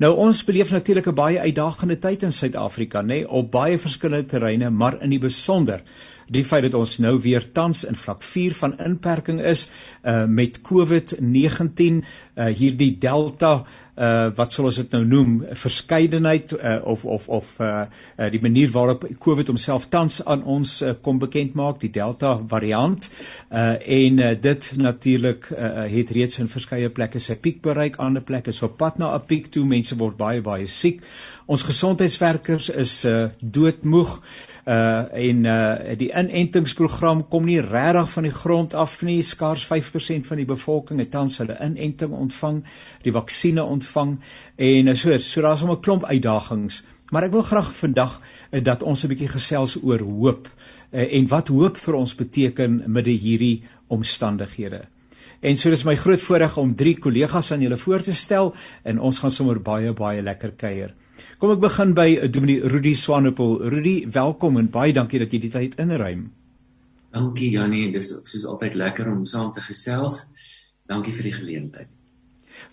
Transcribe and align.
Nou 0.01 0.15
ons 0.15 0.43
beleef 0.45 0.71
natuurlik 0.71 1.07
'n 1.07 1.15
baie 1.15 1.39
uitdagende 1.39 1.99
tyd 1.99 2.23
in 2.23 2.31
Suid-Afrika, 2.31 3.01
nê, 3.01 3.07
nee, 3.07 3.29
op 3.29 3.51
baie 3.51 3.77
verskillende 3.77 4.25
terreine, 4.25 4.69
maar 4.69 5.01
in 5.01 5.09
die 5.09 5.19
besonder 5.19 5.83
die 6.27 6.45
feit 6.45 6.65
dat 6.67 6.73
ons 6.73 6.97
nou 7.03 7.15
weer 7.23 7.51
tans 7.51 7.85
in 7.87 7.95
vlak 7.95 8.23
4 8.23 8.53
van 8.53 8.77
inperking 8.83 9.41
is 9.41 9.69
uh 10.03 10.25
met 10.25 10.61
COVID-19 10.61 12.01
uh 12.35 12.45
hierdie 12.45 12.97
delta 12.99 13.53
uh 13.55 13.86
wat 14.37 14.53
sal 14.53 14.67
ons 14.69 14.77
dit 14.77 14.91
nou 14.93 15.01
noem 15.05 15.31
verskeidenheid 15.57 16.51
uh, 16.53 16.75
of 16.85 17.05
of 17.05 17.27
of 17.29 17.47
uh, 17.59 17.85
uh 18.17 18.29
die 18.29 18.41
manier 18.41 18.69
waarop 18.71 19.07
COVID 19.19 19.47
homself 19.47 19.87
tans 19.89 20.19
aan 20.25 20.43
ons 20.43 20.81
uh, 20.81 20.93
kom 21.01 21.17
bekend 21.19 21.55
maak 21.57 21.79
die 21.81 21.89
delta 21.89 22.35
variant. 22.47 23.09
Uh 23.49 23.73
en 23.81 24.19
uh, 24.19 24.35
dit 24.41 24.71
natuurlik 24.77 25.49
uh, 25.49 25.87
het 25.89 26.13
reeds 26.13 26.39
in 26.39 26.51
verskeie 26.51 26.89
plekke 26.89 27.19
sy 27.19 27.39
piek 27.41 27.61
bereik 27.61 27.97
ander 27.97 28.21
plekke 28.21 28.53
is 28.53 28.61
op 28.61 28.77
pad 28.77 28.97
na 29.01 29.15
'n 29.15 29.25
piek 29.25 29.49
toe 29.51 29.65
mense 29.65 29.97
word 29.97 30.17
baie 30.17 30.41
baie 30.41 30.67
siek. 30.67 31.01
Ons 31.47 31.63
gesondheidswerkers 31.63 32.69
is 32.69 33.05
uh 33.05 33.29
doodmoeg 33.39 34.21
uh 34.67 35.05
en 35.13 35.45
uh 35.45 35.95
die 35.97 36.11
inentingsprogram 36.11 37.27
kom 37.29 37.45
nie 37.45 37.61
regtig 37.61 38.09
van 38.11 38.23
die 38.23 38.35
grond 38.35 38.73
af 38.73 39.01
nie. 39.01 39.21
Skaars 39.21 39.65
5% 39.65 40.27
van 40.27 40.37
die 40.37 40.45
bevolking 40.45 40.99
het 40.99 41.11
tans 41.11 41.37
hulle 41.37 41.57
inenting 41.63 42.11
ontvang, 42.11 42.63
die 43.01 43.11
vaksines 43.11 43.63
ontvang 43.63 43.86
en 43.95 44.87
uh, 44.87 44.95
so 44.95 45.17
so 45.17 45.41
daar's 45.41 45.63
'n 45.63 45.79
klomp 45.81 46.05
uitdagings. 46.05 46.83
Maar 47.11 47.23
ek 47.23 47.31
wil 47.31 47.41
graag 47.41 47.73
vandag 47.75 48.21
uh, 48.51 48.63
dat 48.63 48.83
ons 48.83 49.03
'n 49.03 49.07
bietjie 49.07 49.27
gesels 49.27 49.77
oor 49.83 49.99
hoop 49.99 50.49
uh, 50.91 51.13
en 51.13 51.27
wat 51.27 51.47
hoop 51.47 51.77
vir 51.77 51.93
ons 51.93 52.15
beteken 52.15 52.83
midde 52.87 53.11
hierdie 53.11 53.63
omstandighede. 53.87 54.81
En 55.39 55.57
so 55.57 55.69
dis 55.69 55.83
my 55.85 55.95
groot 55.95 56.21
voorreg 56.21 56.57
om 56.57 56.75
drie 56.75 56.95
kollegas 56.99 57.51
aan 57.51 57.61
julle 57.61 57.77
voor 57.77 58.01
te 58.01 58.13
stel 58.15 58.55
en 58.83 58.99
ons 58.99 59.19
gaan 59.19 59.31
sommer 59.31 59.59
baie 59.61 59.93
baie 59.93 60.21
lekker 60.21 60.55
kuier. 60.57 60.93
Kom 61.37 61.51
ek 61.53 61.61
begin 61.61 61.93
by 61.93 62.07
eh, 62.15 62.29
Dominee 62.33 62.65
Rudy 62.65 62.95
Swanepoel. 62.97 63.59
Rudy, 63.69 64.07
welkom 64.09 64.57
en 64.57 64.71
baie 64.73 64.93
dankie 64.93 65.21
dat 65.21 65.33
jy 65.33 65.39
die 65.45 65.53
tyd 65.53 65.77
inruim. 65.81 66.31
Dankie 67.13 67.51
Janie, 67.53 67.91
dis 67.93 68.09
soos 68.09 68.45
altyd 68.45 68.75
lekker 68.77 69.09
om 69.11 69.25
saam 69.29 69.51
te 69.53 69.61
gesels. 69.61 70.23
Dankie 70.89 71.13
vir 71.13 71.29
die 71.29 71.37
geleentheid. 71.37 71.96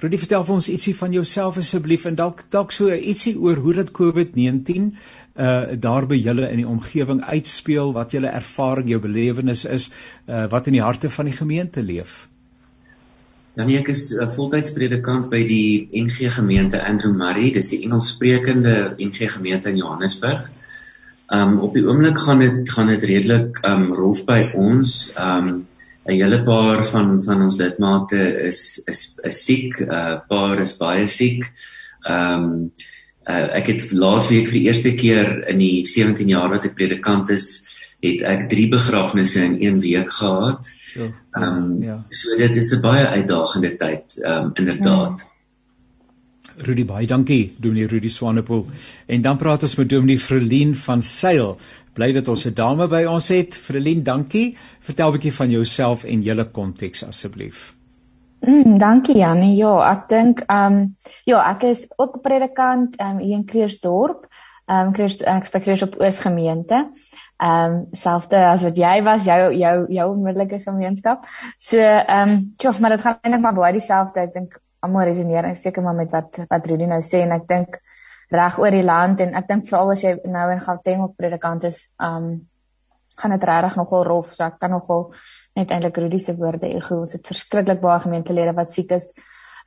Rudy, 0.00 0.18
vertel 0.18 0.44
vir 0.44 0.54
ons 0.54 0.68
ietsie 0.68 0.94
van 0.96 1.12
jouself 1.12 1.58
asseblief 1.58 2.04
en 2.04 2.14
dalk 2.18 2.44
dalk 2.50 2.72
so 2.72 2.92
ietsie 2.92 3.36
oor 3.38 3.56
hoe 3.64 3.74
dit 3.80 3.90
COVID-19 3.90 4.90
uh 5.34 5.74
daar 5.80 6.06
by 6.06 6.14
julle 6.14 6.46
in 6.50 6.60
die 6.62 6.68
omgewing 6.68 7.24
uitspeel, 7.24 7.92
wat 7.92 8.12
julle 8.14 8.30
ervaring, 8.30 8.88
jou 8.88 9.00
belewenis 9.02 9.64
is, 9.64 9.90
uh 10.28 10.46
wat 10.50 10.70
in 10.70 10.78
die 10.78 10.84
harte 10.84 11.10
van 11.10 11.26
die 11.30 11.36
gemeente 11.36 11.82
leef. 11.82 12.28
Dan 13.54 13.70
ek 13.70 13.88
is 13.88 14.12
'n 14.14 14.30
voltyds 14.30 14.72
predikant 14.72 15.30
by 15.30 15.44
die 15.46 15.88
NG 15.92 16.30
gemeente 16.30 16.82
Andrew 16.82 17.14
Murray, 17.14 17.52
dis 17.52 17.70
die 17.70 17.84
Engelssprekende 17.84 18.94
NG 18.98 19.30
gemeente 19.30 19.68
in 19.68 19.76
Johannesburg. 19.76 20.50
Um 21.30 21.60
op 21.60 21.74
die 21.74 21.86
oomblik 21.86 22.18
gaan 22.18 22.38
dit 22.38 22.70
gaan 22.70 22.86
dit 22.86 23.02
redelik 23.02 23.58
um 23.62 23.92
rof 23.92 24.24
by 24.24 24.50
ons. 24.54 25.12
Um 25.18 25.66
'n 26.06 26.20
hele 26.20 26.42
paar 26.44 26.84
van 26.84 27.22
van 27.22 27.42
ons 27.42 27.56
lidmate 27.56 28.20
is 28.44 28.82
is 28.86 29.18
is 29.24 29.44
siek, 29.44 29.80
'n 29.80 29.90
uh, 29.90 30.18
paar 30.28 30.58
is 30.58 30.76
baie 30.76 31.06
siek. 31.06 31.44
Um 32.08 32.72
uh, 33.28 33.48
ek 33.56 33.66
het 33.66 33.92
laasweek 33.92 34.48
vir 34.48 34.58
die 34.58 34.66
eerste 34.68 34.92
keer 34.94 35.48
in 35.48 35.58
die 35.58 35.86
17 35.86 36.28
jaar 36.28 36.50
wat 36.50 36.64
ek 36.64 36.76
predikant 36.76 37.30
is, 37.30 37.64
het 38.04 38.20
ek 38.22 38.48
3 38.50 38.68
begrafnisse 38.68 39.40
in 39.44 39.56
1 39.60 39.80
week 39.80 40.10
gehad. 40.10 40.68
Ehm 40.94 41.42
um, 41.42 41.82
ja. 41.82 42.04
So 42.10 42.36
dit 42.36 42.56
is 42.56 42.72
'n 42.72 42.80
baie 42.80 43.06
uitdagende 43.06 43.76
tyd 43.76 44.18
ehm 44.22 44.44
um, 44.44 44.50
inderdaad. 44.54 45.18
Ja. 45.20 45.33
Rudy 46.62 46.84
baie 46.84 47.06
dankie 47.06 47.54
Dominee 47.58 47.86
Rudy 47.86 48.08
Swanepoel 48.08 48.66
en 49.06 49.22
dan 49.22 49.36
praat 49.36 49.62
ons 49.62 49.76
met 49.76 49.88
Dominee 49.88 50.20
Vrelien 50.20 50.74
van 50.76 51.02
Sail. 51.02 51.56
Bly 51.94 52.12
dat 52.12 52.28
ons 52.28 52.46
'n 52.46 52.54
dame 52.54 52.88
by 52.88 53.04
ons 53.04 53.28
het. 53.28 53.54
Vrelien, 53.54 54.02
dankie. 54.02 54.56
Vertel 54.80 55.08
'n 55.08 55.12
bietjie 55.12 55.32
van 55.32 55.50
jouself 55.50 56.04
en 56.04 56.22
julle 56.22 56.50
konteks 56.50 57.04
asseblief. 57.04 57.74
Mm, 58.40 58.78
dankie 58.78 59.16
Janie. 59.16 59.56
Ja, 59.56 59.92
ek 59.92 60.08
dink 60.08 60.40
ehm 60.46 60.72
um, 60.72 60.96
ja, 61.24 61.50
ek 61.50 61.62
is 61.62 61.86
ook 61.96 62.20
predikant 62.20 62.96
ehm 62.96 63.16
um, 63.16 63.18
hier 63.18 63.36
in 63.36 63.44
Kreersdorp. 63.44 64.26
Ehm 64.66 64.86
um, 64.86 64.92
Kreers 64.92 65.16
ek 65.22 65.44
spreek 65.44 65.82
op 65.82 66.00
Oos 66.00 66.18
gemeente. 66.20 66.88
Ehm 67.36 67.72
um, 67.72 67.86
selfde 67.92 68.36
as 68.36 68.62
wat 68.62 68.76
jy 68.76 69.02
was, 69.02 69.24
jou 69.24 69.52
jou 69.52 69.86
jou 69.88 70.10
onmiddellike 70.10 70.60
gemeenskap. 70.60 71.26
So 71.58 71.78
ehm 71.78 72.28
um, 72.28 72.52
tjog, 72.56 72.78
maar 72.78 72.90
dit 72.90 73.00
gaan 73.00 73.18
eintlik 73.22 73.42
maar 73.42 73.54
baie 73.54 73.72
dieselfde. 73.72 74.20
Ek 74.20 74.32
dink 74.32 74.60
almal 74.84 75.08
resoneer 75.08 75.48
en 75.48 75.56
seker 75.56 75.82
maar 75.82 75.96
met 75.98 76.12
wat 76.12 76.44
wat 76.50 76.66
Rudy 76.70 76.88
nou 76.90 77.00
sê 77.02 77.24
en 77.24 77.34
ek 77.36 77.46
dink 77.50 77.78
reg 78.34 78.58
oor 78.58 78.74
die 78.74 78.84
land 78.84 79.20
en 79.24 79.34
ek 79.38 79.48
dink 79.48 79.68
veral 79.68 79.92
as 79.94 80.04
jy 80.04 80.14
nou 80.24 80.44
in 80.52 80.62
Gauteng 80.64 81.02
op 81.04 81.16
predikant 81.18 81.66
is, 81.68 81.88
um, 82.02 82.46
gaan 83.20 83.34
dit 83.36 83.44
regtig 83.46 83.76
nogal 83.78 84.06
rof. 84.08 84.32
So 84.34 84.46
ek 84.46 84.58
kan 84.62 84.74
nogal 84.74 85.10
net 85.54 85.70
eintlik 85.70 86.00
Rudy 86.02 86.18
se 86.18 86.34
woorde 86.38 86.70
ego. 86.70 87.02
Ons 87.04 87.14
het 87.14 87.26
verskriklik 87.26 87.82
baie 87.82 88.00
gemeentelede 88.02 88.54
wat 88.56 88.72
siek 88.72 88.94
is. 88.96 89.12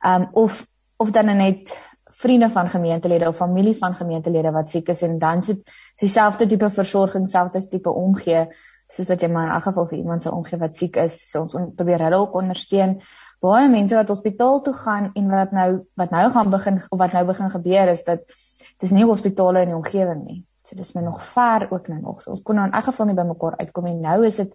Um, 0.04 0.28
of 0.32 0.66
of 0.98 1.12
dan 1.14 1.30
net 1.38 1.72
vriende 2.18 2.50
van 2.50 2.68
gemeentelede 2.68 3.28
of 3.28 3.36
familie 3.36 3.76
van 3.78 3.94
gemeentelede 3.94 4.50
wat 4.50 4.68
siek 4.68 4.88
is 4.88 5.02
en 5.06 5.18
dan 5.18 5.42
sit 5.42 5.70
dieselfde 6.00 6.46
tipe 6.46 6.70
versorging, 6.70 7.28
selfde 7.30 7.62
tipe 7.68 7.90
omgee 7.90 8.48
soos 8.88 9.10
wat 9.12 9.22
jy 9.22 9.28
maar 9.30 9.46
in 9.46 9.54
elk 9.54 9.66
geval 9.68 9.86
vir 9.90 9.98
iemand 9.98 10.24
sou 10.24 10.32
omgee 10.34 10.58
wat 10.58 10.74
siek 10.74 10.96
is. 10.96 11.20
So 11.30 11.44
ons 11.44 11.54
on, 11.54 11.70
probeer 11.76 12.06
hulle 12.08 12.18
ook 12.24 12.34
ondersteun. 12.40 12.96
Baie 13.40 13.68
mense 13.68 13.94
wat 13.94 14.08
hospitaal 14.08 14.62
toe 14.66 14.74
gaan 14.74 15.10
en 15.14 15.30
wat 15.30 15.52
nou 15.54 15.68
wat 15.94 16.10
nou 16.10 16.30
gaan 16.34 16.50
begin 16.50 16.82
wat 16.90 17.12
nou 17.12 17.24
begin 17.24 17.50
gebeur 17.50 17.88
is 17.88 18.04
dat 18.04 18.20
dis 18.78 18.90
nie 18.90 19.04
hospitale 19.04 19.62
in 19.62 19.72
die 19.72 19.78
omgewing 19.78 20.24
nie. 20.24 20.42
So 20.66 20.76
dis 20.76 20.92
nou 20.92 21.04
nog 21.04 21.22
ver 21.22 21.68
ook 21.70 21.88
nou 21.88 22.00
nog. 22.00 22.22
So 22.22 22.30
ons 22.34 22.42
kon 22.42 22.58
nou 22.58 22.66
in 22.66 22.74
elk 22.74 22.90
geval 22.90 23.06
nie 23.06 23.16
by 23.16 23.24
mekaar 23.28 23.56
uitkom 23.62 23.86
en 23.86 24.00
nou 24.00 24.20
is 24.26 24.36
dit 24.42 24.54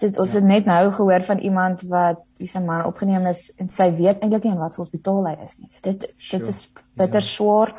dit 0.00 0.18
ons 0.18 0.32
het 0.32 0.44
net 0.44 0.64
nou 0.64 0.90
gehoor 0.96 1.24
van 1.28 1.38
iemand 1.44 1.82
wat 1.88 2.22
wie 2.40 2.48
se 2.48 2.60
man 2.64 2.86
opgeneem 2.88 3.26
is 3.28 3.50
en 3.60 3.68
sy 3.68 3.90
weet 3.96 4.22
eintlik 4.24 4.46
nie 4.46 4.54
in 4.54 4.60
watter 4.60 4.80
hospitaal 4.80 5.26
hy 5.28 5.34
is 5.44 5.58
nie. 5.60 5.68
So 5.68 5.82
dit 5.84 6.06
sure. 6.16 6.38
dit 6.38 6.52
is 6.52 6.60
bitter 6.96 7.20
ja. 7.20 7.28
swaar. 7.28 7.74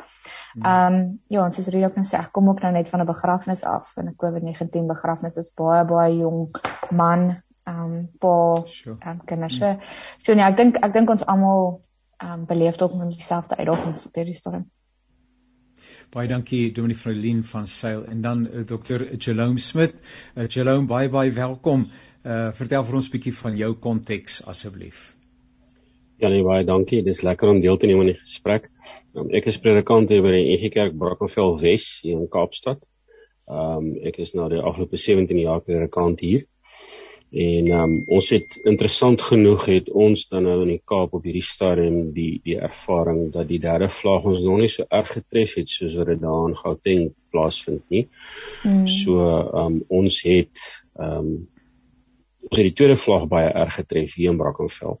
Ehm 0.62 0.98
um, 0.98 1.00
ja, 1.28 1.44
ons 1.44 1.58
is 1.58 1.70
reg 1.74 1.88
op 1.90 1.96
net 1.98 2.06
sê 2.08 2.20
ek 2.20 2.30
kom 2.36 2.50
ook 2.52 2.62
nou 2.62 2.72
net 2.72 2.88
van 2.88 3.02
'n 3.02 3.10
begrafnis 3.10 3.64
af 3.64 3.92
en 3.96 4.08
'n 4.08 4.16
COVID-19 4.16 4.86
begrafnis 4.86 5.36
is 5.36 5.50
baie 5.54 5.84
baie 5.84 6.16
jong 6.16 6.50
man 6.90 7.42
um, 7.66 8.08
pa 8.18 8.64
ehm 8.64 9.08
um, 9.10 9.24
kinders. 9.24 9.58
So, 9.58 9.76
so 10.22 10.34
nee, 10.34 10.44
ek 10.44 10.56
dink 10.56 10.78
ek 10.82 10.92
dink 10.92 11.10
ons 11.10 11.26
almal 11.26 11.82
ehm 12.18 12.40
um, 12.40 12.46
beleef 12.46 12.78
dalk 12.80 12.94
met 12.98 13.14
dieselfde 13.14 13.58
uitdagings 13.58 14.06
op 14.06 14.14
hierdie 14.20 14.36
stadium. 14.36 14.70
Baie 16.12 16.28
dankie 16.28 16.70
Dominee 16.74 16.96
Vrolien 16.96 17.42
van 17.44 17.66
Sail 17.66 18.04
en 18.06 18.20
dan 18.22 18.46
uh, 18.46 18.60
eh, 18.60 18.66
Dr. 18.66 19.06
Jerome 19.18 19.58
Smit. 19.58 19.94
Uh, 20.36 20.46
Jerome, 20.46 20.86
baie 20.86 21.08
baie 21.08 21.32
welkom. 21.32 21.88
Uh 22.22 22.52
vertel 22.54 22.84
vir 22.86 22.94
ons 22.94 23.08
'n 23.08 23.12
bietjie 23.16 23.34
van 23.34 23.56
jou 23.56 23.72
konteks 23.74 24.44
asseblief. 24.46 25.16
Ja 26.22 26.28
nee, 26.28 26.42
baie 26.46 26.64
dankie. 26.64 27.02
Dis 27.02 27.22
lekker 27.22 27.48
om 27.48 27.60
deel 27.60 27.76
te 27.76 27.86
neem 27.86 27.98
aan 27.98 28.12
die 28.12 28.20
gesprek. 28.20 28.70
Um, 29.14 29.30
ek 29.34 29.46
is 29.50 29.58
predikant 29.58 30.10
hier 30.10 30.22
by 30.22 30.30
die 30.30 30.54
NG 30.54 30.70
Kerk 30.70 30.94
Brackenfell 30.94 31.58
Wes 31.58 31.98
hier 32.02 32.20
in 32.20 32.28
Kaapstad. 32.30 32.86
Um 33.50 33.96
ek 34.06 34.20
is 34.22 34.34
nou 34.34 34.48
die 34.48 34.62
afgelope 34.62 34.96
17 34.96 35.38
jaar 35.42 35.60
predikant 35.60 36.20
hier. 36.20 36.46
En 37.32 37.70
um 37.72 37.92
ons 38.12 38.26
het 38.28 38.58
interessant 38.68 39.22
genoeg 39.24 39.64
het 39.70 39.86
ons 39.90 40.26
dan 40.28 40.44
nou 40.44 40.58
in 40.66 40.74
die 40.74 40.82
Kaap 40.84 41.14
op 41.16 41.24
hierdie 41.24 41.44
stadium 41.46 42.10
die 42.12 42.42
die 42.44 42.58
ervaring 42.60 43.30
dat 43.32 43.48
die 43.48 43.60
derde 43.62 43.88
vlaag 43.88 44.26
ons 44.28 44.42
nog 44.44 44.60
nie 44.60 44.68
so 44.68 44.84
erg 44.92 45.14
getref 45.16 45.54
het 45.56 45.72
soos 45.72 45.96
wat 45.96 46.10
dit 46.12 46.20
daar 46.20 46.50
in 46.50 46.58
Gauteng 46.58 47.06
plaasvind 47.32 47.86
nie. 47.88 48.04
Mm. 48.68 48.84
So 48.86 49.24
um 49.62 49.80
ons 49.88 50.20
het 50.28 50.60
um 51.00 51.48
ons 52.50 52.58
het 52.58 52.68
die 52.68 52.76
tweede 52.76 52.98
vlag 53.00 53.24
baie 53.32 53.48
erg 53.48 53.80
getref 53.80 54.18
hier 54.18 54.34
in 54.34 54.40
Brackenfell. 54.42 54.98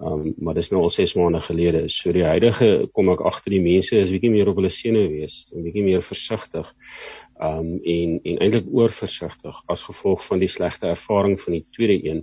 Um 0.00 0.32
maar 0.40 0.56
dis 0.56 0.72
nou 0.72 0.80
al 0.80 0.90
6 0.96 1.14
maande 1.20 1.44
gelede. 1.44 1.90
So 1.92 2.12
die 2.12 2.24
huidige 2.24 2.88
kom 2.96 3.12
ek 3.12 3.20
agter 3.20 3.52
die 3.52 3.60
mense 3.60 4.00
is 4.00 4.16
bietjie 4.16 4.32
meer 4.32 4.48
op 4.48 4.56
hulle 4.62 4.72
senuwe 4.72 5.12
wees, 5.12 5.44
'n 5.52 5.68
bietjie 5.68 5.84
meer 5.84 6.00
versigtig. 6.00 6.72
Um 7.36 7.80
en 7.84 8.20
en 8.22 8.38
eintlik 8.38 8.68
oorversigtig 8.72 9.56
as 9.68 9.82
gevolg 9.84 10.22
van 10.24 10.40
die 10.40 10.48
slegte 10.48 10.86
ervaring 10.88 11.36
van 11.40 11.52
die 11.52 11.66
tweede 11.70 11.98
een 12.08 12.22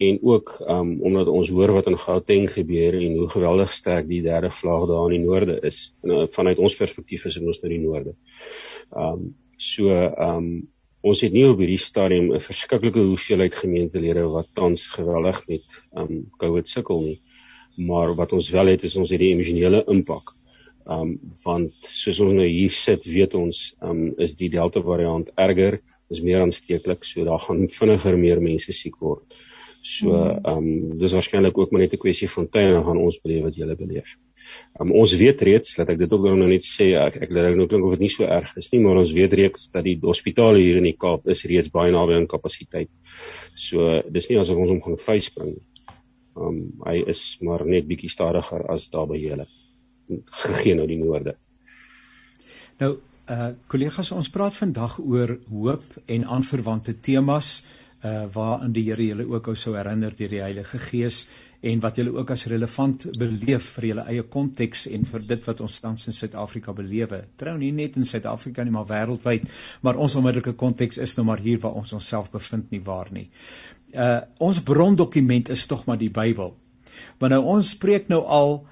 en 0.00 0.18
ook 0.22 0.56
um 0.66 0.96
omdat 1.04 1.28
ons 1.28 1.50
hoor 1.52 1.72
wat 1.76 1.86
in 1.86 1.98
Gauteng 1.98 2.48
gebeur 2.50 2.96
en 2.96 3.16
hoe 3.18 3.28
geweldig 3.28 3.72
sterk 3.72 4.08
die 4.08 4.22
derde 4.24 4.50
vlag 4.50 4.86
daar 4.88 5.12
in 5.12 5.20
die 5.20 5.26
noorde 5.26 5.58
is. 5.66 5.92
En 6.02 6.10
uh, 6.10 6.26
vanuit 6.32 6.58
ons 6.58 6.76
perspektief 6.76 7.26
is 7.28 7.36
dit 7.36 7.46
ons 7.46 7.60
nou 7.60 7.72
die 7.72 7.82
noorde. 7.82 8.14
Um 8.96 9.34
so 9.56 9.92
um 10.16 10.50
ons 11.00 11.20
het 11.24 11.32
nie 11.32 11.46
op 11.48 11.60
hierdie 11.60 11.80
stadium 11.80 12.32
'n 12.32 12.40
verskriklike 12.40 13.04
hoeveelheid 13.12 13.54
gemeentelede 13.54 14.24
wat 14.28 14.48
tans 14.54 14.88
geweldig 14.88 15.46
met 15.48 15.78
um 15.94 16.26
COVID 16.38 16.68
sukkel 16.68 17.00
nie. 17.02 17.20
Maar 17.76 18.14
wat 18.14 18.32
ons 18.32 18.50
wel 18.50 18.66
het 18.66 18.82
is 18.84 18.96
ons 18.96 19.10
het 19.10 19.20
die 19.20 19.32
emosionele 19.32 19.84
impak. 19.86 20.34
Um 20.86 21.18
want 21.44 21.72
soos 21.86 22.20
ons 22.20 22.34
nou 22.34 22.46
hier 22.46 22.70
sit, 22.70 23.04
weet 23.04 23.34
ons 23.34 23.74
um 23.82 24.10
is 24.18 24.36
die 24.36 24.48
Delta 24.48 24.82
variant 24.82 25.30
erger, 25.36 25.80
is 26.10 26.22
meer 26.22 26.42
aansteeklik, 26.42 27.04
so 27.04 27.24
daar 27.24 27.40
gaan 27.40 27.68
vinniger 27.70 28.18
meer 28.18 28.40
mense 28.42 28.72
siek 28.74 28.96
word. 29.00 29.22
So 29.80 30.12
ehm 30.12 30.58
um, 30.58 30.98
dis 31.00 31.12
waarskynlik 31.16 31.58
ook 31.58 31.70
maar 31.70 31.80
net 31.80 31.92
'n 31.94 31.98
kwessie 31.98 32.28
van 32.28 32.48
tyd 32.48 32.68
en 32.68 32.72
dan 32.72 32.84
gaan 32.84 32.96
ons 32.96 33.20
beleef 33.20 33.42
wat 33.42 33.56
julle 33.56 33.76
beleef. 33.76 34.16
Um, 34.80 34.92
ons 34.92 35.16
weet 35.16 35.40
reeds 35.40 35.74
dat 35.76 35.88
ek 35.88 35.98
dit 35.98 36.12
ook 36.12 36.22
nou 36.22 36.48
net 36.48 36.64
sê 36.64 36.92
ek 37.00 37.16
ek 37.16 37.30
laat 37.30 37.56
nou 37.56 37.66
klink 37.66 37.84
of 37.84 37.90
dit 37.90 38.00
nie 38.00 38.08
so 38.08 38.24
erg 38.24 38.56
is 38.56 38.70
nie, 38.72 38.80
maar 38.80 38.96
ons 38.96 39.12
weet 39.12 39.32
reeds 39.32 39.70
dat 39.72 39.84
die 39.84 39.98
hospitale 40.02 40.58
hier 40.58 40.76
in 40.76 40.84
die 40.84 40.96
Kaap 40.96 41.26
is 41.28 41.44
reeds 41.44 41.70
baie 41.70 41.92
naby 41.92 42.12
aan 42.12 42.26
kapasiteit. 42.26 42.90
So 43.54 44.02
dis 44.10 44.28
nie 44.28 44.38
asof 44.38 44.56
ons 44.56 44.70
hom 44.70 44.82
gaan 44.82 44.98
vryspring 44.98 45.54
nie. 45.54 45.66
Ehm 46.36 46.46
um, 46.46 46.72
hy 46.84 47.02
is 47.06 47.38
maar 47.40 47.64
net 47.64 47.88
bietjie 47.88 48.10
stadiger 48.10 48.70
as 48.70 48.90
daar 48.90 49.06
by 49.06 49.16
julle 49.16 49.46
gegee 50.44 50.74
nou 50.78 50.86
die 50.90 50.98
noorde. 51.00 51.36
Nou 52.80 52.96
uh 53.30 53.52
kollegas 53.70 54.10
ons 54.10 54.30
praat 54.32 54.56
vandag 54.56 54.96
oor 54.98 55.36
hoop 55.50 55.84
en 56.06 56.24
aanverwante 56.24 56.96
temas 57.00 57.60
uh 58.02 58.24
waarin 58.34 58.72
die 58.72 58.88
Here 58.88 59.06
julle 59.12 59.28
ook 59.28 59.52
sou 59.54 59.76
herinner 59.76 60.16
deur 60.16 60.28
die 60.28 60.42
Heilige 60.42 60.78
Gees 60.78 61.26
en 61.60 61.80
wat 61.80 61.98
julle 62.00 62.14
ook 62.16 62.30
as 62.32 62.46
relevant 62.48 63.04
beleef 63.20 63.66
vir 63.76 63.86
julle 63.90 64.04
eie 64.08 64.22
konteks 64.22 64.86
en 64.88 65.04
vir 65.04 65.26
dit 65.28 65.48
wat 65.48 65.60
ons 65.60 65.80
tans 65.84 66.08
in 66.08 66.16
Suid-Afrika 66.16 66.72
belewe. 66.72 67.20
Trou 67.36 67.56
nie 67.60 67.72
net 67.76 67.98
in 68.00 68.08
Suid-Afrika 68.08 68.64
nie, 68.64 68.72
maar 68.72 68.88
wêreldwyd, 68.88 69.44
maar 69.84 70.00
ons 70.00 70.16
onmiddellike 70.16 70.56
konteks 70.56 70.98
is 70.98 71.16
nou 71.18 71.26
maar 71.28 71.42
hier 71.44 71.60
waar 71.60 71.76
ons 71.76 71.92
onsself 71.92 72.30
bevind 72.32 72.72
nie 72.72 72.80
waar 72.84 73.12
nie. 73.12 73.28
Uh 73.92 74.22
ons 74.38 74.62
brondokument 74.64 75.52
is 75.52 75.66
tog 75.68 75.84
maar 75.86 76.00
die 76.00 76.10
Bybel. 76.10 76.54
Maar 77.20 77.36
nou 77.36 77.42
ons 77.56 77.74
spreek 77.76 78.08
nou 78.08 78.24
al 78.24 78.62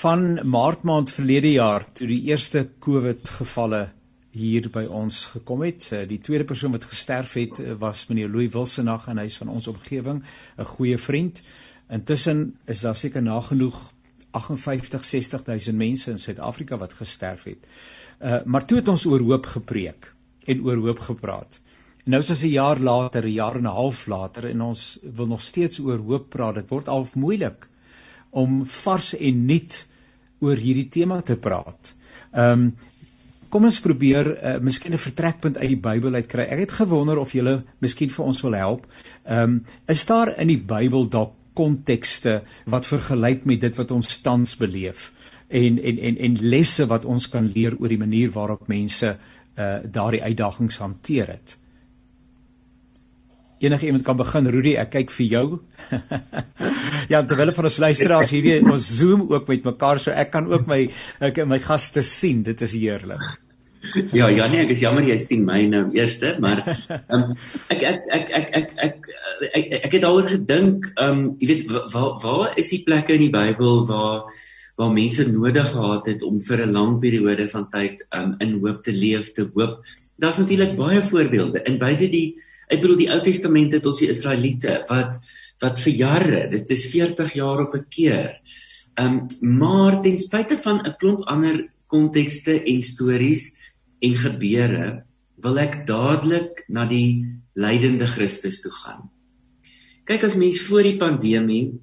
van 0.00 0.48
Maart 0.48 0.82
maand 0.82 1.10
verlede 1.12 1.50
jaar 1.52 1.84
toe 1.92 2.06
die 2.08 2.22
eerste 2.30 2.64
COVID 2.80 3.28
gevalle 3.38 3.82
hier 4.32 4.68
by 4.72 4.84
ons 4.88 5.26
gekom 5.34 5.64
het. 5.66 5.90
Eh, 5.92 6.06
die 6.08 6.20
tweede 6.24 6.46
persoon 6.48 6.72
wat 6.72 6.88
gesterf 6.88 7.34
het 7.36 7.60
eh, 7.60 7.74
was 7.78 8.06
meneer 8.08 8.30
Louis 8.32 8.52
Wilsenag 8.54 9.08
en 9.12 9.20
hy's 9.20 9.36
van 9.40 9.52
ons 9.52 9.68
omgewing, 9.68 10.22
'n 10.58 10.70
goeie 10.76 10.98
vriend. 10.98 11.42
Intussen 11.90 12.56
is 12.66 12.80
daar 12.80 12.96
seker 12.96 13.22
nagenoeg 13.22 13.92
58 14.30 15.04
60000 15.04 15.76
mense 15.76 16.10
in 16.10 16.18
Suid-Afrika 16.18 16.78
wat 16.78 16.92
gesterf 16.92 17.44
het. 17.44 17.66
Uh 18.20 18.40
maar 18.44 18.64
toe 18.64 18.78
het 18.78 18.88
ons 18.88 19.06
oor 19.06 19.20
hoop 19.20 19.46
gepreek 19.46 20.14
en 20.44 20.64
oor 20.64 20.76
hoop 20.76 20.98
gepraat. 20.98 21.60
En 22.04 22.10
nou 22.10 22.22
is 22.22 22.28
dit 22.28 22.42
'n 22.42 22.52
jaar 22.52 22.78
later, 22.78 23.24
'n 23.24 23.32
jaar 23.32 23.56
en 23.56 23.62
'n 23.62 23.76
half 23.76 24.06
later 24.06 24.48
en 24.48 24.60
ons 24.60 24.98
wil 25.02 25.26
nog 25.26 25.40
steeds 25.40 25.78
oor 25.80 25.98
hoop 25.98 26.30
praat. 26.30 26.54
Dit 26.54 26.68
word 26.68 26.88
al 26.88 27.08
moeilik 27.14 27.68
om 28.32 28.62
vars 28.66 29.12
en 29.16 29.44
nuut 29.46 29.76
oor 30.42 30.58
hierdie 30.58 30.88
tema 30.88 31.20
te 31.20 31.36
praat. 31.36 31.94
Ehm 32.32 32.66
um, 32.66 32.72
Kom 33.52 33.66
ons 33.68 33.82
probeer 33.84 34.30
uh, 34.32 34.52
miskien 34.64 34.94
'n 34.96 34.98
vertrekpunt 34.98 35.58
uit 35.58 35.68
die 35.68 35.76
Bybel 35.76 36.14
uitkry. 36.14 36.46
Ek 36.48 36.58
het 36.58 36.70
gewonder 36.72 37.18
of 37.20 37.34
julle 37.36 37.64
miskien 37.84 38.08
vir 38.08 38.24
ons 38.24 38.40
wil 38.42 38.54
help. 38.56 38.86
Ehm 39.28 39.42
um, 39.42 39.64
is 39.86 40.06
daar 40.08 40.32
in 40.40 40.48
die 40.48 40.60
Bybel 40.60 41.04
dalk 41.08 41.34
kontekste 41.52 42.42
wat 42.64 42.88
vergelyk 42.88 43.44
met 43.44 43.60
dit 43.60 43.76
wat 43.76 43.90
ons 43.90 44.20
tans 44.24 44.56
beleef 44.56 45.12
en 45.52 45.78
en 45.78 45.98
en 45.98 46.16
en 46.18 46.36
lesse 46.40 46.86
wat 46.86 47.04
ons 47.04 47.28
kan 47.28 47.50
leer 47.54 47.76
oor 47.78 47.88
die 47.88 48.00
manier 48.00 48.30
waarop 48.32 48.68
mense 48.68 49.16
uh 49.58 49.78
daardie 49.84 50.22
uitdagings 50.22 50.78
hanteer 50.80 51.28
het. 51.28 51.58
Enige 53.62 53.86
iemand 53.86 54.02
kan 54.02 54.18
begin, 54.18 54.48
Rudy, 54.50 54.74
ek 54.80 54.90
kyk 54.90 55.12
vir 55.14 55.26
jou. 55.30 55.46
ja, 57.12 57.20
terwyl 57.22 57.52
van 57.54 57.68
ons 57.68 57.78
luisteraars 57.84 58.34
hierdie 58.34 58.58
ons 58.74 58.88
Zoom 58.98 59.28
ook 59.30 59.46
met 59.52 59.68
mekaar, 59.70 60.02
so 60.02 60.10
ek 60.10 60.32
kan 60.34 60.50
ook 60.50 60.66
my 60.66 60.80
ek 61.22 61.44
my 61.46 61.60
gaste 61.62 62.02
sien. 62.02 62.42
Dit 62.42 62.64
is 62.66 62.74
heerlik. 62.74 63.22
Ja, 64.14 64.28
ja 64.30 64.48
nee, 64.50 64.64
ek 64.64 64.74
is 64.74 64.82
jammer 64.82 65.06
jy 65.06 65.16
sien 65.22 65.46
my 65.46 65.60
nou 65.70 65.84
eerste, 65.94 66.36
maar 66.42 66.62
um, 67.10 67.32
ek, 67.72 67.82
ek, 67.86 68.04
ek 68.18 68.28
ek 68.40 68.52
ek 68.58 68.76
ek 68.88 69.08
ek 69.46 69.48
ek 69.54 69.72
ek 69.78 69.96
het 69.98 70.04
daaroor 70.08 70.28
gedink, 70.30 70.92
ehm 70.96 71.22
um, 71.22 71.24
jy 71.38 71.54
weet 71.54 71.66
waar 71.94 72.12
waar 72.22 72.58
is 72.58 72.70
die 72.74 72.82
plekke 72.86 73.14
in 73.18 73.28
die 73.28 73.34
Bybel 73.34 73.82
waar 73.90 74.30
waar 74.80 74.94
mense 74.94 75.26
nodig 75.30 75.70
gehad 75.70 76.06
het 76.10 76.22
om 76.26 76.38
vir 76.42 76.66
'n 76.66 76.74
lang 76.74 76.94
periode 76.98 77.46
van 77.46 77.70
tyd 77.70 78.02
um, 78.10 78.34
in 78.42 78.58
hoop 78.58 78.82
te 78.82 78.94
leef, 78.94 79.34
te 79.38 79.46
hoop. 79.54 79.82
Daar's 80.18 80.38
natuurlik 80.38 80.74
baie 80.78 81.02
voorbeelde 81.02 81.62
in 81.62 81.78
beide 81.78 82.10
die 82.10 82.34
ek 82.72 82.80
bedoel 82.80 83.00
die 83.02 83.10
Ou 83.12 83.20
Testament 83.20 83.74
het 83.76 83.86
ons 83.86 84.00
die 84.02 84.10
Israeliete 84.12 84.82
wat 84.88 85.20
wat 85.62 85.78
vir 85.78 85.92
jare, 85.94 86.38
dit 86.50 86.70
is 86.74 86.88
40 86.90 87.36
jaar 87.38 87.60
op 87.62 87.74
'n 87.74 87.86
keer. 87.88 88.40
Ehm 88.98 89.28
um, 89.30 89.58
maar 89.58 90.02
ten 90.02 90.18
spyte 90.18 90.58
van 90.58 90.82
'n 90.82 90.96
klomp 90.98 91.22
ander 91.30 91.68
kontekste 91.86 92.62
en 92.64 92.80
stories 92.80 93.56
en 94.00 94.16
gebeure, 94.16 95.04
wil 95.36 95.58
ek 95.58 95.86
dadelik 95.86 96.64
na 96.68 96.86
die 96.86 97.26
lydende 97.54 98.06
Christus 98.06 98.60
toe 98.60 98.72
gaan. 98.72 99.10
Kyk 100.04 100.24
as 100.24 100.36
mens 100.36 100.60
voor 100.60 100.82
die 100.82 100.98
pandemie 100.98 101.78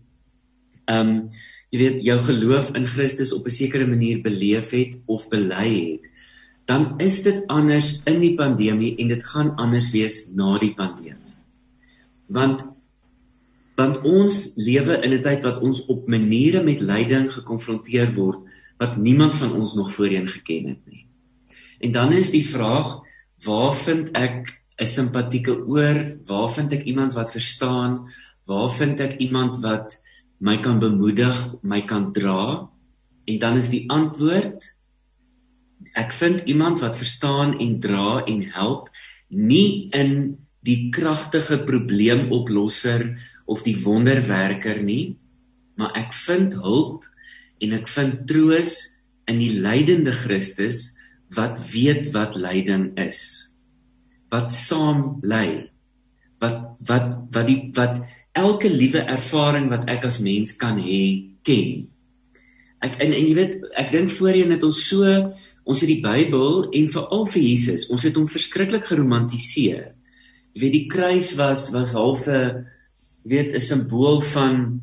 ehm 0.86 1.08
um, 1.08 1.30
jy 1.70 1.78
weet 1.80 2.00
jou 2.02 2.20
geloof 2.20 2.72
in 2.76 2.88
Christus 2.88 3.34
op 3.34 3.46
'n 3.46 3.54
sekere 3.54 3.86
manier 3.88 4.22
beleef 4.22 4.72
het 4.72 4.98
of 5.06 5.30
bely 5.30 5.70
het, 5.92 6.09
dan 6.70 6.94
is 7.02 7.24
dit 7.26 7.42
anders 7.50 7.96
in 8.06 8.20
die 8.22 8.36
pandemie 8.38 8.94
en 9.02 9.10
dit 9.10 9.24
gaan 9.26 9.56
anders 9.58 9.90
wees 9.90 10.28
na 10.38 10.58
die 10.62 10.76
pandemie. 10.78 11.34
Want 12.30 12.68
want 13.80 14.02
ons 14.04 14.36
lewe 14.60 14.98
in 15.08 15.14
'n 15.16 15.24
tyd 15.24 15.44
wat 15.44 15.62
ons 15.64 15.86
op 15.88 16.08
maniere 16.08 16.62
met 16.64 16.82
lyding 16.84 17.32
gekonfronteer 17.32 18.12
word 18.14 18.44
wat 18.78 18.98
niemand 18.98 19.36
van 19.36 19.56
ons 19.56 19.74
nog 19.76 19.92
voorheen 19.92 20.28
geken 20.28 20.68
het 20.68 20.84
nie. 20.86 21.08
En 21.80 21.92
dan 21.92 22.14
is 22.14 22.32
die 22.32 22.44
vraag, 22.44 23.00
waar 23.44 23.74
vind 23.74 24.12
ek 24.12 24.62
'n 24.78 24.86
simpatieke 24.86 25.66
oor? 25.66 26.18
Waar 26.26 26.50
vind 26.50 26.74
ek 26.74 26.84
iemand 26.84 27.14
wat 27.14 27.32
verstaan? 27.32 28.12
Waar 28.46 28.70
vind 28.70 29.00
ek 29.00 29.18
iemand 29.18 29.60
wat 29.62 30.02
my 30.40 30.60
kan 30.60 30.80
bemoedig, 30.80 31.56
my 31.62 31.82
kan 31.82 32.12
dra? 32.12 32.70
En 33.26 33.38
dan 33.40 33.56
is 33.56 33.70
die 33.70 33.90
antwoord 33.90 34.76
ek 35.98 36.14
vind 36.14 36.46
iemand 36.50 36.82
wat 36.84 36.98
verstaan 36.98 37.56
en 37.60 37.80
dra 37.82 38.22
en 38.28 38.44
help 38.54 38.90
nie 39.30 39.90
in 39.96 40.38
die 40.66 40.90
kragtige 40.94 41.62
probleemoplosser 41.64 43.14
of 43.50 43.64
die 43.66 43.78
wonderwerker 43.82 44.82
nie, 44.84 45.18
maar 45.80 45.96
ek 45.98 46.14
vind 46.14 46.58
hulp 46.60 47.06
en 47.64 47.76
ek 47.78 47.88
vind 47.90 48.26
troos 48.30 48.76
in 49.30 49.40
die 49.42 49.54
lydende 49.62 50.14
Christus 50.16 50.90
wat 51.36 51.60
weet 51.72 52.10
wat 52.16 52.38
lyding 52.38 52.92
is. 53.00 53.22
Wat 54.34 54.54
saam 54.54 55.20
ly. 55.26 55.70
Wat 56.42 56.76
wat 56.88 57.08
wat 57.34 57.48
die 57.50 57.62
wat 57.78 58.02
elke 58.38 58.70
liewe 58.72 59.04
ervaring 59.04 59.70
wat 59.74 59.88
ek 59.92 60.08
as 60.10 60.20
mens 60.24 60.56
kan 60.58 60.80
hê 60.82 61.04
ken. 61.46 61.88
Ek 62.80 62.96
en, 63.04 63.12
en 63.12 63.26
jy 63.28 63.36
weet, 63.36 63.56
ek 63.78 63.92
dink 63.92 64.14
voorheen 64.14 64.54
het 64.56 64.64
ons 64.64 64.80
so 64.88 65.04
ons 65.70 65.84
het 65.84 65.90
die 65.92 66.02
Bybel 66.02 66.70
en 66.74 66.90
veral 66.90 67.26
vir 67.30 67.44
Jesus, 67.46 67.86
ons 67.94 68.04
het 68.08 68.18
hom 68.18 68.28
verskriklik 68.30 68.88
geromantiseer. 68.90 69.92
Jy 70.56 70.64
weet 70.64 70.76
die 70.76 70.88
kruis 70.90 71.36
was 71.38 71.70
was 71.76 71.94
half 71.94 72.28
'n 72.28 72.66
weet 73.24 73.54
'n 73.54 73.60
simbool 73.60 74.22
van 74.22 74.82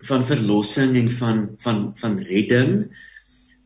van 0.00 0.24
verlossing 0.24 0.96
en 0.96 1.08
van 1.08 1.38
van 1.58 1.92
van 1.96 2.18
redding. 2.18 2.88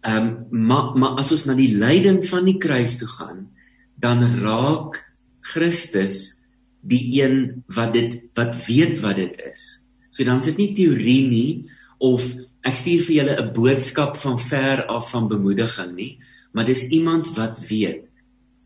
Ehm 0.02 0.26
um, 0.50 0.66
maar 0.66 0.99
maar 0.99 1.19
as 1.19 1.33
ons 1.33 1.45
na 1.45 1.54
die 1.54 1.76
lyding 1.76 2.25
van 2.25 2.45
die 2.45 2.59
kruis 2.59 2.99
toe 2.99 3.09
gaan, 3.09 3.49
dan 3.97 4.40
raak 4.42 5.04
Christus 5.40 6.40
die 6.80 7.23
een 7.23 7.62
wat 7.69 7.92
dit 7.92 8.23
wat 8.35 8.66
weet 8.66 9.00
wat 9.00 9.16
dit 9.16 9.37
is. 9.54 9.87
So 10.11 10.25
dan 10.25 10.37
is 10.37 10.45
dit 10.45 10.57
nie 10.57 10.73
teorie 10.75 11.28
nie 11.28 11.71
of 11.99 12.25
ek 12.64 12.76
stuur 12.76 13.04
vir 13.07 13.16
julle 13.16 13.37
'n 13.40 13.52
boodskap 13.52 14.16
van 14.16 14.38
ver 14.38 14.87
af 14.87 15.11
van 15.11 15.28
bemoediging 15.28 15.95
nie, 15.95 16.19
maar 16.50 16.64
dis 16.64 16.87
iemand 16.88 17.30
wat 17.37 17.59
weet. 17.69 18.09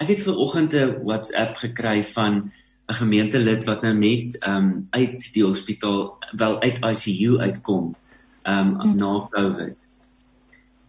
Ek 0.03 0.09
het 0.09 0.23
ver 0.23 0.37
oggend 0.37 0.75
'n 0.75 1.05
WhatsApp 1.05 1.57
gekry 1.57 2.05
van 2.05 2.53
'n 2.88 2.95
gemeentelid 2.95 3.64
wat 3.64 3.83
nou 3.83 3.95
net 3.95 4.38
ehm 4.38 4.57
um, 4.57 4.87
uit 4.91 5.33
die 5.33 5.45
hospitaal 5.45 6.19
wel 6.33 6.61
uit 6.61 6.79
ICU 6.79 7.38
uitkom 7.38 7.95
ehm 8.43 8.81
um, 8.81 8.97
na 8.97 9.29
COVID. 9.31 9.76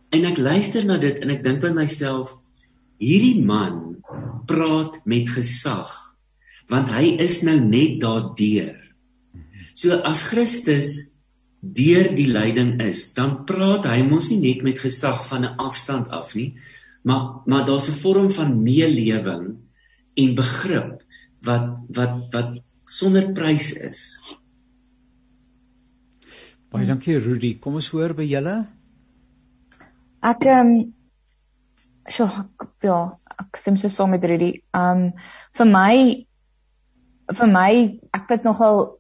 En 0.10 0.25
ek 0.25 0.38
luister 0.38 0.86
na 0.86 0.98
dit 0.98 1.20
en 1.20 1.30
ek 1.30 1.44
dink 1.44 1.62
by 1.62 1.72
myself 1.75 2.36
hierdie 2.98 3.44
man 3.44 3.96
praat 4.46 5.02
met 5.06 5.30
gesag 5.30 5.92
want 6.68 6.90
hy 6.90 7.16
is 7.22 7.44
nou 7.46 7.60
net 7.60 8.00
daardeur. 8.02 8.80
So 9.74 10.00
as 10.02 10.24
Christus 10.32 11.12
deur 11.62 12.10
die 12.16 12.28
lyding 12.30 12.80
is, 12.82 13.14
dan 13.14 13.44
praat 13.46 13.86
hy 13.90 14.02
mos 14.06 14.32
nie 14.32 14.42
net 14.42 14.64
met 14.66 14.80
gesag 14.82 15.25
van 15.30 15.46
'n 15.46 15.58
afstand 15.58 16.10
af 16.10 16.36
nie, 16.36 16.56
maar 17.06 17.42
maar 17.46 17.66
daar's 17.66 17.90
'n 17.90 18.00
vorm 18.02 18.30
van 18.32 18.64
meelewing 18.64 19.58
en 20.14 20.36
begrip 20.36 21.04
wat 21.42 21.80
wat 21.88 22.16
wat 22.34 22.50
sonder 22.84 23.32
prys 23.32 23.74
is. 23.74 24.20
Baie 26.70 26.86
dankie 26.86 27.20
Rudy. 27.20 27.60
Kom 27.60 27.74
ons 27.74 27.90
hoor 27.90 28.14
by 28.14 28.26
julle. 28.28 28.66
Ek 30.20 30.46
ehm 30.46 30.68
um, 30.68 30.94
so 32.10 32.26
ek, 32.26 32.70
ja, 32.82 33.20
ek 33.38 33.58
stem 33.58 33.78
so 33.78 33.88
saam 33.88 34.10
met 34.10 34.26
Rudy. 34.26 34.64
Ehm 34.74 35.06
um, 35.06 35.14
vir 35.54 35.66
my 35.66 36.26
vir 37.34 37.48
my 37.48 38.00
ek 38.14 38.30
het 38.30 38.44
nogal 38.44 38.98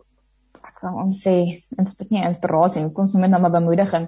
ek 0.65 0.81
wil 0.81 1.01
om 1.01 1.11
sê 1.13 1.61
inspirasie 1.77 2.11
nie 2.11 2.25
inspirasie 2.25 2.83
nie 2.83 2.93
kom 2.93 3.07
sommer 3.07 3.29
net 3.29 3.41
maar 3.41 3.53
bemoediging. 3.53 4.07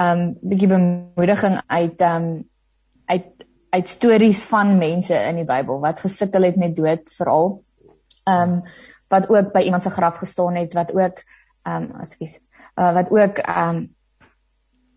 Um 0.00 0.34
bietjie 0.40 0.68
bemoediging 0.68 1.60
uit 1.66 2.00
um 2.00 2.26
uit 3.06 3.46
uit 3.72 3.88
stories 3.88 4.42
van 4.44 4.76
mense 4.76 5.16
in 5.16 5.38
die 5.40 5.48
Bybel 5.48 5.78
wat 5.80 6.00
gesukkel 6.04 6.44
het 6.44 6.56
met 6.56 6.76
dood 6.76 7.12
veral. 7.16 7.62
Um 8.28 8.62
wat 9.08 9.28
ook 9.28 9.52
by 9.52 9.60
iemand 9.60 9.82
se 9.82 9.90
graf 9.90 10.16
gestaan 10.16 10.56
het 10.56 10.74
wat 10.74 10.92
ook 10.92 11.22
um 11.68 11.90
ekskuus 12.00 12.38
uh, 12.76 12.92
wat 12.94 13.10
ook 13.10 13.40
um 13.48 13.94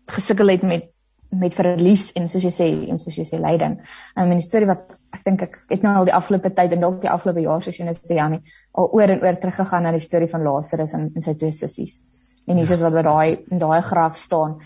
gesukkel 0.06 0.48
het 0.48 0.62
met 0.62 0.92
met 1.28 1.54
verlies 1.54 2.12
en 2.16 2.28
soos 2.30 2.44
jy 2.46 2.52
sê 2.54 2.66
en 2.90 2.98
soos 3.02 3.16
jy 3.18 3.24
sê 3.26 3.38
lyding. 3.40 3.76
Um, 4.16 4.30
en 4.30 4.36
'n 4.36 4.40
storie 4.40 4.66
wat 4.66 4.94
ek 5.12 5.24
dink 5.24 5.42
ek 5.42 5.58
het 5.68 5.82
nou 5.82 5.96
al 5.96 6.04
die 6.04 6.14
afgelope 6.14 6.50
tyd 6.54 6.72
en 6.72 6.80
dalk 6.80 7.00
die 7.00 7.10
afgelope 7.10 7.40
jaar 7.40 7.62
soos 7.62 7.76
jy 7.78 7.84
net 7.84 7.98
sê 7.98 8.14
Janie, 8.14 8.40
al 8.72 8.90
oor 8.92 9.08
en 9.10 9.22
oor 9.22 9.38
teruggegaan 9.38 9.82
na 9.82 9.90
die 9.90 10.00
storie 10.00 10.28
van 10.28 10.42
Lazarus 10.42 10.92
en, 10.92 11.10
en 11.14 11.22
sy 11.22 11.34
twee 11.34 11.52
sissies. 11.52 12.00
En 12.46 12.56
Jesus 12.56 12.80
ja. 12.80 12.84
wat 12.90 12.94
by 12.94 13.02
daai 13.02 13.44
in 13.50 13.58
daai 13.58 13.82
graf 13.82 14.16
staan. 14.16 14.60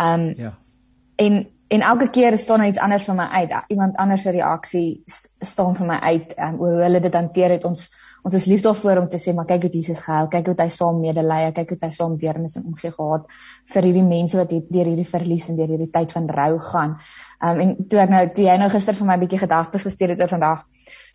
Um 0.00 0.34
Ja. 0.36 0.58
En 1.16 1.46
en 1.74 1.82
elke 1.82 2.08
keer 2.14 2.36
staan 2.38 2.62
iets 2.64 2.78
anders 2.78 3.04
vir 3.08 3.16
my 3.18 3.26
uit. 3.40 3.52
Iemand 3.74 3.96
anders 3.96 4.22
se 4.22 4.32
reaksie 4.34 4.88
staan 5.40 5.74
vir 5.74 5.88
my 5.88 5.98
uit 6.00 6.34
um, 6.38 6.58
oor 6.60 6.76
hoe 6.76 6.82
hulle 6.86 7.00
dit 7.02 7.14
hanteer 7.14 7.56
het. 7.56 7.64
Ons 7.68 7.88
ons 8.24 8.32
is 8.38 8.46
lief 8.48 8.62
daarvoor 8.64 9.02
om 9.02 9.08
te 9.12 9.18
sê 9.20 9.34
maar 9.36 9.44
kyk 9.44 9.66
hoe 9.66 9.70
Jesus 9.74 9.98
gehuil, 10.00 10.30
kyk 10.32 10.46
hoe 10.48 10.54
hy 10.62 10.70
saam 10.72 10.96
medelee, 10.96 11.50
kyk 11.52 11.74
hoe 11.74 11.78
hy 11.82 11.90
saam 11.92 12.14
deernis 12.16 12.54
en 12.56 12.70
omgee 12.70 12.88
gehad 12.94 13.26
vir 13.74 13.84
hierdie 13.84 14.04
mense 14.06 14.38
wat 14.38 14.54
deur 14.54 14.88
hierdie 14.88 15.04
verlies 15.10 15.50
en 15.52 15.58
deur 15.58 15.74
hierdie 15.74 15.90
tyd 15.92 16.14
van 16.16 16.30
rou 16.38 16.54
gaan. 16.70 16.94
Um 17.44 17.60
en 17.60 17.74
toe 17.84 18.00
ek 18.00 18.14
nou 18.14 18.22
toe 18.38 18.46
jy 18.46 18.56
nou 18.62 18.70
gister 18.72 18.96
vir 18.96 19.10
my 19.10 19.18
'n 19.18 19.24
bietjie 19.26 19.42
gedagtes 19.44 19.84
gestuur 19.84 20.14
het 20.14 20.24
oor 20.24 20.32
vandag, 20.38 20.64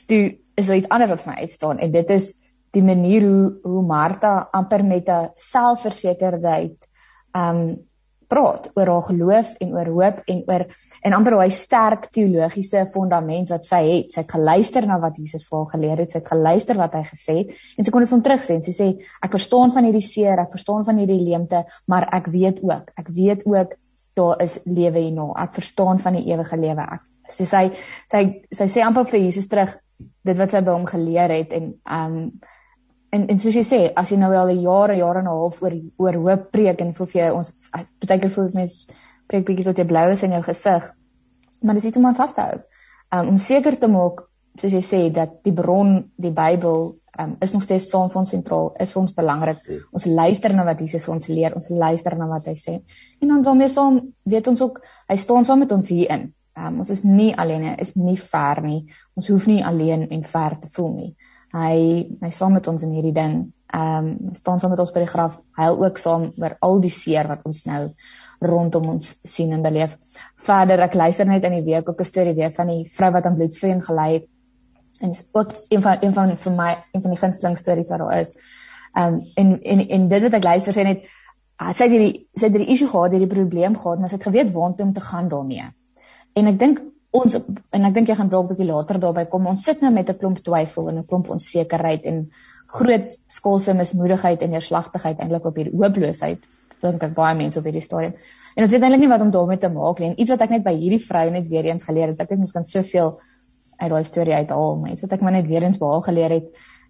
toe 0.06 0.22
is 0.56 0.68
daar 0.68 0.78
iets 0.78 0.90
anders 0.90 1.10
wat 1.10 1.22
vir 1.22 1.34
my 1.34 1.40
uitstaan 1.42 1.80
en 1.80 1.92
dit 1.92 2.10
is 2.10 2.34
die 2.78 2.84
manier 2.84 3.26
hoe 3.26 3.60
hoe 3.64 3.82
Martha 3.82 4.50
amper 4.54 4.86
met 4.86 5.10
'n 5.10 5.30
selfversekerdheid 5.36 6.90
um 7.34 7.89
praat 8.30 8.70
oor 8.78 8.92
haar 8.94 9.06
geloof 9.08 9.56
en 9.64 9.74
oor 9.74 9.90
hoop 9.96 10.22
en 10.30 10.44
oor 10.48 10.66
en 11.08 11.16
amper 11.18 11.38
hy 11.40 11.50
sterk 11.54 12.08
teologiese 12.16 12.86
fondament 12.94 13.50
wat 13.54 13.66
sy 13.66 13.82
het. 13.88 14.14
Sy 14.14 14.24
het 14.24 14.32
geluister 14.36 14.88
na 14.90 15.00
wat 15.02 15.18
Jesus 15.18 15.48
vir 15.50 15.58
haar 15.58 15.72
geleer 15.74 16.04
het. 16.04 16.14
Sy 16.14 16.22
het 16.22 16.32
geluister 16.32 16.80
wat 16.80 16.98
hy 16.98 17.04
gesê 17.10 17.38
het 17.42 17.54
en 17.76 17.88
sy 17.88 17.94
kon 17.94 18.06
dit 18.06 18.14
van 18.14 18.24
terug 18.26 18.46
sê. 18.46 18.60
Sy 18.66 18.76
sê 18.76 18.90
ek 19.26 19.36
verstaan 19.38 19.74
van 19.76 19.90
hierdie 19.90 20.06
seer, 20.06 20.44
ek 20.46 20.54
verstaan 20.56 20.86
van 20.88 21.02
hierdie 21.02 21.22
leemte, 21.24 21.64
maar 21.90 22.08
ek 22.16 22.30
weet 22.34 22.64
ook, 22.66 22.94
ek 23.02 23.14
weet 23.16 23.46
ook 23.50 23.76
daar 24.20 24.42
is 24.44 24.60
lewe 24.66 25.06
hierna. 25.06 25.30
Ek 25.40 25.56
verstaan 25.58 26.02
van 26.04 26.18
die 26.20 26.28
ewige 26.30 26.58
lewe. 26.60 26.86
Ek 26.86 27.34
so 27.34 27.50
sy 27.50 27.70
sy 28.12 28.24
sy 28.54 28.70
sê 28.70 28.86
amper 28.86 29.10
vir 29.10 29.24
Jesus 29.26 29.50
terug 29.50 29.76
dit 30.00 30.38
wat 30.38 30.54
sy 30.54 30.62
by 30.66 30.74
hom 30.76 30.88
geleer 30.90 31.32
het 31.34 31.54
en 31.58 31.74
um 31.86 32.18
en 33.12 33.28
en 33.28 33.38
soos 33.38 33.56
jy 33.56 33.64
sê, 33.66 33.82
as 33.96 34.12
jy 34.12 34.18
nou 34.18 34.32
al 34.36 34.50
'n 34.50 34.62
jaar 34.62 34.90
en 34.92 35.26
'n 35.26 35.28
half 35.28 35.62
oor 35.62 35.74
oor 35.98 36.16
hoop 36.16 36.52
preek 36.52 36.82
en 36.82 36.94
voel 36.94 37.08
jy 37.08 37.32
ons 37.32 37.52
partykeer 38.00 38.32
voel 38.32 38.50
mense 38.54 38.88
preek 39.28 39.46
bietjie 39.46 39.66
tot 39.66 39.78
jy 39.78 39.86
blou 39.86 40.10
is 40.12 40.24
in 40.24 40.32
jou 40.32 40.44
gesig. 40.44 40.92
Maar 41.62 41.76
dis 41.76 41.86
iets 41.86 41.98
om 41.98 42.06
aan 42.06 42.16
vas 42.16 42.34
te 42.34 42.42
hou. 42.42 42.58
Um, 43.14 43.28
om 43.28 43.38
seker 43.38 43.78
te 43.80 43.88
maak, 43.88 44.24
soos 44.60 44.72
jy 44.72 44.82
sê, 44.82 45.12
dat 45.14 45.44
die 45.44 45.54
bron, 45.54 46.12
die 46.16 46.32
Bybel, 46.32 46.96
um, 47.20 47.36
is 47.42 47.54
nog 47.54 47.64
steeds 47.64 47.90
saam 47.90 48.10
vir 48.10 48.22
ons 48.22 48.30
sentraal, 48.30 48.74
is 48.80 48.92
vir 48.94 49.02
ons 49.02 49.14
belangrik. 49.14 49.62
Ons 49.92 50.06
luister 50.06 50.54
na 50.56 50.66
wat 50.68 50.80
Jesus 50.80 51.06
vir 51.06 51.14
ons 51.14 51.28
leer, 51.28 51.56
ons 51.56 51.70
luister 51.70 52.18
na 52.18 52.28
wat 52.28 52.50
hy 52.50 52.56
sê. 52.58 52.80
En 53.22 53.34
dan 53.34 53.46
daarmee 53.46 53.72
saam 53.72 54.02
weet 54.24 54.48
ons 54.48 54.62
ook 54.62 54.82
hy 55.10 55.18
staan 55.20 55.46
saam 55.46 55.66
met 55.66 55.74
ons 55.76 55.90
hierin. 55.90 56.30
Um, 56.60 56.82
ons 56.84 56.90
is 56.92 57.04
nie 57.04 57.32
alleen, 57.40 57.64
is 57.80 57.96
nie 57.96 58.18
ver 58.20 58.62
nie. 58.62 58.80
Ons 59.16 59.30
hoef 59.32 59.48
nie 59.48 59.62
alleen 59.66 60.08
en 60.10 60.24
ver 60.24 60.58
te 60.60 60.72
voel 60.76 60.94
nie. 60.94 61.12
Hy 61.54 62.08
hy 62.22 62.30
saam 62.32 62.54
met 62.54 62.68
ons 62.68 62.84
in 62.86 62.92
hierdie 62.94 63.16
ding. 63.16 63.40
Ehm 63.74 64.08
um, 64.10 64.34
staan 64.34 64.60
saam 64.60 64.72
met 64.74 64.82
ons 64.82 64.92
by 64.94 65.04
die 65.06 65.12
graf. 65.12 65.40
Hy 65.58 65.70
ook 65.70 65.98
saam 65.98 66.32
oor 66.38 66.58
al 66.66 66.80
die 66.82 66.94
seer 66.94 67.28
wat 67.28 67.46
ons 67.46 67.64
nou 67.66 67.88
rondom 68.40 68.90
ons 68.96 69.16
sien 69.24 69.54
en 69.54 69.62
beleef. 69.62 69.98
Verder 70.46 70.86
ek 70.86 70.98
luister 70.98 71.28
net 71.28 71.46
in 71.46 71.58
die 71.60 71.66
week 71.66 71.90
ook 71.90 72.00
'n 72.00 72.06
storie 72.06 72.34
weer 72.34 72.52
van 72.52 72.68
die 72.68 72.86
vrou 72.90 73.12
wat 73.12 73.26
aan 73.26 73.36
bloedvloeiing 73.36 73.86
gelei 73.86 74.14
het. 74.14 74.28
En 75.00 75.12
ook 75.32 75.54
een 75.70 75.82
van 75.82 75.98
een 76.02 76.14
van 76.14 76.38
vir 76.38 76.52
my 76.52 76.78
een 76.92 77.02
van 77.02 77.12
die 77.12 77.20
gunsteling 77.20 77.58
stories 77.58 77.90
wat 77.90 78.00
daar 78.00 78.20
is. 78.20 78.34
Ehm 78.94 79.14
um, 79.14 79.22
en 79.36 79.62
en 79.62 79.88
en 79.88 80.08
dit 80.08 80.22
wat 80.22 80.34
ek 80.34 80.44
luister 80.44 80.74
sê 80.74 80.84
net 80.84 81.06
sy 81.74 81.84
het 81.84 81.92
hierdie 81.92 82.28
sy 82.34 82.46
het 82.46 82.56
hierdie 82.56 82.74
issue 82.74 82.88
gehad, 82.88 83.12
hierdie 83.12 83.36
probleem 83.36 83.76
gehad, 83.78 84.00
maar 84.00 84.10
sy 84.10 84.16
het 84.16 84.28
geweet 84.28 84.52
waartoe 84.52 84.86
om 84.86 84.94
te 84.94 85.02
gaan 85.02 85.28
daarmee. 85.28 85.68
En 86.34 86.48
ek 86.48 86.60
dink 86.60 86.82
ons 87.12 87.36
en 87.36 87.88
ek 87.88 87.94
dink 87.96 88.10
jy 88.10 88.16
gaan 88.16 88.30
dalk 88.30 88.50
'n 88.50 88.54
bietjie 88.54 88.70
later 88.70 89.00
daarby 89.00 89.26
kom. 89.26 89.48
Ons 89.48 89.64
sit 89.64 89.82
nou 89.82 89.92
met 89.92 90.10
'n 90.10 90.18
klomp 90.18 90.44
twyfel 90.44 90.90
en 90.90 90.98
'n 90.98 91.06
klomp 91.06 91.30
onsekerheid 91.30 92.06
en 92.06 92.30
groot 92.68 93.18
skoolse 93.28 93.74
mismoedigheid 93.74 94.42
en 94.42 94.50
neerslagtigheid 94.50 95.20
eintlik 95.20 95.46
op 95.46 95.56
hierdie 95.56 95.78
hooploosheid. 95.78 96.48
Dink 96.82 97.04
ek 97.04 97.14
baie 97.14 97.36
mense 97.36 97.60
op 97.60 97.66
hierdie 97.66 97.82
stadium. 97.82 98.14
En 98.56 98.64
ons 98.64 98.72
weet 98.72 98.82
eintlik 98.82 99.02
nie 99.02 99.10
wat 99.10 99.22
om 99.22 99.32
daarmee 99.32 99.58
te 99.58 99.70
maak 99.70 100.00
nie. 100.00 100.10
En 100.10 100.20
iets 100.20 100.30
wat 100.30 100.42
ek 100.42 100.50
net 100.50 100.64
by 100.64 100.74
hierdie 100.74 101.06
vrou 101.06 101.30
net 101.32 101.48
weer 101.48 101.66
eens 101.66 101.84
geleer 101.84 102.08
het, 102.08 102.22
ek 102.22 102.30
het 102.30 102.40
miskien 102.40 102.64
soveel 102.64 103.20
uit 103.80 103.90
daai 103.90 104.04
storie 104.04 104.34
uithaal, 104.34 104.78
maar 104.78 104.92
iets 104.92 105.02
wat 105.02 105.12
ek 105.12 105.22
maar 105.22 105.32
net 105.32 105.48
weer 105.48 105.64
eens 105.64 105.78
behaal 105.78 106.02
geleer 106.02 106.30
het 106.30 106.48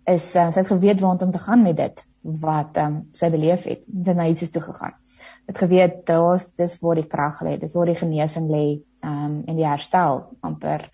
is 0.09 0.35
um, 0.35 0.51
sy 0.51 0.63
het 0.63 0.71
geweet 0.71 1.01
waar 1.03 1.21
om 1.21 1.31
te 1.31 1.41
gaan 1.41 1.61
met 1.63 1.77
dit 1.77 2.05
wat 2.43 2.77
um, 2.77 3.01
sy 3.13 3.29
beleef 3.29 3.63
het. 3.69 3.83
Dit 3.85 4.11
het 4.11 4.17
na 4.17 4.27
iets 4.27 4.49
toe 4.49 4.61
gegaan. 4.61 4.95
Het 5.49 5.57
geweet 5.57 6.05
daar's 6.05 6.49
dis 6.55 6.77
waar 6.81 6.95
die 6.95 7.07
krag 7.07 7.41
lê, 7.45 7.57
dis 7.59 7.73
waar 7.73 7.89
die 7.89 7.99
genesing 7.99 8.49
lê 8.49 8.65
ehm 8.99 9.25
um, 9.25 9.43
en 9.47 9.55
die 9.55 9.67
herstel 9.67 10.25
amper 10.39 10.89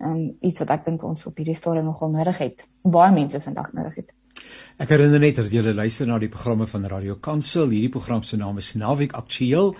ehm 0.00 0.10
um, 0.10 0.36
iets 0.40 0.62
wat 0.62 0.70
ek 0.70 0.84
dink 0.84 1.02
ons 1.04 1.26
op 1.26 1.36
hierdie 1.36 1.58
stadium 1.58 1.90
nogal 1.90 2.10
nodig 2.10 2.38
het. 2.38 2.66
Baie 2.82 3.12
mense 3.12 3.40
vandag 3.40 3.72
nodig 3.72 4.02
het. 4.02 4.14
Ek 4.80 4.88
herinner 4.94 5.20
net 5.20 5.36
dat 5.36 5.50
julle 5.52 5.74
luister 5.76 6.06
na 6.08 6.16
die 6.16 6.30
programme 6.32 6.64
van 6.64 6.86
Radio 6.88 7.18
Kansel. 7.20 7.68
Hierdie 7.68 7.90
program 7.92 8.22
se 8.24 8.38
naam 8.40 8.56
is 8.56 8.70
Naweek 8.80 9.12
Aktueel 9.12 9.74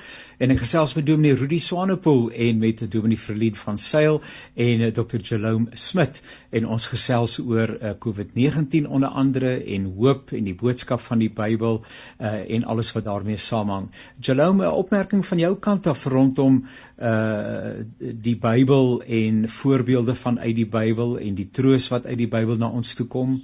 en 0.45 0.53
ek 0.53 0.59
gesels 0.61 0.93
met 0.93 1.07
Dominee 1.09 1.39
Rudy 1.41 1.57
Swanepoel 1.57 2.27
en 2.37 2.59
met 2.61 2.83
Dominee 2.93 3.17
Verlied 3.17 3.57
van 3.63 3.79
Sail 3.81 4.19
en 4.61 4.83
uh, 4.85 4.91
Dr. 4.93 5.23
Jerome 5.25 5.73
Smit 5.73 6.21
en 6.53 6.69
ons 6.69 6.89
gesels 6.93 7.39
oor 7.41 7.73
uh, 7.79 7.95
COVID-19 7.97 8.91
onder 8.93 9.09
andere 9.09 9.55
en 9.65 9.87
hoop 9.97 10.35
en 10.37 10.51
die 10.51 10.57
boodskap 10.61 11.01
van 11.07 11.25
die 11.25 11.31
Bybel 11.33 11.81
uh, 11.81 12.35
en 12.45 12.67
alles 12.69 12.93
wat 12.93 13.07
daarmee 13.09 13.41
saamhang. 13.41 13.89
Jerome, 14.21 14.67
'n 14.69 14.81
opmerking 14.85 15.25
van 15.27 15.39
jou 15.39 15.55
kant 15.57 15.87
af 15.87 16.05
rondom 16.05 16.67
uh 17.01 17.73
die 17.97 18.37
Bybel 18.37 19.01
en 19.03 19.49
voorbeelde 19.49 20.15
van 20.15 20.39
uit 20.41 20.57
die 20.57 20.69
Bybel 20.69 21.17
en 21.19 21.35
die 21.35 21.49
troos 21.51 21.89
wat 21.89 22.05
uit 22.07 22.19
die 22.19 22.29
Bybel 22.29 22.61
na 22.61 22.69
ons 22.69 22.95
toe 22.95 23.07
kom 23.07 23.41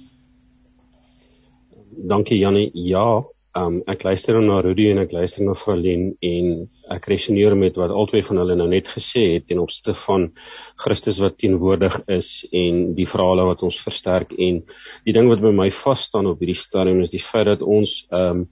dankie 1.97 2.37
Jannie. 2.39 2.69
Ja, 2.73 3.23
um, 3.57 3.79
ek 3.89 4.03
luister 4.05 4.37
na 4.41 4.59
Rudy 4.61 4.87
en 4.91 5.01
ek 5.01 5.13
luister 5.15 5.45
na 5.45 5.55
Fralien 5.57 6.11
en 6.25 6.51
ek 6.93 7.07
resoneer 7.11 7.55
met 7.57 7.77
wat 7.79 7.93
albei 7.93 8.21
van 8.25 8.41
hulle 8.41 8.57
nou 8.59 8.67
net 8.71 8.89
gesê 8.91 9.23
het 9.35 9.47
ten 9.49 9.61
opsigte 9.63 9.95
van 10.05 10.27
Christus 10.83 11.21
wat 11.23 11.39
teenwoordig 11.41 11.99
is 12.13 12.31
en 12.51 12.93
die 12.97 13.07
verhale 13.09 13.47
wat 13.49 13.63
ons 13.67 13.79
versterk 13.83 14.35
en 14.37 14.61
die 15.07 15.15
ding 15.15 15.31
wat 15.31 15.41
by 15.43 15.53
my 15.55 15.69
vas 15.83 16.05
staan 16.09 16.29
op 16.29 16.43
hierdie 16.43 16.59
stadium 16.59 17.01
is 17.05 17.13
die 17.13 17.23
feit 17.23 17.49
dat 17.49 17.65
ons 17.65 18.03
um, 18.11 18.45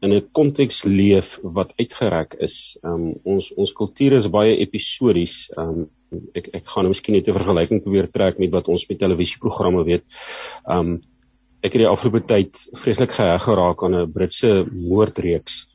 in 0.00 0.14
'n 0.14 0.28
konteks 0.32 0.84
leef 0.84 1.38
wat 1.42 1.74
uitgereik 1.76 2.34
is. 2.40 2.76
Um, 2.82 3.14
ons 3.24 3.52
ons 3.52 3.72
kultuur 3.72 4.16
is 4.16 4.28
baie 4.32 4.56
episodies. 4.56 5.50
Um, 5.56 5.90
ek 6.34 6.48
ek 6.54 6.66
gaan 6.66 6.84
nou 6.84 6.92
miskien 6.94 7.14
net 7.14 7.28
'n 7.28 7.36
vergelyking 7.36 7.82
probeer 7.82 8.08
trek 8.10 8.38
met 8.38 8.50
wat 8.50 8.68
ons 8.68 8.88
met 8.88 8.98
televisieprogramme 8.98 9.84
weet. 9.84 10.04
Um 10.66 11.00
ek 11.62 11.72
het 11.72 11.82
die 11.82 11.88
afgelope 11.88 12.26
tyd 12.26 12.56
vreeslik 12.72 13.12
geheg 13.12 13.42
geraak 13.42 13.82
aan 13.84 13.94
'n 13.94 14.12
Britse 14.12 14.66
moordreeks. 14.72 15.66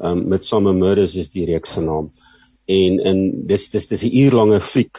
Um 0.00 0.28
met 0.28 0.44
Some 0.44 0.72
Murders 0.72 1.16
is 1.16 1.30
die 1.30 1.44
reeks 1.44 1.74
se 1.74 1.80
naam. 1.80 2.10
En 2.66 3.00
in 3.00 3.46
dis 3.46 3.68
dis 3.68 3.86
dis 3.86 4.02
'n 4.02 4.16
uurlange 4.16 4.60
fliek 4.60 4.98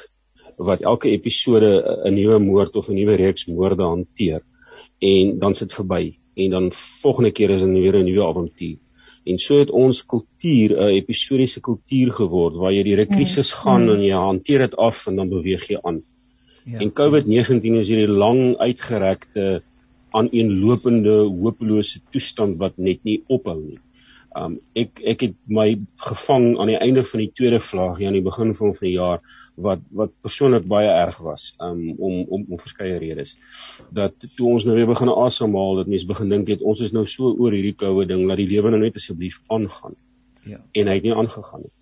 wat 0.57 0.81
elke 0.81 1.09
episode 1.09 1.83
'n 2.05 2.13
nuwe 2.13 2.39
moord 2.39 2.75
of 2.75 2.89
'n 2.89 2.95
nuwe 2.95 3.15
reeks 3.15 3.45
moorde 3.47 3.83
hanteer. 3.83 4.41
en 4.99 5.39
dan 5.39 5.53
sit 5.53 5.73
verby 5.73 6.17
en 6.35 6.49
dan 6.49 6.71
volgende 7.01 7.31
keer 7.31 7.49
is 7.49 7.61
'n 7.61 7.73
weer 7.73 7.95
'n 7.95 8.05
nuwe 8.05 8.25
avontuur. 8.25 8.77
En 9.23 9.37
so 9.37 9.59
het 9.59 9.71
ons 9.71 10.05
kultuur 10.05 10.69
'n 10.77 10.95
episodiese 10.95 11.59
kultuur 11.59 12.11
geword 12.11 12.55
waar 12.55 12.73
jy 12.73 12.83
die 12.83 13.05
krisis 13.05 13.51
mm. 13.51 13.57
gaan 13.57 13.83
mm. 13.83 13.89
en 13.89 14.01
jy 14.01 14.13
hanteer 14.13 14.59
dit 14.59 14.75
af 14.75 15.07
en 15.07 15.15
dan 15.15 15.29
beweeg 15.29 15.67
jy 15.67 15.77
aan. 15.81 16.03
Ja. 16.65 16.79
En 16.79 16.91
COVID-19 16.91 17.75
is 17.77 17.87
hierdie 17.87 18.07
lang 18.07 18.57
uitgerekte 18.57 19.63
aaneenlopende 20.15 21.17
hopelose 21.27 22.01
toestand 22.13 22.59
wat 22.61 22.77
net 22.77 23.03
nie 23.07 23.21
ophou 23.27 23.57
nie. 23.59 23.79
Um 24.35 24.57
ek 24.75 24.99
ek 25.13 25.21
het 25.23 25.35
my 25.47 25.67
gevang 26.09 26.57
aan 26.59 26.71
die 26.73 26.79
einde 26.79 27.05
van 27.07 27.23
die 27.23 27.31
tweede 27.31 27.61
vlaag 27.63 27.99
hier 27.99 28.09
aan 28.09 28.17
die 28.17 28.25
begin 28.25 28.51
van 28.57 28.73
die 28.81 28.95
jaar 28.97 29.21
wat 29.67 29.83
wat 29.95 30.11
persoonlik 30.25 30.67
baie 30.67 30.91
erg 30.91 31.21
was 31.23 31.53
um 31.63 31.93
om 31.95 32.25
om 32.27 32.43
om 32.49 32.59
verskeie 32.59 32.99
redes. 32.99 33.37
Dat 33.95 34.27
toe 34.35 34.49
ons 34.51 34.67
nou 34.67 34.75
weer 34.75 34.91
begin 34.91 35.13
asemhaal, 35.13 35.79
dat 35.79 35.91
mense 35.91 36.09
begin 36.09 36.35
dink 36.35 36.51
het 36.51 36.61
ons 36.61 36.83
is 36.83 36.91
nou 36.95 37.05
so 37.07 37.31
oor 37.31 37.55
hierdie 37.55 37.77
koue 37.79 38.05
ding, 38.05 38.25
laat 38.27 38.43
die 38.43 38.51
lewe 38.51 38.73
nou 38.75 38.83
net 38.83 38.99
asseblief 38.99 39.39
aangaan. 39.47 39.95
Ja. 40.45 40.59
En 40.73 40.91
hy 40.91 40.99
het 40.99 41.07
nie 41.07 41.15
aangegaan 41.15 41.63
nie. 41.63 41.73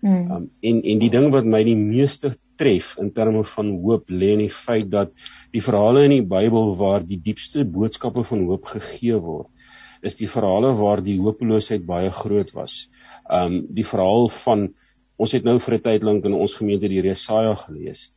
Mm. 0.00 0.30
Um 0.30 0.50
en 0.60 0.82
en 0.82 1.00
die 1.02 1.10
ding 1.10 1.32
wat 1.34 1.46
my 1.46 1.62
die 1.66 1.76
meeste 1.78 2.36
tref 2.58 2.96
in 3.02 3.10
terme 3.14 3.44
van 3.44 3.70
hoop 3.82 4.10
lê 4.10 4.32
in 4.36 4.44
die 4.44 4.52
feit 4.52 4.90
dat 4.90 5.10
die 5.54 5.62
verhale 5.62 6.04
in 6.06 6.14
die 6.16 6.26
Bybel 6.26 6.74
waar 6.78 7.06
die 7.06 7.18
diepste 7.22 7.64
boodskappe 7.64 8.24
van 8.26 8.44
hoop 8.46 8.68
gegee 8.74 9.18
word, 9.22 9.48
is 10.02 10.18
die 10.18 10.30
verhale 10.30 10.74
waar 10.78 11.02
die 11.02 11.18
hopeloosheid 11.18 11.86
baie 11.86 12.10
groot 12.14 12.52
was. 12.54 12.86
Um 13.30 13.64
die 13.74 13.86
verhaal 13.86 14.30
van 14.44 14.68
ons 15.18 15.34
het 15.34 15.44
nou 15.44 15.58
vir 15.58 15.74
'n 15.74 15.82
tyd 15.82 16.02
lank 16.06 16.24
in 16.24 16.34
ons 16.34 16.54
gemeente 16.54 16.88
die 16.88 17.02
Jesaja 17.02 17.54
gelees. 17.54 18.12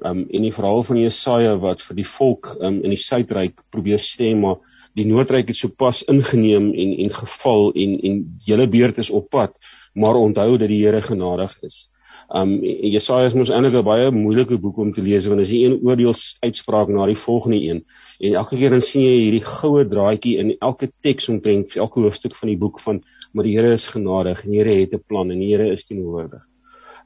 Um 0.00 0.24
en 0.30 0.42
die 0.42 0.52
verhaal 0.52 0.82
van 0.82 0.96
Jesaja 0.96 1.56
wat 1.60 1.82
vir 1.82 1.96
die 1.96 2.10
volk 2.16 2.56
um 2.60 2.82
in 2.82 2.90
die 2.90 3.04
suidryk 3.08 3.60
probeer 3.70 3.98
sê 3.98 4.34
maar 4.34 4.56
die 4.96 5.04
noordryk 5.04 5.48
het 5.48 5.56
sopas 5.56 6.02
ingeneem 6.08 6.72
en 6.72 6.92
en 7.04 7.10
geval 7.12 7.72
en 7.74 7.98
en 8.00 8.38
hele 8.46 8.66
beurt 8.66 8.98
is 8.98 9.10
op 9.10 9.28
pad, 9.30 9.52
maar 9.96 10.16
onthou 10.20 10.56
dat 10.60 10.68
die 10.68 10.84
Here 10.84 11.02
genadig 11.02 11.56
is. 11.66 11.86
Um 12.32 12.58
Jesaja 12.64 13.28
is 13.28 13.34
mos 13.38 13.50
eintlik 13.54 13.76
'n 13.78 13.84
baie 13.86 14.10
moeilike 14.10 14.58
boek 14.58 14.78
om 14.82 14.92
te 14.92 15.02
lees 15.02 15.26
want 15.26 15.40
dit 15.40 15.48
is 15.48 15.54
een 15.54 15.78
oordeelsuitspraak 15.84 16.88
na 16.88 17.06
die 17.06 17.16
volgende 17.16 17.60
een. 17.62 17.84
En 18.20 18.34
elke 18.34 18.56
keer 18.56 18.70
dan 18.70 18.80
sien 18.80 19.02
jy 19.02 19.18
hierdie 19.20 19.44
goue 19.44 19.84
draadjie 19.86 20.38
in 20.38 20.56
elke 20.60 20.90
teks 21.00 21.28
omtrent 21.28 21.76
elke 21.76 22.00
hoofstuk 22.00 22.34
van 22.34 22.48
die 22.48 22.58
boek 22.58 22.80
van 22.80 23.02
maar 23.32 23.44
die 23.44 23.56
Here 23.56 23.72
is 23.72 23.86
genadig 23.86 24.44
en 24.44 24.50
die 24.50 24.58
Here 24.58 24.80
het 24.80 24.94
'n 24.94 25.04
plan 25.06 25.30
en 25.30 25.38
die 25.38 25.54
Here 25.54 25.70
is 25.70 25.86
teenwoordig. 25.86 26.42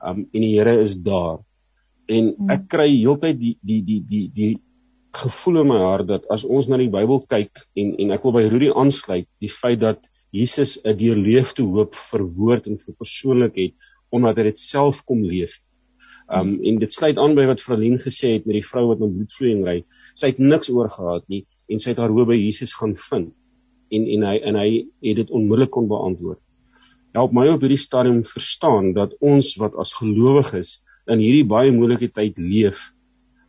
Um 0.03 0.29
en 0.33 0.41
die 0.41 0.57
Here 0.57 0.81
is 0.81 0.95
daar. 0.95 1.39
En 2.09 2.35
hmm. 2.37 2.51
ek 2.51 2.69
kry 2.69 2.89
heeltyd 2.89 3.39
die 3.39 3.59
die 3.63 3.83
die 3.85 4.03
die 4.07 4.31
die 4.35 4.59
gevoel 5.13 5.61
in 5.61 5.69
my 5.69 5.79
hart 5.79 6.07
dat 6.07 6.27
as 6.31 6.45
ons 6.45 6.69
na 6.69 6.77
die 6.77 6.91
Bybel 6.91 7.25
kyk 7.29 7.67
en 7.77 7.95
en 7.99 8.11
ek 8.11 8.23
wil 8.23 8.33
by 8.33 8.49
Rudy 8.49 8.71
aansluit, 8.71 9.29
die 9.41 9.51
feit 9.51 9.81
dat 9.81 9.99
Jesus 10.31 10.79
'n 10.85 10.97
deurleefde 10.97 11.63
hoop 11.63 11.95
verwoord 11.95 12.67
en 12.67 12.79
verpersoonlik 12.79 13.57
het 13.57 13.75
omdat 14.11 14.37
hy 14.37 14.43
dit 14.43 14.59
self 14.59 15.05
kom 15.05 15.23
leef. 15.23 15.59
Um 16.31 16.61
en 16.63 16.79
dit 16.79 16.93
sluit 16.93 17.19
aan 17.19 17.35
by 17.35 17.47
wat 17.47 17.63
Vralien 17.63 17.99
gesê 17.99 18.37
het 18.37 18.47
met 18.47 18.55
die 18.55 18.67
vrou 18.67 18.87
wat 18.89 18.99
met 18.99 19.11
bloedvloeiing 19.11 19.65
ry. 19.67 19.85
Sy 20.15 20.31
het 20.31 20.39
niks 20.39 20.71
oor 20.71 20.89
gehad 20.89 21.27
nie 21.29 21.47
en 21.69 21.79
sy 21.79 21.91
het 21.91 21.99
haar 21.99 22.15
hoop 22.15 22.29
by 22.31 22.39
Jesus 22.39 22.75
gaan 22.75 22.95
vind. 22.97 23.33
En 23.91 24.07
en 24.07 24.23
hy 24.23 24.37
en 24.37 24.55
hy 24.55 24.71
het 25.03 25.17
dit 25.17 25.31
onmiddellik 25.31 25.71
kon 25.71 25.89
beantwoord. 25.89 26.39
Help 27.15 27.33
my 27.33 27.49
op 27.51 27.61
hierdie 27.61 27.79
stadium 27.79 28.23
verstaan 28.25 28.93
dat 28.95 29.17
ons 29.21 29.57
wat 29.59 29.75
as 29.75 29.93
gelowiges 29.99 30.79
in 31.11 31.19
hierdie 31.19 31.47
baie 31.47 31.73
moeilike 31.75 32.13
tyd 32.15 32.39
leef, 32.39 32.93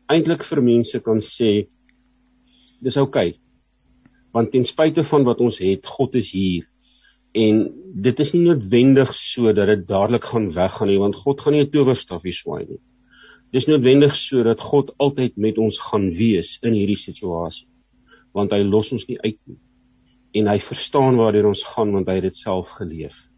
eintlik 0.09 0.43
vir 0.43 0.61
mense 0.61 0.99
kan 0.99 1.21
sê 1.21 1.67
dis 2.81 2.97
oukei. 2.97 3.29
Okay, 3.29 3.39
want 4.33 4.51
ten 4.51 4.65
spyte 4.65 5.03
van 5.03 5.25
wat 5.27 5.39
ons 5.43 5.59
het, 5.61 5.85
God 5.85 6.15
is 6.15 6.31
hier 6.33 6.70
en 7.31 7.59
dit 8.03 8.19
is 8.19 8.33
nie 8.33 8.43
noodwendig 8.43 9.13
so 9.15 9.53
dat 9.55 9.67
dit 9.67 9.87
dadelik 9.87 10.25
gaan 10.33 10.49
weggaan 10.51 10.89
nie 10.91 10.99
want 10.99 11.15
God 11.15 11.41
gaan 11.41 11.53
nie 11.53 11.63
'n 11.63 11.71
towerstafie 11.71 12.33
swaai 12.33 12.65
nie. 12.67 12.81
Dis 13.51 13.67
noodwendig 13.67 14.15
so 14.15 14.43
dat 14.43 14.61
God 14.61 14.93
altyd 14.97 15.37
met 15.37 15.57
ons 15.57 15.79
gaan 15.79 16.09
wees 16.09 16.57
in 16.61 16.73
hierdie 16.73 16.99
situasie 16.99 17.67
want 18.33 18.51
hy 18.51 18.63
los 18.63 18.91
ons 18.91 19.07
nie 19.07 19.19
uit 19.19 19.39
nie 19.47 19.59
en 20.33 20.47
hy 20.47 20.59
verstaan 20.59 21.15
waartoe 21.15 21.47
ons 21.47 21.63
gaan 21.63 21.91
want 21.91 22.07
hy 22.07 22.15
het 22.15 22.23
dit 22.23 22.35
self 22.35 22.69
geleef. 22.69 23.30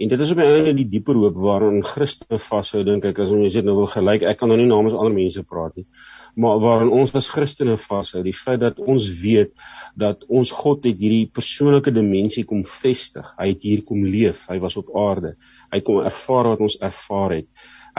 En 0.00 0.08
dit 0.08 0.20
is 0.20 0.30
op 0.30 0.38
'n 0.38 0.40
einde 0.40 0.74
die 0.74 0.88
dieper 0.88 1.14
hoop 1.14 1.36
waarin 1.36 1.82
Christene 1.84 2.38
vashou 2.38 2.84
dink 2.84 3.04
ek 3.04 3.18
as 3.18 3.30
ons 3.30 3.52
dit 3.52 3.64
nou 3.64 3.76
wil 3.76 3.86
gelyk 3.86 4.22
ek 4.22 4.38
kan 4.38 4.48
nou 4.48 4.56
nie 4.56 4.66
namens 4.66 4.94
ander 4.94 5.12
mense 5.12 5.42
praat 5.42 5.76
nie 5.76 5.86
maar 6.34 6.60
waarin 6.60 6.90
ons 6.94 7.14
as 7.14 7.30
Christene 7.30 7.76
vashou, 7.80 8.22
die 8.24 8.36
feit 8.36 8.60
dat 8.62 8.78
ons 8.78 9.06
weet 9.20 9.52
dat 9.98 10.22
ons 10.28 10.52
God 10.54 10.86
het 10.86 11.00
hierdie 11.00 11.26
persoonlike 11.32 11.92
dimensie 11.94 12.44
kom 12.48 12.62
vestig. 12.66 13.26
Hy 13.38 13.50
het 13.52 13.66
hier 13.66 13.82
kom 13.86 14.04
leef. 14.06 14.46
Hy 14.50 14.60
was 14.62 14.78
op 14.80 14.92
aarde. 14.96 15.34
Hy 15.72 15.82
kom 15.86 16.00
ervaar 16.04 16.52
wat 16.52 16.64
ons 16.64 16.78
ervaar 16.82 17.36
het. 17.40 17.48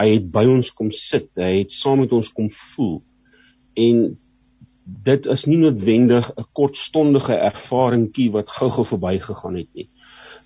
Hy 0.00 0.08
het 0.14 0.30
by 0.32 0.46
ons 0.48 0.72
kom 0.74 0.90
sit. 0.94 1.30
Hy 1.36 1.62
het 1.62 1.74
saam 1.74 2.02
met 2.02 2.12
ons 2.16 2.32
kom 2.32 2.48
voel. 2.50 2.98
En 3.76 4.02
dit 4.82 5.28
is 5.30 5.46
nie 5.46 5.60
noodwendig 5.60 6.32
'n 6.36 6.48
kortstondige 6.52 7.36
ervaringkie 7.36 8.30
wat 8.32 8.48
gou-gou 8.48 8.84
verbygegaan 8.84 9.56
het 9.56 9.70
nie. 9.74 9.88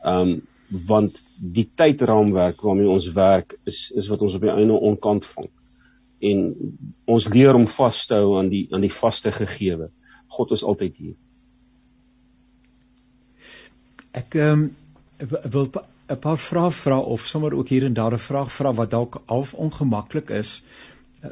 Um 0.04 0.42
want 0.68 1.22
die 1.36 1.68
tydraamwerk 1.74 2.62
waarmee 2.62 2.88
ons 2.88 3.12
werk 3.12 3.58
is 3.64 3.90
is 3.94 4.08
wat 4.08 4.22
ons 4.22 4.34
op 4.34 4.40
die 4.40 4.50
einde 4.50 4.72
onkant 4.72 5.26
vang 5.26 5.50
en 6.18 6.40
ons 7.04 7.28
leer 7.28 7.54
om 7.54 7.66
vas 7.68 8.06
te 8.06 8.14
hou 8.14 8.38
aan 8.38 8.48
die 8.48 8.66
aan 8.72 8.84
die 8.84 8.92
vaste 8.92 9.32
gegewe. 9.32 9.90
God 10.32 10.52
is 10.56 10.64
altyd 10.64 10.96
hier. 10.96 11.14
Ek 14.16 14.34
um, 14.40 14.70
wil 15.20 15.70
'n 16.08 16.18
paar 16.22 16.38
vrae 16.38 16.70
vra 16.70 16.98
of 16.98 17.26
sommer 17.26 17.54
ook 17.54 17.68
hier 17.68 17.84
en 17.84 17.94
daar 17.94 18.12
'n 18.12 18.18
vraag 18.18 18.52
vra 18.52 18.72
wat 18.72 18.90
dalk 18.90 19.22
half 19.26 19.54
ongemaklik 19.54 20.30
is. 20.30 20.64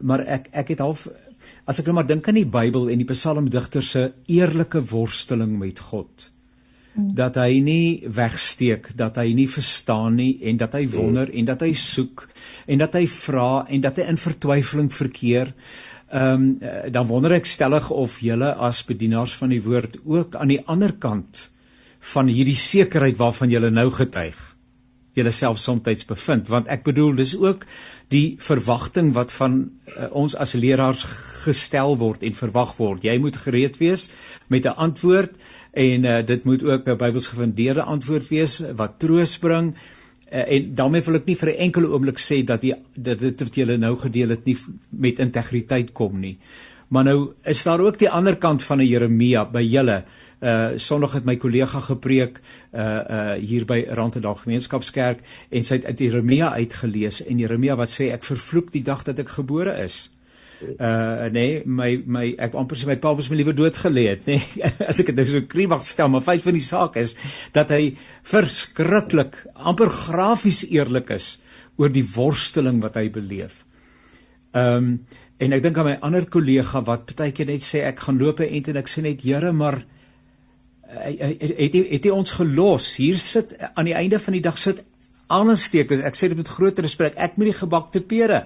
Maar 0.01 0.20
ek 0.20 0.49
ek 0.53 0.68
het 0.68 0.79
half 0.79 1.09
as 1.64 1.79
ek 1.79 1.87
nou 1.87 1.94
maar 1.94 2.07
dink 2.07 2.29
aan 2.29 2.35
die 2.35 2.47
Bybel 2.47 2.88
en 2.90 2.99
die 2.99 3.12
psalmdigter 3.12 3.83
se 3.83 4.12
eerlike 4.27 4.85
worsteling 4.85 5.59
met 5.59 5.79
God. 5.79 6.34
Hmm. 6.95 7.11
Dat 7.15 7.35
hy 7.43 7.59
nie 7.59 8.05
wegsteek, 8.07 8.93
dat 8.95 9.17
hy 9.19 9.33
nie 9.35 9.49
verstaan 9.51 10.15
nie 10.21 10.39
en 10.47 10.61
dat 10.61 10.77
hy 10.79 10.85
wonder 10.93 11.31
en 11.31 11.49
dat 11.49 11.65
hy 11.67 11.73
soek 11.75 12.29
en 12.71 12.79
dat 12.79 12.95
hy 12.95 13.07
vra 13.11 13.65
en 13.67 13.83
dat 13.83 13.99
hy 13.99 14.07
in 14.13 14.21
vertwyfeling 14.21 14.93
verkeer. 14.95 15.51
Ehm 16.15 16.47
um, 16.63 16.93
dan 16.95 17.07
wonder 17.11 17.33
ek 17.35 17.49
stellig 17.51 17.91
of 17.91 18.21
julle 18.23 18.53
as 18.55 18.85
bedienaars 18.87 19.35
van 19.35 19.51
die 19.51 19.63
woord 19.65 19.99
ook 20.05 20.37
aan 20.39 20.53
die 20.55 20.63
ander 20.71 20.93
kant 20.93 21.49
van 22.15 22.29
hierdie 22.31 22.59
sekerheid 22.59 23.17
waarvan 23.19 23.51
julle 23.51 23.71
nou 23.75 23.91
getuig 23.91 24.54
julle 25.14 25.31
self 25.31 25.59
soms 25.59 26.07
bevind 26.07 26.48
want 26.48 26.68
ek 26.68 26.85
bedoel 26.85 27.14
dis 27.14 27.37
ook 27.37 27.66
die 28.09 28.37
verwagting 28.38 29.12
wat 29.14 29.33
van 29.33 29.70
uh, 29.96 30.11
ons 30.12 30.37
as 30.37 30.55
leraars 30.55 31.05
gestel 31.44 31.96
word 31.98 32.22
en 32.22 32.35
verwag 32.35 32.77
word 32.77 33.05
jy 33.05 33.18
moet 33.18 33.37
gereed 33.37 33.79
wees 33.79 34.11
met 34.48 34.66
'n 34.66 34.77
antwoord 34.77 35.33
en 35.72 36.05
uh, 36.05 36.22
dit 36.22 36.44
moet 36.44 36.62
ook 36.62 36.88
'n 36.88 36.96
Bybels 36.96 37.27
gefundeerde 37.27 37.83
antwoord 37.83 38.29
wees 38.29 38.62
wat 38.77 38.98
troos 38.98 39.38
bring 39.38 39.74
uh, 40.35 40.53
en 40.53 40.74
daarmee 40.74 41.03
wil 41.07 41.20
ek 41.20 41.27
nie 41.27 41.37
vir 41.37 41.50
'n 41.50 41.62
enkele 41.68 41.88
oomblik 41.88 42.18
sê 42.18 42.44
dat 42.44 42.61
die 42.61 42.74
dat 42.94 43.18
dit 43.18 43.40
wat 43.40 43.55
julle 43.55 43.77
nou 43.79 43.96
gedeel 43.96 44.29
het 44.29 44.44
nie 44.44 44.57
met 44.90 45.18
integriteit 45.18 45.92
kom 45.92 46.20
nie. 46.20 46.38
Maar 46.88 47.05
nou 47.05 47.33
is 47.44 47.62
daar 47.62 47.81
ook 47.81 47.98
die 47.98 48.11
ander 48.11 48.37
kant 48.37 48.62
van 48.62 48.81
'n 48.81 48.87
Jeremia 48.87 49.44
by 49.44 49.62
julle. 49.62 50.05
Uh 50.40 50.79
Sondag 50.81 51.12
het 51.18 51.29
my 51.29 51.37
kollega 51.37 51.81
gepreek 51.81 52.40
uh 52.73 52.81
uh 52.81 53.35
hier 53.38 53.66
by 53.66 53.85
Randendal 53.90 54.35
Gemeenskapskerk 54.40 55.23
en 55.51 55.64
sy 55.64 55.79
het 55.79 55.87
uit 55.87 56.01
Jeremia 56.07 56.53
uitgelees 56.53 57.23
en 57.25 57.38
Jeremia 57.38 57.77
wat 57.77 57.94
sê 57.94 58.11
ek 58.12 58.27
vervloek 58.27 58.73
die 58.73 58.83
dag 58.83 59.05
dat 59.05 59.23
ek 59.23 59.37
gebore 59.38 59.77
is 59.85 60.11
uh 60.64 61.31
nee 61.33 61.62
my 61.66 62.03
my 62.07 62.25
ek 62.38 62.55
amper 62.59 62.79
sê 62.79 62.87
my 62.88 62.97
pa 62.97 63.14
was 63.14 63.31
my 63.31 63.37
liewe 63.37 63.55
dood 63.57 63.77
gelê 63.77 64.09
het 64.11 64.27
nê 64.27 64.38
nee, 64.40 64.73
as 64.90 65.01
ek 65.01 65.12
dit 65.12 65.23
nou 65.23 65.27
so 65.29 65.47
kriebag 65.51 65.87
stel 65.87 66.11
maar 66.12 66.25
feit 66.25 66.42
van 66.42 66.57
die 66.57 66.64
saak 66.64 66.99
is 67.01 67.14
dat 67.57 67.73
hy 67.75 67.97
verskriklik 68.27 69.40
amper 69.55 69.90
grafies 69.92 70.64
eerlik 70.70 71.11
is 71.14 71.35
oor 71.77 71.90
die 71.90 72.07
worsteling 72.07 72.81
wat 72.85 72.99
hy 73.01 73.09
beleef. 73.12 73.64
Ehm 74.55 74.77
um, 74.77 74.97
en 75.42 75.51
ek 75.51 75.64
dink 75.64 75.79
aan 75.81 75.88
my 75.88 75.94
ander 76.07 76.25
kollega 76.31 76.79
wat 76.87 77.11
baie 77.18 77.33
keer 77.35 77.49
net 77.49 77.64
sê 77.66 77.81
ek 77.88 78.05
gaan 78.05 78.20
loop 78.20 78.38
en 78.44 78.77
ek 78.79 78.88
sê 78.88 79.03
net 79.03 79.25
Here 79.27 79.51
maar 79.53 79.81
hy 80.95 81.37
het 81.59 81.75
het 81.75 82.05
hy 82.05 82.11
ons 82.15 82.31
gelos? 82.31 82.97
Hier 82.97 83.19
sit 83.19 83.57
aan 83.75 83.89
die 83.89 83.97
einde 83.99 84.19
van 84.19 84.37
die 84.37 84.45
dag 84.45 84.59
sit 84.59 84.85
aansteek 85.27 85.91
ek 85.91 86.17
sê 86.17 86.29
dit 86.29 86.37
met 86.37 86.49
groot 86.49 86.79
respek. 86.79 87.17
Ek 87.17 87.37
moet 87.37 87.53
die 87.53 87.61
gebakte 87.63 88.01
pere 88.01 88.45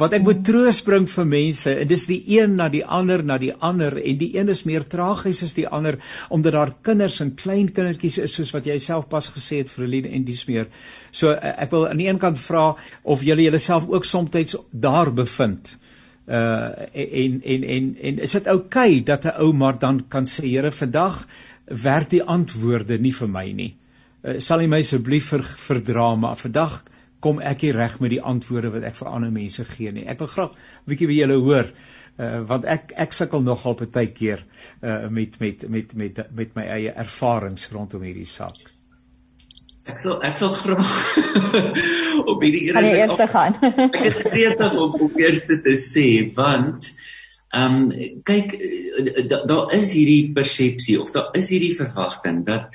want 0.00 0.14
ek 0.16 0.24
moet 0.24 0.40
troos 0.46 0.80
bring 0.84 1.06
vir 1.10 1.26
mense 1.28 1.72
en 1.82 1.88
dis 1.90 2.06
die 2.08 2.20
een 2.34 2.56
na 2.56 2.68
die 2.72 2.82
ander 2.84 3.22
na 3.26 3.36
die 3.40 3.52
ander 3.52 3.98
en 4.00 4.18
die 4.20 4.30
een 4.38 4.50
is 4.52 4.64
meer 4.68 4.86
tragies 4.88 5.42
as 5.44 5.54
die 5.58 5.66
ander 5.68 5.98
omdat 6.32 6.56
daar 6.56 6.72
kinders 6.86 7.20
en 7.24 7.34
klein 7.38 7.70
kindertjies 7.74 8.18
is 8.24 8.36
soos 8.38 8.54
wat 8.56 8.68
jy 8.68 8.78
self 8.82 9.08
pas 9.12 9.28
gesê 9.34 9.62
het 9.62 9.72
Verline 9.72 10.10
en 10.12 10.24
dis 10.24 10.42
meer. 10.48 10.68
So 11.12 11.34
ek 11.36 11.70
wil 11.74 11.88
aan 11.90 12.00
die 12.00 12.08
een 12.08 12.20
kant 12.22 12.40
vra 12.40 12.72
of 13.02 13.24
julle 13.26 13.46
julleself 13.46 13.88
ook 13.88 14.08
soms 14.08 14.56
daar 14.70 15.12
bevind. 15.12 15.76
Uh 16.26 16.70
en 16.94 17.40
en 17.44 17.64
en 17.64 17.96
en 18.00 18.18
is 18.22 18.32
dit 18.32 18.46
oukei 18.46 18.98
okay 18.98 19.02
dat 19.02 19.24
'n 19.24 19.40
ou 19.42 19.52
maar 19.52 19.78
dan 19.78 20.04
kan 20.08 20.24
sê 20.24 20.46
Here 20.46 20.72
vandag 20.72 21.26
werk 21.82 22.10
die 22.10 22.22
antwoorde 22.22 22.98
nie 22.98 23.14
vir 23.16 23.28
my 23.28 23.46
nie. 23.52 23.72
Uh, 24.22 24.38
sal 24.38 24.62
U 24.62 24.68
my 24.70 24.82
asseblief 24.84 25.32
ver, 25.32 25.42
verdra 25.42 26.14
maar 26.16 26.36
vandag 26.36 26.82
kom 27.22 27.38
ek 27.40 27.62
nie 27.62 27.72
reg 27.76 27.98
met 28.02 28.10
die 28.10 28.22
antwoorde 28.22 28.72
wat 28.74 28.86
ek 28.88 28.98
vir 28.98 29.08
ander 29.08 29.30
mense 29.30 29.64
gee 29.64 29.92
nie. 29.94 30.06
Ek 30.10 30.18
wil 30.18 30.30
graag 30.30 30.52
'n 30.52 30.90
bietjie 30.90 31.06
by 31.06 31.18
julle 31.20 31.38
hoor 31.40 31.72
uh, 32.18 32.42
want 32.48 32.66
ek 32.68 32.92
ek 32.96 33.14
sukkel 33.16 33.42
nogal 33.46 33.76
baie 33.78 34.10
keer 34.12 34.44
uh, 34.82 35.08
met 35.08 35.38
met 35.40 35.68
met 35.68 35.94
met 35.94 36.22
met 36.30 36.54
my 36.58 36.66
eie 36.76 36.92
ervarings 36.92 37.68
rondom 37.72 38.02
hierdie 38.02 38.28
saak. 38.28 38.60
Ek 39.86 39.98
sal 39.98 40.20
ek 40.22 40.36
sal 40.38 40.52
graag 40.54 40.92
op 42.30 42.42
hierdie 42.42 42.72
Gaan 42.72 42.86
jy 42.86 42.98
eers 43.00 43.22
gaan? 43.32 43.58
ek 43.62 44.04
is 44.12 44.22
gretig 44.34 44.76
om 44.78 44.98
op 45.08 45.18
eerste 45.18 45.58
te 45.62 45.74
sê 45.78 46.06
want 46.36 46.92
ehm 47.52 47.74
um, 47.74 47.92
kyk 48.24 48.56
daar 49.28 49.46
da 49.46 49.58
is 49.76 49.92
hierdie 49.92 50.32
persepsie 50.32 51.00
of 51.00 51.12
daar 51.12 51.30
is 51.36 51.50
hierdie 51.52 51.76
verwagting 51.76 52.44
dat 52.46 52.72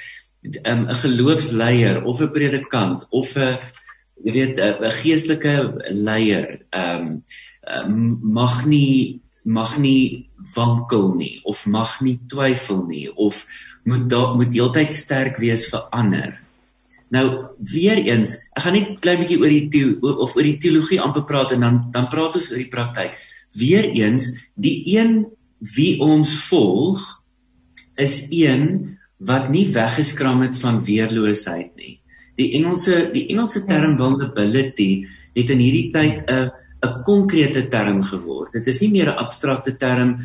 ehm, 0.63 0.85
'n 0.85 0.89
um, 0.89 0.95
geloofsleier 1.03 2.03
of 2.03 2.21
'n 2.21 2.31
predikant 2.31 3.07
of 3.09 3.35
'n 3.35 3.57
jy 4.23 4.31
weet 4.31 4.59
'n 4.59 4.91
geestelike 5.01 5.55
leier 5.89 6.61
ehm 6.69 7.21
um, 7.67 8.19
mag 8.21 8.65
nie 8.65 9.21
mag 9.43 9.77
nie 9.79 10.29
wankel 10.55 11.15
nie 11.15 11.41
of 11.43 11.65
mag 11.65 12.01
nie 12.01 12.19
twyfel 12.27 12.85
nie 12.85 13.07
of 13.15 13.45
moet 13.83 14.09
daar 14.09 14.35
moet 14.35 14.53
heeltyd 14.53 14.93
sterk 14.93 15.37
wees 15.39 15.69
vir 15.71 15.87
ander. 15.95 16.35
Nou 17.09 17.55
weer 17.71 18.01
eens, 18.03 18.35
ek 18.51 18.65
gaan 18.65 18.75
net 18.75 18.99
klein 18.99 19.21
bietjie 19.21 19.39
oor 19.39 19.53
die 19.53 19.67
theo, 19.71 20.15
of 20.19 20.35
oor 20.35 20.43
die 20.43 20.57
teologie 20.59 20.99
amper 20.99 21.23
praat 21.23 21.53
en 21.55 21.63
dan 21.63 21.79
dan 21.91 22.09
praat 22.11 22.35
ons 22.35 22.49
oor 22.51 22.59
die 22.59 22.71
praktyk. 22.71 23.15
Weer 23.57 23.89
eens, 23.89 24.31
die 24.55 24.83
een 24.85 25.25
wie 25.75 25.99
ons 25.99 26.33
volg 26.47 27.01
is 27.97 28.27
een 28.29 28.97
wat 29.17 29.49
nie 29.49 29.65
weggeskram 29.73 30.43
het 30.45 30.57
van 30.61 30.83
weerloosheid 30.85 31.73
nie. 31.75 31.97
Die 32.37 32.51
Engelse 32.53 33.07
die 33.13 33.25
Engelse 33.33 33.63
term 33.65 33.97
vulnerability 33.97 35.07
het 35.33 35.49
in 35.53 35.61
hierdie 35.61 35.89
tyd 35.93 36.21
'n 36.29 36.51
'n 36.85 37.03
konkrete 37.03 37.67
term 37.67 38.03
geword. 38.03 38.53
Dit 38.53 38.67
is 38.67 38.81
nie 38.81 38.91
meer 38.91 39.09
'n 39.09 39.17
abstrakte 39.17 39.77
term 39.77 40.19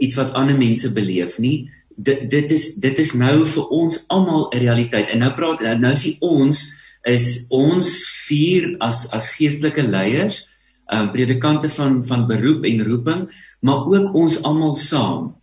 iets 0.00 0.16
wat 0.16 0.32
ander 0.32 0.56
mense 0.56 0.92
beleef 0.92 1.38
nie. 1.38 1.70
Dit 1.96 2.30
dit 2.30 2.50
is 2.50 2.74
dit 2.74 2.98
is 2.98 3.12
nou 3.12 3.46
vir 3.46 3.68
ons 3.68 4.04
almal 4.08 4.48
'n 4.52 4.58
realiteit. 4.58 5.08
En 5.08 5.18
nou 5.18 5.32
praat 5.32 5.78
nou 5.78 5.92
is 5.92 6.16
ons 6.20 6.74
is 7.04 7.46
ons 7.50 7.88
vier 8.28 8.76
as 8.78 9.10
as 9.12 9.28
geestelike 9.36 9.82
leiers, 9.82 10.48
um 10.92 11.10
predikante 11.12 11.68
van 11.68 12.04
van 12.04 12.26
beroep 12.26 12.64
en 12.64 12.84
roeping, 12.84 13.28
maar 13.60 13.86
ook 13.86 14.14
ons 14.14 14.42
almal 14.42 14.74
saam. 14.74 15.34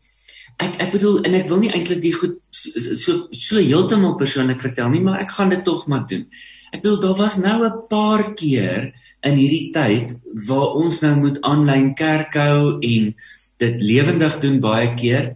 Ek 0.57 0.79
ek 0.81 0.91
bedoel 0.95 1.21
en 1.27 1.33
ek 1.33 1.47
wil 1.51 1.61
nie 1.61 1.71
eintlik 1.71 2.01
die 2.01 2.13
goed 2.15 2.37
so 2.49 2.95
so, 2.95 3.27
so 3.31 3.61
heeltemal 3.61 4.15
persoonlik 4.15 4.61
vertel 4.61 4.89
nie, 4.89 5.03
maar 5.03 5.19
ek 5.21 5.31
gaan 5.37 5.49
dit 5.49 5.63
tog 5.63 5.85
maar 5.87 6.05
doen. 6.09 6.25
Ek 6.73 6.81
bedoel 6.81 6.99
daar 6.99 7.17
was 7.19 7.37
nou 7.37 7.65
'n 7.65 7.87
paar 7.89 8.33
keer 8.33 8.93
in 9.25 9.37
hierdie 9.37 9.71
tyd 9.73 10.15
waar 10.47 10.75
ons 10.81 11.01
nou 11.01 11.15
moet 11.15 11.41
aanlyn 11.41 11.93
kerk 11.97 12.33
hou 12.37 12.77
en 12.81 13.13
dit 13.63 13.81
lewendig 13.81 14.39
doen 14.43 14.59
baie 14.59 14.93
keer 14.99 15.35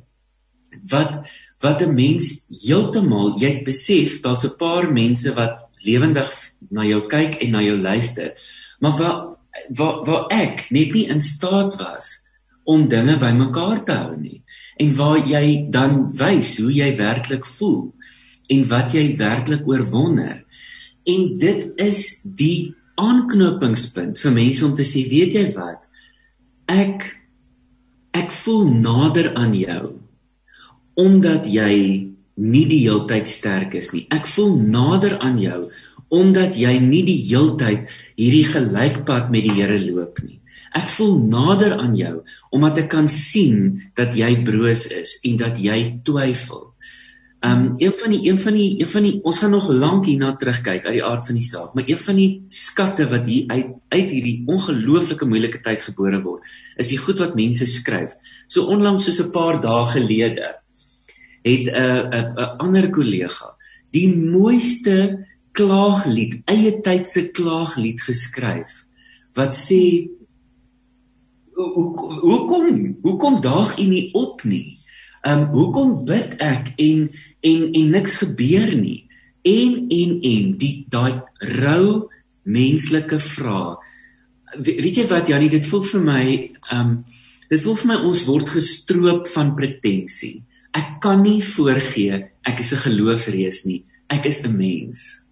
wat 0.91 1.25
wat 1.63 1.81
'n 1.81 1.95
mens 1.95 2.45
heeltemal 2.47 3.35
jy 3.39 3.63
besef 3.63 4.21
daar's 4.21 4.45
'n 4.45 4.57
paar 4.57 4.91
mense 4.91 5.33
wat 5.35 5.69
lewendig 5.85 6.29
na 6.71 6.83
jou 6.83 7.07
kyk 7.07 7.41
en 7.43 7.51
na 7.51 7.61
jou 7.61 7.77
luister 7.77 8.33
maar 8.79 8.97
waar 8.99 9.38
waar 9.69 10.01
waar 10.07 10.25
ek 10.33 10.67
net 10.71 10.93
nie 10.95 11.07
in 11.09 11.19
staat 11.19 11.77
was 11.79 12.11
om 12.63 12.87
dinge 12.89 13.17
bymekaar 13.19 13.83
te 13.85 13.95
hou 13.97 14.17
nie 14.17 14.41
en 14.79 14.95
waar 14.95 15.19
jy 15.27 15.65
dan 15.71 16.09
wys 16.15 16.57
hoe 16.57 16.71
jy 16.73 16.91
werklik 16.97 17.45
voel 17.45 17.93
en 18.49 18.67
wat 18.69 18.93
jy 18.93 19.15
werklik 19.19 19.67
oorwonder 19.67 20.43
en 21.09 21.25
dit 21.39 21.65
is 21.81 22.03
die 22.23 22.75
aanknopingspunt 22.99 24.19
vir 24.19 24.35
mense 24.35 24.65
om 24.65 24.75
te 24.75 24.85
sê, 24.87 25.05
weet 25.09 25.37
jy 25.37 25.45
wat? 25.55 25.85
Ek 26.69 27.07
ek 28.17 28.33
voel 28.33 28.65
nader 28.81 29.33
aan 29.37 29.53
jou 29.57 29.95
omdat 30.99 31.45
jy 31.47 31.75
nie 32.39 32.63
die 32.67 32.81
heeltyd 32.81 33.29
sterk 33.29 33.77
is 33.79 33.93
nie. 33.93 34.03
Ek 34.11 34.27
voel 34.27 34.57
nader 34.59 35.15
aan 35.23 35.37
jou 35.39 35.59
omdat 36.09 36.57
jy 36.57 36.75
nie 36.81 37.03
die 37.05 37.19
heeltyd 37.29 37.89
hierdie 38.17 38.45
gelykpad 38.49 39.29
met 39.33 39.45
die 39.45 39.55
Here 39.57 39.77
loop 39.81 40.19
nie. 40.25 40.39
Ek 40.77 40.89
voel 40.93 41.15
nader 41.29 41.77
aan 41.77 41.95
jou 41.97 42.19
omdat 42.53 42.83
ek 42.85 42.89
kan 42.93 43.07
sien 43.09 43.79
dat 43.97 44.17
jy 44.17 44.35
broos 44.45 44.87
is 44.93 45.17
en 45.25 45.37
dat 45.41 45.61
jy 45.61 46.01
twyfel. 46.05 46.69
Um 47.45 47.77
een 47.79 47.93
van 47.95 48.11
die 48.11 48.19
een 48.27 48.37
van 48.37 48.57
die 48.57 48.81
een 48.81 48.89
van 48.91 49.05
die 49.07 49.13
ons 49.23 49.39
gaan 49.39 49.53
nog 49.55 49.69
lank 49.71 50.09
hierna 50.09 50.33
terugkyk 50.35 50.85
uit 50.85 50.97
die 50.97 51.05
aard 51.05 51.25
van 51.25 51.37
die 51.39 51.45
saak, 51.45 51.73
maar 51.73 51.87
een 51.87 52.01
van 52.01 52.17
die 52.19 52.31
skatte 52.51 53.07
wat 53.07 53.29
hier 53.29 53.47
uit 53.47 53.69
uit 53.89 54.09
hierdie 54.11 54.43
ongelooflike 54.45 55.25
moeilike 55.25 55.61
tyd 55.63 55.85
gebore 55.85 56.19
word, 56.25 56.43
is 56.75 56.91
die 56.91 56.99
goed 56.99 57.21
wat 57.23 57.37
mense 57.39 57.65
skryf. 57.65 58.17
So 58.47 58.67
onlangs 58.67 59.05
soos 59.07 59.21
'n 59.21 59.31
paar 59.31 59.61
dae 59.61 59.85
gelede 59.87 60.57
het 61.47 61.65
'n 61.67 62.11
'n 62.11 62.33
'n 62.35 62.57
ander 62.59 62.89
kollega 62.89 63.55
die 63.95 64.07
mooiste 64.07 65.25
klaaglied, 65.59 66.39
eie 66.47 66.71
tydse 66.85 67.27
klaaglied 67.35 67.99
geskryf 68.07 68.85
wat 69.37 69.55
sê 69.55 70.09
hoekom 71.59 72.95
hoekom 73.03 73.41
daag 73.43 73.75
u 73.79 73.85
nie 73.87 74.09
op 74.17 74.43
nie? 74.47 74.79
Um, 75.27 75.49
hoekom 75.51 76.05
bid 76.07 76.37
ek 76.43 76.73
en 76.79 77.09
en 77.43 77.61
en 77.75 77.91
niks 77.91 78.19
gebeur 78.23 78.71
nie. 78.75 79.05
En 79.43 79.85
en 79.91 80.15
en 80.31 80.51
die 80.59 80.85
daai 80.91 81.21
rou 81.59 82.09
menslike 82.43 83.19
vrae. 83.19 83.77
We, 84.57 84.79
weet 84.81 85.03
jy 85.03 85.07
wat 85.11 85.29
Janie, 85.29 85.51
dit 85.51 85.65
voel 85.67 85.83
vir 85.91 86.03
my 86.03 86.25
um, 86.73 86.99
dit 87.51 87.61
voel 87.63 87.77
vir 87.83 87.91
my 87.91 87.99
ons 88.09 88.25
word 88.27 88.51
gestroop 88.55 89.27
van 89.35 89.55
pretensie. 89.59 90.39
Ek 90.75 90.99
kan 91.03 91.23
nie 91.23 91.41
voorgee 91.43 92.23
ek 92.47 92.59
is 92.63 92.73
'n 92.73 92.83
geloofsreus 92.87 93.65
nie. 93.65 93.83
Ek 94.09 94.25
is 94.25 94.43
'n 94.43 94.55
mens. 94.55 95.28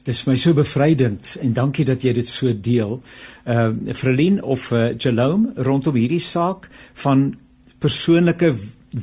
Dit 0.00 0.14
is 0.14 0.24
my 0.24 0.36
so 0.40 0.56
bevrydend 0.56 1.36
en 1.44 1.52
dankie 1.52 1.84
dat 1.84 2.02
jy 2.02 2.14
dit 2.16 2.28
so 2.28 2.52
deel. 2.54 3.00
Ehm 3.44 3.80
uh, 3.86 3.94
Frelin 3.94 4.42
of 4.42 4.70
uh, 4.72 4.92
Jalome 4.96 5.52
rondom 5.56 5.94
hierdie 5.94 6.22
saak 6.24 6.70
van 7.02 7.34
persoonlike 7.78 8.54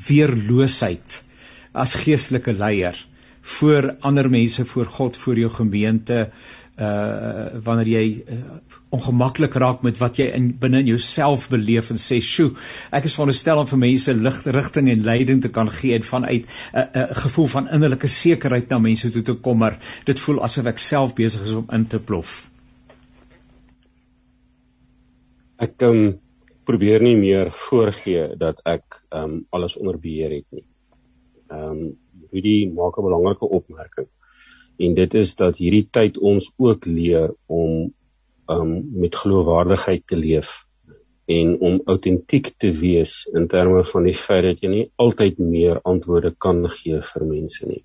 weerloosheid 0.08 1.22
as 1.78 1.96
geestelike 2.02 2.54
leier 2.54 2.98
voor 3.48 3.96
ander 4.02 4.30
mense 4.30 4.66
voor 4.66 4.86
God 4.86 5.18
voor 5.18 5.38
jou 5.40 5.52
gemeente 5.52 6.30
uh 6.78 7.46
wanneer 7.64 7.88
jy 7.90 8.08
uh, 8.30 8.38
ongemaklik 8.90 9.54
raak 9.60 9.82
met 9.84 9.98
wat 10.00 10.18
jy 10.18 10.30
in 10.36 10.52
binne 10.60 10.80
in 10.80 10.92
jouself 10.94 11.50
beleef 11.50 11.92
en 11.92 12.00
sê 12.02 12.20
sjo 12.24 12.54
ek 12.92 13.08
is 13.10 13.16
veronderstel 13.16 13.60
om 13.60 13.68
vir 13.68 13.82
mense 13.84 14.14
lig 14.14 14.44
rigting 14.46 14.90
en 14.90 15.04
leiding 15.04 15.42
te 15.42 15.50
kan 15.50 15.72
gee 15.80 15.96
en 15.96 16.04
vanuit 16.04 16.46
'n 16.46 16.78
uh, 16.78 16.82
'n 16.82 17.00
uh, 17.00 17.16
gevoel 17.24 17.48
van 17.48 17.70
innerlike 17.70 18.08
sekerheid 18.08 18.70
na 18.70 18.80
mense 18.80 19.12
toe 19.12 19.22
te 19.22 19.34
kom 19.34 19.58
maar 19.58 19.80
dit 20.06 20.20
voel 20.20 20.44
asof 20.44 20.66
ek 20.66 20.80
self 20.80 21.16
besig 21.16 21.44
is 21.44 21.54
om 21.54 21.68
in 21.72 21.88
te 21.88 22.00
plof 22.00 22.50
ek 25.58 25.82
um, 25.82 26.20
probeer 26.68 27.04
nie 27.04 27.16
meer 27.16 27.52
voorgee 27.68 28.28
dat 28.40 28.60
ek 28.68 29.00
um 29.16 29.40
alles 29.56 29.78
onder 29.80 30.00
beheer 30.00 30.36
het 30.36 30.48
nie. 30.52 30.66
Um 31.54 31.96
hierdie 32.32 32.68
maak 32.76 32.98
'n 32.98 33.08
belangrike 33.08 33.48
opmerking. 33.60 34.08
En 34.78 34.94
dit 34.94 35.14
is 35.14 35.36
dat 35.36 35.58
hierdie 35.58 35.88
tyd 35.92 36.18
ons 36.18 36.52
ook 36.58 36.86
leer 36.86 37.32
om 37.46 37.94
um 38.50 38.72
met 39.02 39.16
geloofwaardigheid 39.16 40.04
te 40.08 40.18
leef 40.18 40.54
en 41.28 41.58
om 41.60 41.82
autentiek 41.86 42.54
te 42.58 42.72
wees 42.72 43.26
in 43.34 43.48
terme 43.52 43.84
van 43.84 44.08
die 44.08 44.16
feit 44.16 44.46
dat 44.46 44.62
jy 44.64 44.70
nie 44.72 44.86
altyd 44.96 45.40
meer 45.40 45.82
antwoorde 45.84 46.32
kan 46.46 46.64
gee 46.78 47.02
vir 47.10 47.26
mense 47.28 47.68
nie. 47.68 47.84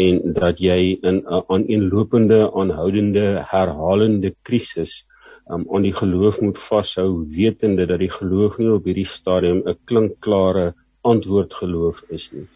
En 0.00 0.32
dat 0.38 0.62
jy 0.64 0.78
in 1.02 1.20
'n 1.20 1.42
aaneenlopende 1.52 2.40
aanhoudende 2.52 3.26
herhalende 3.52 4.32
krisis 4.42 5.04
um, 5.50 5.66
aan 5.70 5.84
die 5.86 5.94
geloof 5.94 6.40
moet 6.40 6.58
vashou 6.58 7.08
wetende 7.36 7.86
dat 7.86 8.00
die 8.02 8.10
geloof 8.10 8.58
nie 8.58 8.70
op 8.72 8.84
hierdie 8.88 9.08
stadium 9.08 9.62
'n 9.64 9.78
klinkklare 9.84 10.74
antwoord 11.02 11.54
geloof 11.54 12.02
is 12.08 12.32
nie 12.32 12.48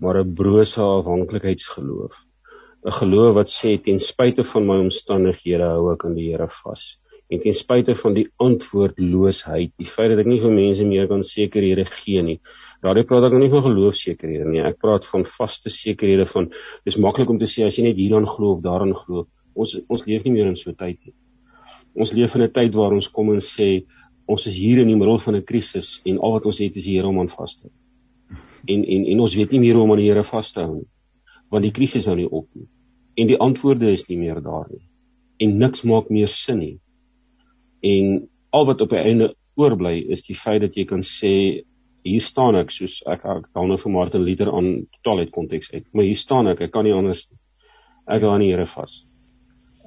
maar 0.00 0.18
'n 0.20 0.34
brose 0.34 0.80
afhanklikheidsgeloof 0.80 2.14
'n 2.84 2.92
geloof 2.92 3.34
wat 3.34 3.48
sê 3.48 3.80
ten 3.80 4.00
spyte 4.00 4.44
van 4.44 4.66
my 4.66 4.76
omstandighede 4.86 5.64
hou 5.64 5.92
ek 5.92 6.04
aan 6.04 6.14
die 6.14 6.28
Here 6.30 6.48
vas. 6.48 6.98
En 7.32 7.40
ten 7.40 7.54
spyte 7.56 7.94
van 7.96 8.14
die 8.14 8.26
antwoordloosheid 8.36 9.72
die 9.80 9.88
feit 9.88 10.10
dat 10.12 10.20
ek 10.20 10.28
nie 10.28 10.40
vir 10.42 10.52
mense 10.52 10.84
meer 10.84 11.08
kan 11.08 11.22
sekerhede 11.24 11.86
gee 11.88 12.22
nie. 12.22 12.38
Daardie 12.84 13.06
praat 13.08 13.24
ek 13.24 13.32
nou 13.32 13.40
nie 13.40 13.52
van 13.54 13.64
geloofsekerhede 13.64 14.50
nie. 14.50 14.60
Ek 14.60 14.76
praat 14.82 15.08
van 15.08 15.24
vaste 15.24 15.72
sekerhede 15.72 16.26
van 16.28 16.50
dis 16.84 17.00
maklik 17.00 17.32
om 17.32 17.40
te 17.40 17.48
sê 17.48 17.64
as 17.64 17.78
jy 17.78 17.88
net 17.88 17.96
hieraan 17.96 18.28
glo 18.28 18.52
of 18.58 18.60
daaraan 18.60 18.92
glo. 18.92 19.26
Ons 19.56 19.78
ons 19.88 20.04
leef 20.04 20.24
nie 20.28 20.34
meer 20.36 20.52
in 20.52 20.56
so 20.56 20.70
'n 20.70 20.76
tyd 20.76 20.98
nie. 21.06 21.14
Ons 21.96 22.12
leef 22.12 22.34
in 22.36 22.42
'n 22.42 22.52
tyd 22.52 22.74
waar 22.74 22.92
ons 22.92 23.08
kom 23.08 23.32
en 23.32 23.40
sê 23.40 23.86
ons 24.28 24.46
is 24.46 24.56
hier 24.56 24.80
in 24.80 24.88
die 24.88 24.96
middel 24.96 25.18
van 25.18 25.36
'n 25.36 25.42
krisis 25.42 26.02
en 26.04 26.18
al 26.18 26.32
wat 26.32 26.46
ons 26.46 26.58
het 26.58 26.76
is 26.76 26.84
die 26.84 26.96
Here 26.96 27.08
om 27.08 27.18
aan 27.18 27.28
vas 27.28 27.56
te 27.56 27.62
hou. 27.62 27.72
En 28.68 28.84
en 28.84 29.06
en 29.06 29.20
ons 29.20 29.34
weet 29.34 29.52
nie 29.52 29.60
meer 29.60 29.74
hoe 29.74 29.84
om 29.84 29.92
aan 29.92 30.04
die 30.04 30.10
Here 30.10 30.24
vas 30.24 30.52
te 30.52 30.60
hou 30.60 30.74
nie. 30.74 30.88
Want 31.52 31.66
die 31.66 31.74
krisis 31.74 32.06
hou 32.10 32.16
nie 32.18 32.30
op 32.30 32.48
nie. 32.54 32.68
En 33.20 33.30
die 33.30 33.38
antwoorde 33.38 33.92
is 33.92 34.08
nie 34.08 34.18
meer 34.18 34.40
daar 34.42 34.66
nie. 34.70 34.82
En 35.42 35.58
niks 35.58 35.84
maak 35.86 36.10
meer 36.10 36.30
sin 36.30 36.58
nie. 36.58 36.76
En 37.84 38.28
al 38.54 38.66
wat 38.66 38.80
op 38.80 38.94
die 38.94 39.02
einde 39.02 39.34
oorbly 39.60 39.98
is 40.10 40.24
die 40.26 40.36
feit 40.38 40.62
dat 40.64 40.76
jy 40.76 40.86
kan 40.88 41.02
sê 41.04 41.62
hier 42.04 42.24
staan 42.24 42.58
ek 42.58 42.72
soos 42.74 43.00
ek 43.08 43.24
ek 43.24 43.46
hou 43.56 43.64
nou 43.68 43.78
vir 43.80 43.92
Martin 43.92 44.24
Luther 44.26 44.50
aan 44.52 44.86
totaal 44.98 45.24
uit 45.24 45.32
konteks 45.34 45.72
uit. 45.72 45.86
Maar 45.92 46.08
hier 46.08 46.20
staan 46.20 46.50
ek, 46.52 46.66
ek 46.66 46.72
kan 46.74 46.84
nie 46.84 46.94
anders 46.94 47.24
ek 48.06 48.24
hou 48.24 48.34
aan 48.34 48.44
die 48.44 48.50
Here 48.52 48.66
vas. 48.68 49.00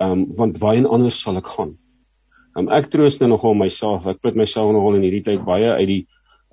Ehm 0.01 0.11
um, 0.11 0.25
want 0.37 0.57
waarheen 0.61 0.89
anders 0.89 1.19
sal 1.21 1.37
ek 1.37 1.51
gaan? 1.53 1.75
Um, 2.57 2.71
ek 2.73 2.89
troos 2.93 3.19
nou 3.21 3.29
nogal 3.29 3.53
myself. 3.57 4.07
Ek 4.09 4.21
put 4.21 4.37
myself 4.37 4.71
nogal 4.73 4.97
in 4.97 5.05
hierdie 5.05 5.25
tyd 5.25 5.45
baie 5.45 5.75
uit 5.77 5.89
die 5.89 6.03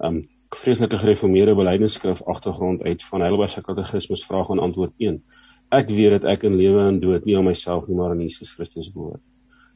ehm 0.03 0.21
um, 0.21 0.23
vreeslike 0.57 0.99
gereformeerde 0.99 1.55
belydenisskrif 1.55 2.23
agtergrond 2.23 2.83
uit 2.83 3.03
van 3.03 3.21
Heidelberg 3.21 3.51
se 3.51 3.63
katekismes 3.63 4.25
vraag 4.25 4.51
en 4.51 4.59
antwoord 4.59 4.93
1. 4.99 5.23
Ek 5.71 5.89
weet 5.89 6.11
dat 6.11 6.25
ek 6.25 6.43
in 6.45 6.57
lewe 6.57 6.89
en 6.89 7.01
dood 7.01 7.25
nie 7.25 7.37
aan 7.37 7.45
myself 7.45 7.87
nie 7.89 7.97
maar 7.97 8.11
aan 8.11 8.21
Jesus 8.21 8.53
Christus 8.53 8.93
behoort 8.93 9.23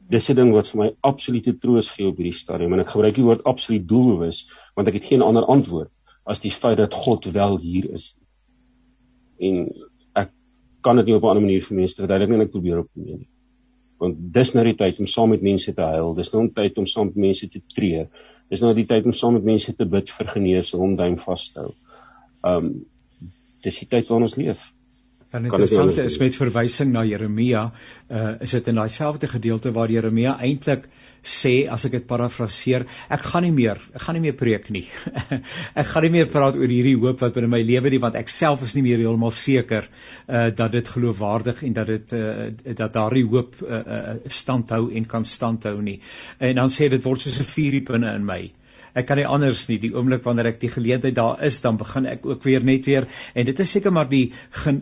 dis 0.09 0.29
'n 0.29 0.35
ding 0.35 0.51
wat 0.51 0.67
vir 0.67 0.79
my 0.81 0.89
absolute 1.01 1.53
troos 1.61 1.89
gee 1.93 2.07
op 2.07 2.17
hierdie 2.17 2.33
stadium 2.33 2.73
en 2.73 2.79
ek 2.79 2.93
gebruik 2.95 3.15
die 3.15 3.23
woord 3.23 3.43
absoluut 3.45 3.87
doelbewus 3.87 4.47
want 4.75 4.87
ek 4.87 4.97
het 4.97 5.09
geen 5.11 5.21
ander 5.21 5.45
antwoord 5.45 5.91
as 6.25 6.41
die 6.41 6.51
feit 6.51 6.77
dat 6.77 6.93
God 6.93 7.25
wel 7.33 7.57
hier 7.57 7.93
is. 7.93 8.17
En 9.39 9.69
ek 10.15 10.31
kan 10.81 10.97
dit 10.97 11.05
nie 11.05 11.15
op 11.15 11.23
'n 11.23 11.29
ander 11.29 11.45
manier 11.45 11.61
vir 11.61 11.77
mense 11.77 12.01
verduidelik 12.01 12.29
nie 12.29 12.39
en 12.39 12.45
ek 12.45 12.51
probeer 12.51 12.79
op 12.79 12.89
nie. 12.93 13.27
Want 13.99 14.15
dis 14.33 14.53
nou 14.53 14.63
die 14.63 14.75
tyd 14.75 14.99
om 14.99 15.05
saam 15.05 15.29
met 15.29 15.41
mense 15.41 15.73
te 15.73 15.81
huil. 15.81 16.13
Dis 16.15 16.31
nou 16.33 16.43
'n 16.43 16.53
tyd 16.53 16.77
om 16.77 16.85
saam 16.85 17.05
met 17.07 17.15
mense 17.15 17.49
te 17.49 17.61
tree. 17.67 18.07
Dis 18.49 18.63
nou 18.65 18.73
die 18.73 18.87
tyd 18.89 19.05
om 19.05 19.13
saam 19.13 19.37
met 19.37 19.45
mense 19.45 19.73
te 19.77 19.85
bid 19.85 20.09
vir 20.09 20.31
genesing 20.33 20.81
om 20.81 20.95
duim 20.97 21.17
vas 21.21 21.47
te 21.53 21.65
hou. 21.65 21.73
Um 22.49 22.71
dis 23.63 23.81
die 23.81 23.89
tyd 23.91 24.07
waarin 24.07 24.25
ons 24.29 24.37
leef. 24.39 24.69
Dan 25.29 25.45
interessant 25.45 25.97
is 26.01 26.17
met 26.17 26.33
verwysing 26.35 26.89
na 26.91 27.03
Jeremia, 27.05 27.67
uh, 28.09 28.31
is 28.41 28.55
dit 28.55 28.67
in 28.71 28.79
daai 28.79 28.89
selfde 28.89 29.27
gedeelte 29.29 29.69
waar 29.75 29.91
Jeremia 29.93 30.39
eintlik 30.41 30.87
sê 31.21 31.67
as 31.69 31.85
ek 31.85 31.97
dit 31.97 32.05
parafraseer, 32.07 32.85
ek 33.11 33.25
gaan 33.27 33.43
nie 33.45 33.53
meer, 33.53 33.77
ek 33.93 34.01
gaan 34.05 34.17
nie 34.17 34.23
meer 34.23 34.37
preek 34.39 34.69
nie. 34.73 34.85
ek 35.81 35.89
gaan 35.91 36.07
nie 36.07 36.13
meer 36.15 36.29
praat 36.31 36.57
oor 36.57 36.71
hierdie 36.71 36.95
hoop 36.97 37.21
wat 37.21 37.35
binne 37.35 37.51
my 37.51 37.61
lewe 37.61 37.91
is 37.91 38.01
want 38.01 38.17
ek 38.17 38.31
self 38.31 38.63
is 38.65 38.73
nie 38.77 38.85
meer 38.87 39.03
heeltemal 39.03 39.35
seker 39.35 39.89
uh 40.27 40.47
dat 40.49 40.71
dit 40.73 40.87
geloofwaardig 40.87 41.63
en 41.67 41.75
dat 41.77 41.91
dit 41.91 42.13
uh 42.17 42.49
dat 42.73 42.93
daardie 42.93 43.27
hoop 43.27 43.59
uh, 43.61 43.79
uh 43.79 44.15
standhou 44.25 44.89
en 44.95 45.05
kan 45.05 45.25
standhou 45.25 45.77
nie. 45.81 45.99
En 46.39 46.55
dan 46.55 46.73
sê 46.73 46.89
dit 46.89 47.03
word 47.03 47.21
soos 47.21 47.39
'n 47.39 47.51
vuurie 47.53 47.83
binne 47.85 48.15
in 48.15 48.25
my 48.25 48.49
ek 48.97 49.07
kan 49.09 49.19
nie 49.19 49.27
anders 49.27 49.65
nie. 49.69 49.79
Die 49.81 49.91
oomblik 49.95 50.23
wanneer 50.25 50.51
ek 50.51 50.59
die 50.61 50.71
geleentheid 50.71 51.15
daar 51.17 51.41
is 51.45 51.59
dan 51.61 51.77
begin 51.79 52.07
ek 52.09 52.25
ook 52.25 52.43
weer 52.47 52.63
net 52.65 52.85
weer. 52.89 53.07
En 53.33 53.45
dit 53.45 53.59
is 53.59 53.71
seker 53.71 53.93
maar 53.95 54.09
die 54.09 54.31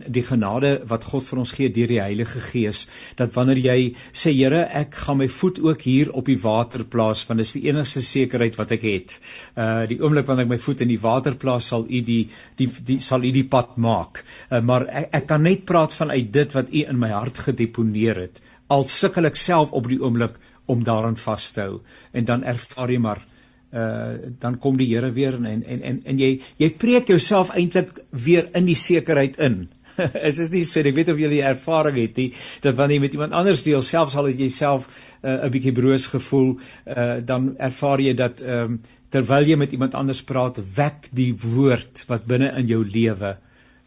die 0.06 0.24
genade 0.26 0.74
wat 0.88 1.04
God 1.10 1.26
vir 1.28 1.42
ons 1.42 1.54
gee 1.56 1.72
deur 1.72 1.90
die 1.90 2.00
Heilige 2.00 2.40
Gees 2.50 2.86
dat 3.18 3.34
wanneer 3.36 3.60
jy 3.60 3.78
sê 4.12 4.32
Here 4.38 4.64
ek 4.76 4.94
gaan 5.04 5.18
my 5.18 5.28
voet 5.28 5.58
ook 5.60 5.82
hier 5.82 6.12
op 6.14 6.28
die 6.30 6.38
water 6.38 6.84
plaas 6.84 7.24
want 7.26 7.42
dit 7.42 7.48
is 7.48 7.56
die 7.58 7.64
enigste 7.68 8.02
sekerheid 8.02 8.58
wat 8.58 8.74
ek 8.76 8.84
het. 8.86 9.18
Uh 9.56 9.86
die 9.88 10.00
oomblik 10.02 10.28
wanneer 10.28 10.46
ek 10.46 10.54
my 10.56 10.60
voet 10.62 10.84
in 10.84 10.92
die 10.92 11.00
water 11.02 11.34
plaas 11.34 11.70
sal 11.72 11.86
u 11.88 12.02
die 12.02 12.28
die, 12.58 12.68
die 12.68 13.00
sal 13.02 13.24
u 13.24 13.32
die 13.34 13.46
pad 13.48 13.76
maak. 13.76 14.22
Uh, 14.50 14.60
maar 14.60 14.86
ek, 14.86 15.10
ek 15.22 15.26
kan 15.30 15.42
net 15.42 15.64
praat 15.66 15.94
vanuit 15.94 16.30
dit 16.32 16.54
wat 16.54 16.70
u 16.72 16.84
in 16.84 17.00
my 17.00 17.10
hart 17.14 17.42
gedeponeer 17.48 18.22
het 18.26 18.44
al 18.68 18.84
sukkel 18.88 19.28
ek 19.28 19.38
self 19.40 19.72
op 19.76 19.88
die 19.88 19.98
oomblik 20.00 20.36
om 20.68 20.84
daaraan 20.84 21.16
vas 21.16 21.52
te 21.56 21.64
hou. 21.64 21.80
En 22.12 22.28
dan 22.28 22.44
ervaar 22.44 22.92
jy 22.92 23.00
maar 23.00 23.24
uh 23.72 24.30
dan 24.40 24.58
kom 24.58 24.76
die 24.80 24.88
Here 24.88 25.10
weer 25.12 25.34
en 25.34 25.44
en 25.46 25.82
en 25.82 26.00
en 26.04 26.18
jy 26.18 26.40
jy 26.56 26.70
preek 26.70 27.08
jouself 27.08 27.50
eintlik 27.50 27.98
weer 28.10 28.48
in 28.54 28.64
die 28.64 28.78
sekerheid 28.78 29.36
in. 29.38 29.68
is 30.28 30.36
dit 30.36 30.52
nie 30.52 30.64
so 30.64 30.80
ek 30.80 30.94
weet 30.94 31.10
of 31.12 31.18
jy 31.18 31.28
die 31.32 31.42
ervaring 31.44 31.98
het 31.98 32.16
nie 32.16 32.28
dat 32.64 32.76
wanneer 32.78 32.98
jy 32.98 33.02
met 33.06 33.16
iemand 33.18 33.32
anders 33.32 33.64
deel 33.66 33.82
selfs 33.82 34.16
al 34.16 34.30
het 34.30 34.38
jy 34.38 34.48
self 34.48 34.86
uh, 35.22 35.44
'n 35.44 35.50
bietjie 35.50 35.74
broos 35.74 36.06
gevoel 36.06 36.54
uh 36.86 37.18
dan 37.24 37.56
ervaar 37.58 38.00
jy 38.00 38.14
dat 38.14 38.40
ehm 38.40 38.78
um, 38.78 38.80
terwyl 39.08 39.46
jy 39.48 39.56
met 39.56 39.72
iemand 39.72 39.94
anders 39.94 40.22
praat 40.22 40.58
wek 40.76 41.08
die 41.16 41.32
woord 41.32 42.04
wat 42.08 42.26
binne 42.28 42.52
in 42.60 42.66
jou 42.68 42.84
lewe 42.84 43.36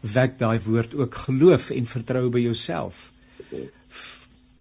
wek 0.02 0.38
daai 0.38 0.58
woord 0.64 0.94
ook 0.98 1.14
geloof 1.14 1.70
en 1.70 1.86
vertroue 1.86 2.30
by 2.30 2.42
jouself. 2.42 3.12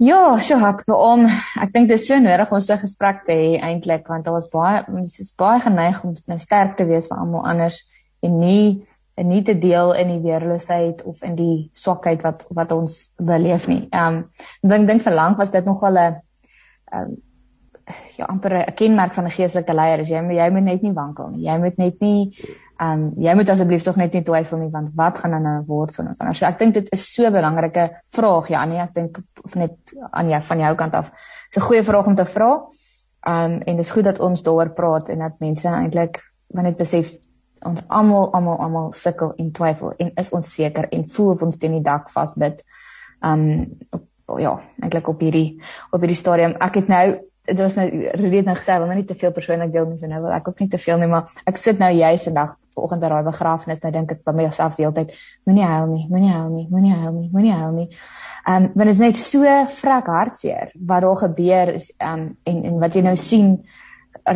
Ja, 0.01 0.39
so 0.41 0.57
ek 0.65 0.79
om 0.89 1.27
ek 1.61 1.75
dink 1.75 1.91
dit 1.91 1.99
is 1.99 2.07
so 2.09 2.17
nodig 2.17 2.49
om 2.49 2.59
so 2.59 2.73
'n 2.73 2.81
gesprek 2.81 3.19
te 3.25 3.33
hê 3.37 3.49
eintlik 3.61 4.07
want 4.09 4.25
was 4.25 4.47
baie 4.49 4.83
mense 4.89 5.21
is 5.21 5.33
baie 5.37 5.59
geneig 5.61 6.03
om 6.03 6.15
nou 6.27 6.39
sterk 6.39 6.75
te 6.75 6.87
wees 6.89 7.07
vir 7.07 7.17
almal 7.17 7.45
anders 7.45 7.83
en 8.23 8.39
nie 8.39 8.87
en 9.15 9.29
nie 9.29 9.43
te 9.43 9.53
deel 9.53 9.93
in 9.93 10.07
die 10.07 10.23
weerloosheid 10.23 11.03
of 11.03 11.21
in 11.21 11.35
die 11.35 11.69
swakheid 11.73 12.23
wat 12.23 12.45
wat 12.49 12.71
ons 12.71 13.13
beleef 13.17 13.67
nie. 13.67 13.87
Ehm 13.91 14.15
um, 14.15 14.29
dink 14.61 14.87
dink 14.87 15.01
vir 15.01 15.13
lank 15.13 15.37
was 15.37 15.51
dit 15.51 15.65
nogal 15.65 15.93
'n 15.93 15.97
ehm 15.97 17.01
um, 17.01 17.17
ja 18.17 18.25
amper 18.25 18.57
'n 18.57 18.73
kenmerk 18.73 19.13
van 19.13 19.25
'n 19.25 19.37
geestelike 19.37 19.73
leier 19.73 19.99
is 19.99 20.09
jy 20.09 20.21
jy 20.33 20.49
moet 20.49 20.63
net 20.63 20.81
nie 20.81 20.93
wankel 20.93 21.29
nie. 21.29 21.45
Jy 21.45 21.57
moet 21.59 21.77
net 21.77 22.01
nie 22.01 22.33
um, 22.81 23.07
jy 23.21 23.33
moet 23.37 23.49
asseblief 23.53 23.83
tog 23.85 23.97
net 23.99 24.13
nie 24.13 24.23
twyfel 24.25 24.61
nie 24.61 24.71
want 24.73 24.91
wat 24.97 25.21
gaan 25.21 25.35
dan 25.37 25.47
nou 25.47 25.55
word 25.67 25.95
van 25.95 26.11
ons 26.11 26.19
anders? 26.19 26.41
So 26.41 26.49
ek 26.49 26.59
dink 26.59 26.73
dit 26.73 26.91
is 26.93 27.07
so 27.13 27.25
'n 27.27 27.33
belangrike 27.33 27.89
vraag 28.09 28.49
ja 28.49 28.65
nee 28.65 28.81
ek 28.81 28.93
dink 28.93 29.19
net 29.55 29.93
aan 30.11 30.29
jou 30.29 30.41
van 30.41 30.59
jou 30.59 30.75
kant 30.75 30.95
af. 30.95 31.11
Dis 31.53 31.63
'n 31.63 31.67
goeie 31.67 31.83
vraag 31.83 32.07
om 32.07 32.15
te 32.15 32.25
vra. 32.25 32.51
Um, 33.27 33.61
en 33.61 33.75
dit 33.75 33.85
is 33.85 33.91
goed 33.91 34.03
dat 34.03 34.19
ons 34.19 34.41
daaroor 34.41 34.73
praat 34.73 35.09
en 35.09 35.19
dat 35.19 35.39
mense 35.39 35.67
eintlik 35.67 36.21
wanneer 36.47 36.71
dit 36.71 36.79
besef 36.79 37.17
ons 37.61 37.81
almal 37.87 38.31
almal 38.33 38.57
almal 38.57 38.93
sukkel 38.93 39.33
en 39.37 39.51
twyfel 39.51 39.93
en 39.97 40.11
is 40.15 40.31
ons 40.33 40.53
seker 40.53 40.87
en 40.89 41.07
voel 41.07 41.29
of 41.31 41.41
ons 41.41 41.57
teen 41.57 41.71
die 41.71 41.85
dak 41.85 42.09
vasbid. 42.09 42.63
Ehm 43.21 43.49
um, 43.49 43.77
ja, 44.39 44.61
eintlik 44.81 45.07
op 45.07 45.19
hierdie 45.19 45.61
op 45.91 45.99
hierdie 45.99 46.17
stadium. 46.17 46.55
Ek 46.59 46.75
het 46.75 46.87
nou 46.87 47.19
dit 47.51 47.59
was 47.59 47.75
nou 47.79 47.85
redelik 47.91 48.47
nou 48.47 48.55
gesê, 48.57 48.77
wil 48.79 48.89
nou 48.89 48.97
nie 48.97 49.07
te 49.07 49.17
veel 49.19 49.33
persoonlik 49.35 49.71
deel 49.73 49.87
nie, 49.89 49.99
so 49.99 50.07
nou 50.07 50.21
wil 50.23 50.33
ek 50.35 50.47
ook 50.47 50.63
nie 50.63 50.69
te 50.71 50.79
veel 50.81 51.01
nie, 51.01 51.09
maar 51.11 51.29
ek 51.49 51.59
sit 51.59 51.81
nou 51.81 51.91
juis 51.91 52.23
vandag 52.29 52.55
vanoggend 52.71 53.03
by 53.03 53.11
daai 53.11 53.27
begrafnis, 53.27 53.83
nou 53.83 53.91
dink 53.91 54.15
ek 54.15 54.23
by 54.27 54.33
myself 54.37 54.79
die 54.79 54.85
hele 54.85 54.95
tyd, 54.95 55.13
moenie 55.49 55.67
huil 55.67 55.91
nie, 55.91 56.07
moenie 56.09 56.31
huil 56.31 56.49
nie, 56.53 56.65
moenie 56.71 56.95
huil 56.95 57.13
nie, 57.17 57.29
moenie 57.35 57.53
huil 57.57 57.77
nie. 57.81 57.87
Ehm 58.47 58.55
um, 58.55 58.71
want 58.73 58.87
dit 58.87 58.95
is 58.95 59.03
net 59.03 59.19
so 59.19 59.55
vrek 59.81 60.11
hartseer 60.15 60.71
wat 60.79 61.05
daar 61.05 61.23
gebeur 61.27 61.75
is 61.75 61.91
ehm 61.97 62.27
um, 62.27 62.27
en 62.47 62.63
en 62.71 62.79
wat 62.85 62.95
jy 62.95 63.05
nou 63.05 63.15
sien 63.19 63.57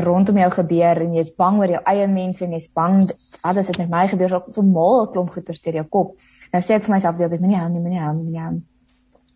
rondom 0.05 0.37
jou 0.37 0.51
gebeur 0.59 1.01
en 1.05 1.15
jy's 1.15 1.31
bang 1.37 1.59
oor 1.59 1.73
jou 1.77 1.81
eie 1.91 2.05
mense 2.11 2.45
en 2.45 2.53
jy's 2.57 2.69
bang 2.73 3.01
wat 3.05 3.57
as 3.57 3.71
dit 3.71 3.81
met 3.83 3.91
my 3.91 4.05
gebeur 4.11 4.39
so 4.51 4.61
mal 4.61 5.07
klomp 5.13 5.33
goeters 5.33 5.61
deur 5.61 5.81
jou 5.81 5.87
kop. 5.97 6.15
Nou 6.53 6.61
sê 6.61 6.77
ek 6.77 6.87
vir 6.87 6.97
myself 6.97 7.17
die 7.17 7.25
hele 7.25 7.35
tyd, 7.35 7.43
moenie 7.45 7.61
huil 7.61 7.73
nie, 7.73 7.83
moenie 7.83 8.01
huil 8.01 8.15
nie, 8.15 8.23
moenie 8.23 8.45
huil 8.45 8.55
nie. 8.59 8.65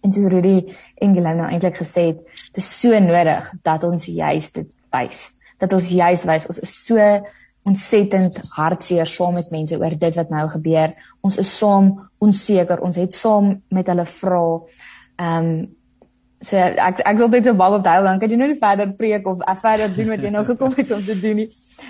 En 0.03 0.13
soos 0.15 0.29
Rudy 0.31 0.55
Engela 1.03 1.33
nou 1.35 1.49
eintlik 1.49 1.81
gesê 1.81 2.09
het, 2.11 2.23
dit 2.53 2.61
is 2.63 2.69
so 2.81 2.99
nodig 3.03 3.51
dat 3.65 3.83
ons 3.83 4.05
juis 4.05 4.51
dit 4.55 4.69
wys. 4.95 5.29
Dat 5.59 5.73
ons 5.75 5.89
juis 5.91 6.25
wys 6.29 6.47
ons 6.47 6.61
is 6.63 6.75
so 6.85 7.09
ontsettend 7.67 8.39
hartseer 8.55 9.09
saam 9.09 9.35
met 9.37 9.51
mense 9.51 9.77
oor 9.77 9.95
dit 9.99 10.15
wat 10.15 10.31
nou 10.31 10.45
gebeur. 10.55 10.95
Ons 11.25 11.37
is 11.41 11.51
saam 11.57 11.91
onseker. 12.23 12.79
Ons 12.85 12.97
het 13.01 13.13
saam 13.13 13.57
met 13.75 13.91
hulle 13.91 14.07
vra. 14.19 14.45
Ehm 15.19 15.51
um, 15.51 15.67
so 16.39 16.55
ek 16.55 17.01
ek 17.03 17.17
wil 17.19 17.27
net 17.27 17.49
so 17.49 17.59
baie 17.59 17.75
op 17.75 17.81
daai 17.83 17.99
dan 18.05 18.19
kan 18.19 18.31
jy 18.31 18.37
nou 18.39 18.47
nie 18.47 18.61
verder 18.61 18.93
preek 18.95 19.25
of 19.27 19.41
uh, 19.43 19.55
verder 19.59 19.89
doen 19.91 20.13
wat 20.13 20.21
jy 20.23 20.29
nou 20.31 20.45
gekom 20.51 20.71
het 20.77 20.91
om 20.95 21.03
te 21.03 21.17
doen 21.19 21.41
nie. 21.43 21.49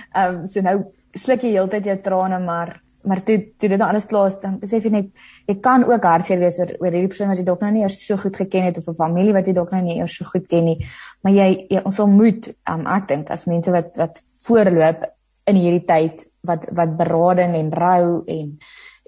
Ehm 0.09 0.39
um, 0.39 0.47
so 0.49 0.65
nou 0.65 0.77
sluk 1.13 1.45
jy 1.45 1.51
heeltyd 1.57 1.85
jou 1.85 1.97
trane 2.07 2.39
maar 2.41 2.79
maar 3.09 3.23
toe 3.25 3.37
toe 3.57 3.69
dit 3.73 3.81
alles 3.81 4.05
klaar 4.09 4.29
is 4.29 4.37
dan 4.41 4.57
besef 4.61 4.85
jy 4.85 4.91
net 4.93 5.07
jy 5.49 5.55
kan 5.65 5.83
ook 5.87 6.07
hartseer 6.11 6.41
wees 6.43 6.59
oor 6.61 6.75
oor 6.77 6.91
hierdie 6.93 7.11
persoon 7.11 7.31
wat 7.33 7.41
jy 7.41 7.45
dalk 7.47 7.63
nou 7.65 7.71
nie 7.75 7.83
eers 7.83 7.99
so 8.05 8.17
goed 8.21 8.37
geken 8.37 8.69
het 8.69 8.77
of 8.77 8.87
'n 8.87 8.99
familie 9.01 9.33
wat 9.33 9.47
jy 9.47 9.53
dalk 9.57 9.71
nou 9.75 9.81
nie 9.83 9.97
eers 9.99 10.17
so 10.17 10.25
goed 10.25 10.47
ken 10.47 10.65
nie. 10.65 10.77
Maar 11.23 11.33
jy, 11.33 11.49
jy 11.69 11.81
ons 11.83 11.95
sal 11.95 12.07
moet 12.07 12.51
um, 12.69 12.85
ek 12.87 13.07
dink 13.07 13.31
as 13.31 13.45
mense 13.45 13.71
wat 13.71 13.97
wat 13.97 14.21
voorloop 14.45 15.07
in 15.49 15.55
hierdie 15.55 15.85
tyd 15.85 16.27
wat 16.45 16.69
wat 16.71 16.97
berading 16.97 17.55
en 17.55 17.71
rou 17.71 18.23
en 18.27 18.59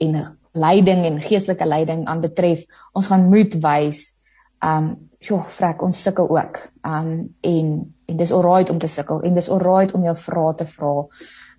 en 0.02 0.38
leiding 0.52 1.06
en 1.06 1.22
geestelike 1.22 1.66
leiding 1.66 2.08
aan 2.08 2.22
betref 2.22 2.66
ons 2.94 3.08
gaan 3.08 3.30
moet 3.30 3.54
wys 3.64 4.18
um 4.66 4.96
joh 5.22 5.44
vrek 5.58 5.82
ons 5.86 6.02
sukkel 6.02 6.30
ook. 6.30 6.58
Um 6.88 7.36
en 7.42 7.68
en 8.06 8.18
dis 8.18 8.32
alright 8.32 8.70
om 8.70 8.80
te 8.80 8.88
sukkel 8.88 9.22
en 9.22 9.36
dis 9.36 9.50
alright 9.50 9.94
om 9.94 10.04
jou 10.04 10.16
vrae 10.16 10.56
te 10.56 10.66
vra. 10.66 10.94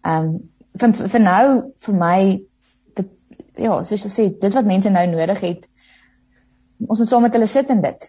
Um 0.03 0.33
vir 0.81 0.95
vir 0.95 1.21
nou 1.21 1.45
vir 1.87 1.95
my 1.95 2.19
dit 2.97 3.11
ja, 3.59 3.83
soos 3.85 4.07
jy 4.07 4.11
sê, 4.11 4.29
dit 4.41 4.55
wat 4.55 4.65
mense 4.65 4.91
nou 4.91 5.07
nodig 5.07 5.41
het 5.41 5.69
ons 6.89 6.99
moet 6.99 7.09
saam 7.09 7.23
met 7.27 7.37
hulle 7.37 7.49
sit 7.51 7.71
in 7.71 7.83
dit. 7.83 8.09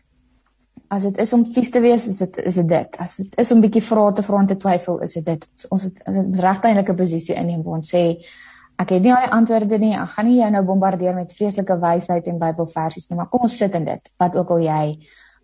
As 0.93 1.05
dit 1.07 1.19
is 1.23 1.33
om 1.33 1.43
vies 1.55 1.69
te 1.73 1.81
wees, 1.81 2.05
is 2.09 2.19
dit 2.21 2.39
is 2.49 2.57
dit 2.61 2.69
dit. 2.69 2.97
As 3.01 3.17
dit 3.21 3.37
is 3.41 3.51
om 3.53 3.61
bietjie 3.63 3.83
vrae 3.85 4.13
te 4.17 4.25
vra 4.25 4.41
en 4.43 4.49
te 4.49 4.57
twyfel, 4.61 4.99
is 5.05 5.15
dit 5.17 5.25
dit. 5.25 5.45
Ons 5.73 5.87
het 5.87 6.01
'n 6.07 6.35
regteindelike 6.39 6.93
posisie 6.93 7.35
in 7.35 7.63
waar 7.63 7.77
ons 7.77 7.93
sê 7.95 8.21
ek 8.77 8.89
het 8.89 9.01
nie 9.01 9.13
al 9.13 9.25
die 9.25 9.33
antwoorde 9.33 9.77
nie. 9.79 9.93
Ek 9.93 10.09
gaan 10.09 10.25
nie 10.25 10.39
jou 10.39 10.49
nou 10.51 10.63
bombardeer 10.63 11.15
met 11.15 11.33
vreeslike 11.33 11.79
wysheid 11.79 12.27
en 12.27 12.39
Bybelversies 12.39 13.09
nie, 13.09 13.17
maar 13.17 13.29
kom 13.29 13.41
ons 13.41 13.57
sit 13.57 13.73
in 13.75 13.85
dit. 13.85 14.09
Wat 14.17 14.35
ook 14.35 14.49
al 14.49 14.59
jy 14.59 14.99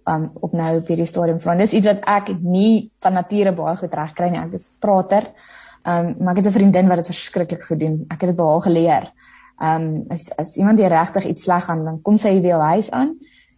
um, 0.07 0.31
op 0.33 0.51
nou 0.53 0.77
op 0.77 0.87
hierdie 0.87 1.05
stadium 1.05 1.39
vra. 1.39 1.55
Dis 1.55 1.73
iets 1.73 1.85
wat 1.85 1.99
ek 2.05 2.41
nie 2.41 2.91
van 2.99 3.13
nature 3.13 3.51
baie 3.51 3.75
goed 3.75 3.93
reg 3.93 4.13
kry 4.13 4.29
nie. 4.29 4.39
Ek 4.39 4.53
is 4.53 4.69
prater. 4.79 5.33
Ehm 5.83 6.07
um, 6.07 6.15
maar 6.19 6.37
ek 6.37 6.43
het 6.43 6.51
'n 6.51 6.57
vriendin 6.57 6.87
wat 6.87 6.97
dit 6.97 7.05
verskriklik 7.05 7.63
goed 7.63 7.79
doen. 7.79 8.05
Ek 8.07 8.21
het 8.21 8.29
dit 8.29 8.35
by 8.35 8.43
haar 8.43 8.61
geleer. 8.61 9.11
Ehm 9.59 9.81
um, 9.81 10.05
as 10.09 10.35
as 10.37 10.57
iemand 10.57 10.77
die 10.77 10.87
regtig 10.87 11.25
iets 11.25 11.43
sleg 11.43 11.65
gaan, 11.65 11.85
dan 11.85 12.01
kom 12.01 12.17
sy 12.17 12.39
by 12.41 12.47
jou 12.47 12.61
huis 12.61 12.91
aan 12.91 13.15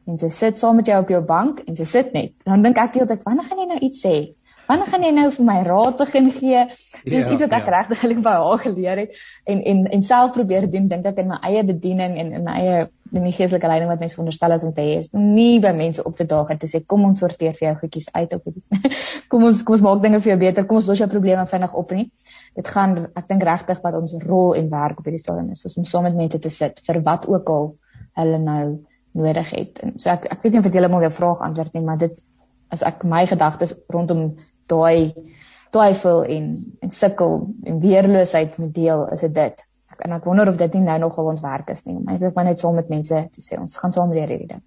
en 0.08 0.18
sy 0.18 0.30
sit 0.30 0.58
saam 0.58 0.76
met 0.76 0.86
jou 0.86 1.02
op 1.02 1.10
jou 1.10 1.22
bank 1.22 1.60
en 1.68 1.76
sy 1.76 1.84
sit 1.84 2.14
net. 2.14 2.34
Dan 2.44 2.62
dink 2.62 2.78
ek 2.78 2.94
heeltyd, 2.94 3.24
wanneer 3.24 3.44
gaan 3.44 3.60
jy 3.60 3.66
nou 3.66 3.80
iets 3.80 4.02
sê? 4.06 4.34
Wanneer 4.68 4.88
gaan 4.88 5.04
jy 5.04 5.12
nou 5.12 5.28
vir 5.32 5.46
my 5.46 5.58
raad 5.68 5.98
begin 5.98 6.32
gee? 6.32 6.66
Dis 7.04 7.26
ja, 7.26 7.32
iets 7.32 7.42
wat 7.42 7.52
ek 7.52 7.66
ja. 7.66 7.72
regtig 7.78 8.24
by 8.28 8.36
haar 8.40 8.58
geleer 8.58 8.98
het 8.98 9.22
en 9.46 9.62
en 9.62 9.86
en 9.92 10.02
self 10.02 10.34
probeer 10.34 10.72
doen 10.72 10.88
dink 10.88 11.06
ek 11.06 11.18
in 11.18 11.28
my 11.28 11.40
eie 11.42 11.64
bediening 11.64 12.18
en 12.18 12.32
in 12.32 12.44
my 12.44 12.58
eie 12.60 12.90
die 13.12 13.34
geestelike 13.36 13.68
leiding 13.68 13.90
wat 13.92 14.00
mense 14.00 14.16
veronderstel 14.16 14.54
is 14.56 14.64
om 14.64 14.72
te 14.74 14.84
hê 14.86 15.00
is 15.02 15.10
nie 15.12 15.60
by 15.64 15.74
mense 15.76 16.04
op 16.08 16.16
te 16.16 16.26
daag 16.28 16.54
en 16.54 16.60
te 16.62 16.68
sê 16.72 16.80
kom 16.88 17.04
ons 17.10 17.20
sorteer 17.20 17.56
vir 17.58 17.68
jou 17.68 17.74
goedjies 17.82 18.08
uit 18.14 18.36
op 18.38 18.46
dit. 18.48 18.94
kom 19.32 19.44
ons 19.50 19.64
kom 19.68 19.76
ons 19.76 19.84
maak 19.88 20.04
dinge 20.06 20.22
vir 20.24 20.32
jou 20.32 20.38
beter. 20.46 20.68
Kom 20.68 20.80
ons 20.80 20.88
los 20.88 21.02
jou 21.04 21.10
probleme 21.12 21.44
vinnig 21.52 21.74
op 21.82 21.92
nie. 21.98 22.08
Dit 22.56 22.72
gaan 22.72 22.96
ek 23.10 23.28
dink 23.28 23.44
regtig 23.48 23.82
wat 23.84 23.98
ons 24.00 24.16
rol 24.24 24.56
en 24.60 24.70
werk 24.72 25.02
op 25.02 25.10
hierdie 25.10 25.24
stadium 25.24 25.52
is, 25.52 25.66
om 25.76 25.88
saam 25.88 26.08
met 26.08 26.16
mense 26.16 26.40
te 26.40 26.52
sit 26.54 26.80
vir 26.88 27.02
wat 27.04 27.28
ook 27.28 27.52
al 27.52 27.70
hulle 28.22 28.40
nou 28.44 28.66
nodig 29.20 29.52
het. 29.58 29.82
En 29.84 29.98
so 30.00 30.12
ek 30.14 30.30
ek 30.32 30.46
weet 30.46 30.56
nie 30.56 30.62
of 30.64 30.70
dit 30.70 30.78
heeltemal 30.80 31.04
jou 31.08 31.14
vraag 31.20 31.44
antwoord 31.50 31.76
nie, 31.76 31.84
maar 31.88 32.00
dit 32.00 32.24
as 32.72 32.84
ek 32.88 33.04
my 33.04 33.26
gedagtes 33.28 33.76
rondom 33.92 34.30
daai 34.72 35.12
twyfel 35.76 36.24
en 36.28 36.48
en 36.80 36.96
sukkel 36.96 37.42
en 37.68 37.84
weerloosheid 37.84 38.58
met 38.60 38.74
deel 38.76 39.06
is 39.16 39.28
dit. 39.28 39.66
En 40.02 40.16
ek 40.18 40.26
wonder 40.26 40.50
of 40.50 40.58
dit 40.60 40.74
nie 40.78 40.84
nou 40.88 40.98
nogal 41.06 41.32
ontwerk 41.36 41.70
is 41.74 41.86
nie. 41.86 41.98
Dit 42.10 42.28
is 42.30 42.44
net 42.44 42.60
saam 42.60 42.76
met 42.76 42.90
mense 42.90 43.24
te 43.32 43.44
sê 43.44 43.60
ons 43.60 43.78
gaan 43.78 43.94
saam 43.94 44.14
leer 44.14 44.34
hierdie 44.34 44.50
ding. 44.56 44.64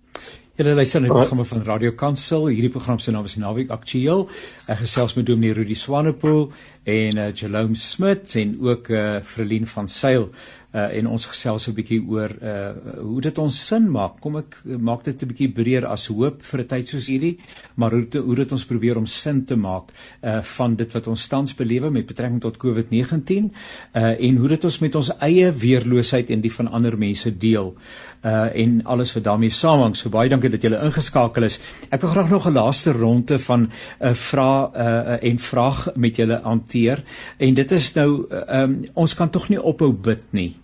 Julle 0.55 0.77
luister 0.79 1.01
na 1.03 1.09
die 1.09 1.17
programme 1.17 1.43
van 1.51 1.65
Radio 1.67 1.91
Kansel. 1.99 2.45
Hierdie 2.47 2.71
program 2.71 3.01
se 3.03 3.11
naam 3.11 3.25
is 3.27 3.35
Naweek 3.43 3.73
Aktueel. 3.75 4.29
Ek 4.71 4.85
gesels 4.85 5.17
met 5.19 5.27
Dominee 5.27 5.57
Rudy 5.59 5.75
Swanepoel 5.75 6.45
en 6.87 7.19
uh, 7.19 7.33
Jerome 7.35 7.75
Smit 7.75 8.37
en 8.39 8.53
ook 8.63 8.93
uh, 8.95 9.17
Frelien 9.27 9.67
van 9.67 9.89
Sail 9.91 10.29
uh, 10.75 10.85
en 10.99 11.09
ons 11.11 11.27
gesels 11.27 11.67
'n 11.69 11.75
bietjie 11.75 11.99
oor 12.07 12.31
uh, 12.39 12.71
hoe 13.01 13.21
dit 13.21 13.39
ons 13.39 13.67
sin 13.67 13.91
maak. 13.91 14.21
Kom 14.21 14.37
ek 14.37 14.55
maak 14.79 15.03
dit 15.05 15.23
'n 15.23 15.29
bietjie 15.33 15.51
breër 15.51 15.87
as 15.91 16.07
hoop 16.07 16.43
vir 16.43 16.61
'n 16.61 16.67
tyd 16.67 16.89
soos 16.89 17.09
hierdie, 17.09 17.39
maar 17.75 17.91
hoe 17.91 18.07
dit, 18.07 18.23
hoe 18.23 18.37
dit 18.37 18.53
ons 18.53 18.65
probeer 18.65 18.97
om 18.97 19.07
sin 19.07 19.45
te 19.45 19.57
maak 19.57 19.91
uh, 20.23 20.43
van 20.43 20.77
dit 20.77 20.93
wat 20.93 21.07
ons 21.07 21.29
tans 21.29 21.55
belewe 21.55 21.91
met 21.91 22.07
betrekking 22.07 22.41
tot 22.41 22.59
COVID-19 22.59 23.51
uh, 23.95 24.15
en 24.21 24.37
hoe 24.37 24.49
dit 24.49 24.65
ons 24.65 24.79
met 24.79 24.95
ons 24.95 25.11
eie 25.19 25.51
weerloosheid 25.51 26.31
en 26.31 26.41
die 26.41 26.53
van 26.53 26.69
ander 26.69 26.99
mense 26.99 27.39
deel. 27.39 27.75
Uh, 27.75 28.14
en 28.25 28.81
alles 28.85 29.13
wat 29.15 29.25
daarmee 29.25 29.51
saamhang. 29.51 29.97
So 29.97 30.09
baie 30.09 30.29
dankie 30.29 30.51
dat 30.51 30.63
julle 30.63 30.81
ingeskakel 30.85 31.45
is. 31.45 31.61
Ek 31.91 32.01
wil 32.01 32.11
graag 32.11 32.31
nog 32.31 32.47
'n 32.49 32.57
laaste 32.57 32.93
ronde 32.93 33.39
van 33.39 33.61
'n 33.61 33.71
uh, 34.01 34.15
vraag 34.15 34.75
uh, 34.75 35.23
en 35.23 35.39
vraag 35.39 35.89
met 35.95 36.17
julle 36.17 36.41
hanteer. 36.43 37.03
En 37.37 37.55
dit 37.55 37.73
is 37.73 37.93
nou 37.95 38.27
uh, 38.31 38.61
um, 38.61 38.85
ons 38.95 39.15
kan 39.15 39.31
tog 39.31 39.49
nie 39.49 39.63
ophou 39.63 39.93
bid 39.93 40.23
nie 40.31 40.55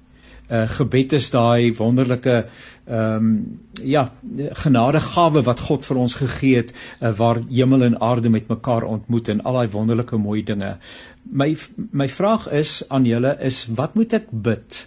uh, 0.51 0.67
gebed 0.69 1.15
is 1.19 1.31
daai 1.31 1.73
wonderlike 1.79 2.37
ehm 2.91 3.17
um, 3.17 3.61
ja 3.81 4.11
genadegawe 4.61 5.41
wat 5.47 5.61
God 5.69 5.87
vir 5.89 5.99
ons 6.03 6.15
gegee 6.19 6.57
het 6.59 6.73
uh, 6.75 7.13
waar 7.17 7.39
hemel 7.49 7.85
en 7.87 8.01
aarde 8.01 8.29
met 8.29 8.49
mekaar 8.49 8.85
ontmoet 8.85 9.29
en 9.29 9.43
al 9.45 9.61
daai 9.61 9.71
wonderlike 9.73 10.17
mooi 10.17 10.43
dinge. 10.45 10.77
My 11.23 11.57
my 11.93 12.09
vraag 12.09 12.49
is 12.51 12.83
aan 12.89 13.07
julle 13.07 13.37
is 13.41 13.67
wat 13.77 13.95
moet 13.95 14.13
ek 14.13 14.27
bid? 14.31 14.87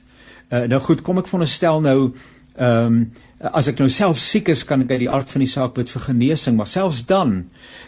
Uh, 0.52 0.68
nou 0.70 0.82
goed, 0.84 1.02
kom 1.02 1.18
ek 1.18 1.32
veronderstel 1.32 1.82
nou 1.82 2.14
ehm 2.58 2.98
um, 3.04 3.06
as 3.44 3.68
ek 3.68 3.82
nou 3.82 3.90
self 3.92 4.22
siek 4.24 4.48
is 4.54 4.62
kan 4.64 4.86
ek 4.86 4.94
uit 4.94 5.02
die 5.02 5.10
aard 5.12 5.28
van 5.28 5.42
die 5.44 5.50
saak 5.52 5.74
bid 5.76 5.90
vir 5.92 6.04
genesing 6.06 6.56
maar 6.56 6.70
selfs 6.72 7.02
dan 7.10 7.34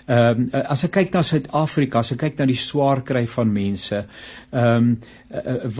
ehm 0.07 0.41
um, 0.41 0.63
as 0.67 0.83
ek 0.83 0.97
kyk 0.97 1.13
na 1.13 1.21
Suid-Afrika 1.23 2.01
as 2.01 2.11
ek 2.11 2.19
kyk 2.25 2.39
na 2.39 2.49
die 2.49 2.59
swaar 2.59 3.05
kry 3.07 3.23
van 3.37 3.53
mense 3.53 4.01
ehm 4.51 4.89
um, 4.89 4.97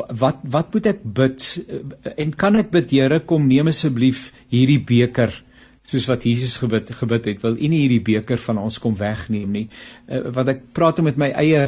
wat 0.09 0.43
wat 0.51 0.73
moet 0.73 0.87
ek 0.89 1.01
bid? 1.03 1.43
En 2.17 2.33
kan 2.35 2.59
ek 2.59 2.71
bid 2.73 2.91
Here 2.95 3.19
kom 3.27 3.47
neem 3.47 3.69
asseblief 3.71 4.31
hierdie 4.51 4.81
beker 4.83 5.33
soos 5.85 6.07
wat 6.09 6.25
Jesus 6.25 6.57
gebid 6.57 6.89
gebid 6.97 7.27
het. 7.29 7.41
Wil 7.43 7.59
u 7.59 7.67
nie 7.69 7.83
hierdie 7.85 8.03
beker 8.03 8.41
van 8.41 8.57
ons 8.61 8.79
kom 8.81 8.95
wegneem 8.97 9.51
nie? 9.53 9.65
Uh, 10.09 10.25
wat 10.35 10.55
ek 10.55 10.63
praat 10.73 11.01
met 11.05 11.19
my 11.21 11.31
eie 11.37 11.67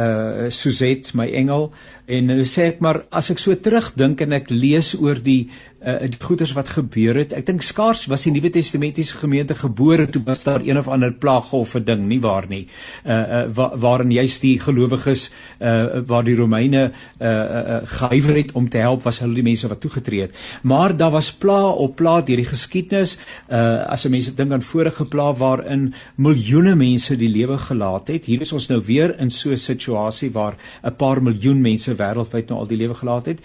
uh 0.00 0.48
Suzette 0.48 1.12
my 1.18 1.26
engel 1.36 1.66
en 2.06 2.28
hulle 2.28 2.46
sê 2.48 2.72
ek 2.72 2.80
maar 2.80 3.04
as 3.10 3.30
ek 3.30 3.38
so 3.38 3.54
terugdink 3.54 4.20
en 4.20 4.32
ek 4.32 4.50
lees 4.50 4.94
oor 4.98 5.20
die 5.22 5.50
uh 5.82 6.06
die 6.06 6.18
goeders 6.22 6.52
wat 6.54 6.68
gebeur 6.76 7.16
het 7.18 7.32
ek 7.34 7.46
dink 7.48 7.64
skaars 7.66 8.04
was 8.10 8.22
die 8.26 8.32
Nuwe 8.34 8.52
Testamentiese 8.54 9.16
gemeente 9.18 9.54
gebore 9.58 10.06
toe 10.06 10.22
was 10.26 10.44
daar 10.46 10.62
een 10.62 10.78
of 10.78 10.88
ander 10.88 11.12
plaaggolf 11.12 11.74
of 11.74 11.74
'n 11.74 11.84
ding 11.84 12.06
nie 12.08 12.20
waar 12.20 12.46
nie? 12.48 12.66
Uh 13.04 13.12
uh 13.12 13.46
wa, 13.54 13.76
waarin 13.76 14.10
juist 14.10 14.40
die 14.42 14.60
gelowiges 14.60 15.30
uh 15.60 16.02
waar 16.06 16.24
die 16.24 16.36
Romeine 16.36 16.92
uh 17.20 17.26
uh 17.26 17.80
gehuiwer 17.84 18.36
het 18.36 18.52
om 18.52 18.68
te 18.68 18.78
help 18.78 19.02
was 19.02 19.18
hulle 19.18 19.34
die 19.34 19.42
mense 19.42 19.68
wat 19.68 19.80
toegetree 19.80 20.20
het. 20.20 20.34
Maar 20.62 20.96
daar 20.96 21.10
was 21.10 21.32
pla 21.32 21.68
op 21.70 21.96
pla 21.96 22.20
deur 22.20 22.36
die 22.36 22.52
geskiedenis 22.54 23.18
uh 23.50 23.82
as 23.86 24.06
mense 24.06 24.34
dink 24.34 24.52
aan 24.52 24.62
vorige 24.62 25.04
pla 25.04 25.32
waarin 25.32 25.94
miljoene 26.16 26.74
mense 26.74 27.16
die 27.16 27.28
lewe 27.28 27.58
gelaat 27.58 28.08
het 28.08 28.24
hier 28.24 28.40
is 28.40 28.52
ons 28.52 28.68
nou 28.68 28.82
weer 28.86 29.18
in 29.18 29.30
so 29.30 29.50
'n 29.50 29.58
situasie 29.58 30.30
waar 30.30 30.56
'n 30.84 30.96
paar 30.96 31.22
miljoen 31.22 31.60
mense 31.60 31.94
wêreldwyd 32.02 32.50
nou 32.50 32.62
al 32.62 32.70
die 32.70 32.80
lewe 32.80 32.98
gelaat 32.98 33.30
het. 33.32 33.44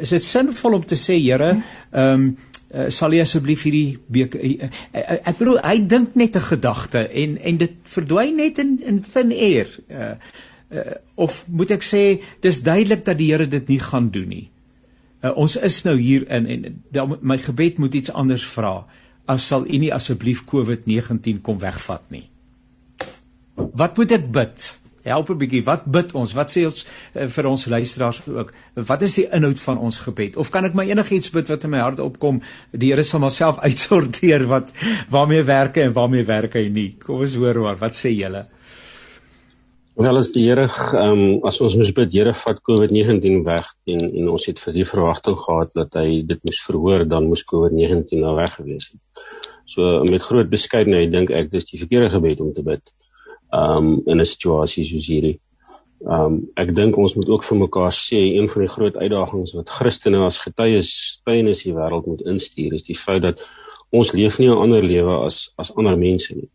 Is 0.00 0.14
dit 0.14 0.24
sinvol 0.24 0.80
om 0.80 0.86
te 0.88 0.98
sê 0.98 1.18
Here, 1.20 1.54
ehm 1.92 2.24
um, 2.24 2.32
uh, 2.72 2.88
sal 2.88 3.12
U 3.12 3.20
asseblief 3.20 3.66
hierdie 3.66 3.98
beek 4.12 4.34
uh, 4.38 4.52
uh, 4.64 4.70
uh, 4.96 5.18
ek 5.28 5.36
bedoel 5.38 5.60
hy 5.60 5.76
dink 5.88 6.16
net 6.16 6.36
'n 6.36 6.48
gedagte 6.48 7.04
en 7.08 7.36
en 7.38 7.60
dit 7.60 7.74
verdwyn 7.84 8.36
net 8.36 8.58
in 8.58 8.80
in 8.80 9.02
thin 9.04 9.32
air. 9.32 9.68
Uh, 9.90 10.14
uh, 10.72 10.96
of 11.14 11.44
moet 11.48 11.70
ek 11.70 11.84
sê 11.84 12.22
dis 12.40 12.62
duidelik 12.62 13.04
dat 13.04 13.18
die 13.18 13.30
Here 13.32 13.46
dit 13.46 13.68
nie 13.68 13.80
gaan 13.80 14.10
doen 14.10 14.28
nie. 14.28 14.48
Uh, 15.22 15.36
ons 15.36 15.56
is 15.56 15.82
nou 15.84 15.96
hier 16.00 16.26
in 16.28 16.46
en 16.46 16.82
dan 16.90 17.18
my 17.20 17.38
gebed 17.38 17.78
moet 17.78 17.94
iets 17.94 18.12
anders 18.12 18.44
vra. 18.44 18.86
As 19.26 19.46
sal 19.46 19.66
U 19.66 19.78
nie 19.78 19.92
asseblief 19.94 20.44
COVID-19 20.44 21.42
kom 21.42 21.60
wegvat 21.62 22.02
nie. 22.10 22.26
Wat 23.54 23.96
moet 23.96 24.12
ek 24.12 24.30
bid? 24.32 24.64
Help 25.02 25.30
'n 25.30 25.38
bietjie. 25.38 25.64
Wat 25.64 25.84
bid 25.84 26.14
ons? 26.14 26.32
Wat 26.32 26.50
sê 26.50 26.64
ons 26.64 26.86
uh, 27.14 27.26
vir 27.26 27.46
ons 27.46 27.66
luisteraars 27.66 28.22
ook? 28.26 28.52
Wat 28.74 29.02
is 29.02 29.14
die 29.18 29.26
inhoud 29.26 29.60
van 29.60 29.78
ons 29.78 29.98
gebed? 29.98 30.36
Of 30.36 30.50
kan 30.50 30.64
ek 30.64 30.74
my 30.78 30.86
enigiets 30.86 31.30
bid 31.30 31.48
wat 31.48 31.64
in 31.64 31.70
my 31.70 31.82
hart 31.82 32.00
opkom? 32.00 32.40
Die 32.70 32.92
Here 32.92 33.02
sal 33.02 33.20
myself 33.20 33.58
uitsorteer 33.66 34.46
wat 34.46 34.72
waarmee 35.10 35.42
werk 35.42 35.76
en 35.76 35.92
waarmee 35.92 36.24
werk 36.24 36.54
hy 36.54 36.68
nie. 36.68 36.94
Kom 37.02 37.20
ons 37.20 37.34
hoor 37.34 37.58
maar. 37.58 37.80
Wat 37.82 37.98
sê 37.98 38.14
julle? 38.14 38.46
Wel 39.98 40.16
as 40.16 40.30
die 40.32 40.46
Here 40.46 40.68
ehm 40.70 41.18
um, 41.18 41.40
as 41.44 41.60
ons 41.60 41.74
moes 41.76 41.90
bid, 41.92 42.14
Here 42.14 42.32
vat 42.32 42.62
COVID-19 42.62 43.42
weg 43.44 43.66
en 43.90 44.06
en 44.06 44.28
ons 44.28 44.46
het 44.46 44.60
vir 44.60 44.78
die 44.78 44.86
verwagting 44.86 45.36
gehad 45.36 45.74
dat 45.74 45.98
hy 45.98 46.22
dit 46.22 46.40
moes 46.46 46.62
verhoor, 46.62 47.04
dan 47.04 47.26
moes 47.26 47.42
COVID-19 47.44 48.22
nou 48.22 48.36
weg 48.38 48.54
gewees 48.54 48.92
het. 48.92 49.02
So 49.66 50.04
met 50.06 50.22
groot 50.22 50.50
beskeidenheid 50.50 51.10
dink 51.10 51.30
ek 51.34 51.50
dis 51.50 51.66
die 51.74 51.82
verkeerde 51.82 52.14
gebed 52.14 52.40
om 52.40 52.54
te 52.54 52.62
bid 52.62 52.94
um 53.52 54.02
in 54.06 54.20
'n 54.20 54.24
situasie 54.24 54.84
soos 54.84 55.06
hierdie. 55.06 55.38
Um 56.04 56.48
ek 56.56 56.74
dink 56.74 56.96
ons 56.96 57.14
moet 57.14 57.28
ook 57.28 57.44
vir 57.44 57.58
mekaar 57.58 57.92
sê 57.92 58.18
een 58.18 58.48
van 58.48 58.62
die 58.62 58.72
groot 58.74 58.96
uitdagings 58.96 59.54
wat 59.54 59.68
Christene 59.68 60.24
as 60.26 60.38
getuies 60.38 61.20
tuienis 61.24 61.62
die 61.62 61.74
wêreld 61.74 62.06
moet 62.06 62.26
instuur 62.26 62.74
is 62.74 62.82
die 62.82 62.98
feit 62.98 63.22
dat 63.22 63.38
ons 63.92 64.12
leef 64.12 64.38
nie 64.38 64.48
'n 64.48 64.58
ander 64.58 64.82
lewe 64.82 65.24
as 65.26 65.52
as 65.58 65.72
ander 65.76 65.96
mense 65.96 66.34
nie. 66.34 66.48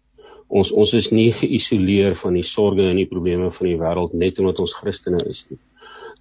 Ons 0.49 0.71
ons 0.71 0.93
is 0.93 1.11
nie 1.11 1.31
geïsoleer 1.31 2.15
van 2.15 2.33
die 2.33 2.43
sorges 2.43 2.89
en 2.89 2.95
die 2.95 3.05
probleme 3.13 3.51
van 3.51 3.67
die 3.67 3.77
wêreld 3.77 4.13
net 4.13 4.39
omdat 4.39 4.59
ons 4.59 4.73
Christene 4.73 5.19
is 5.29 5.45
nie. 5.49 5.59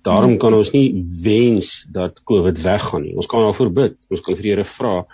Daarom 0.03 0.39
kan 0.39 0.55
ons 0.55 0.71
nie 0.71 1.05
wens 1.23 1.87
dat 1.91 2.23
COVID 2.25 2.61
weggaan 2.63 3.03
nie. 3.03 3.15
Ons 3.17 3.27
kan 3.27 3.43
daarvoor 3.43 3.71
bid. 3.73 3.97
Ons 4.11 4.21
kan 4.21 4.37
vir 4.37 4.43
die 4.43 4.51
Here 4.51 4.65
vra, 4.65 5.07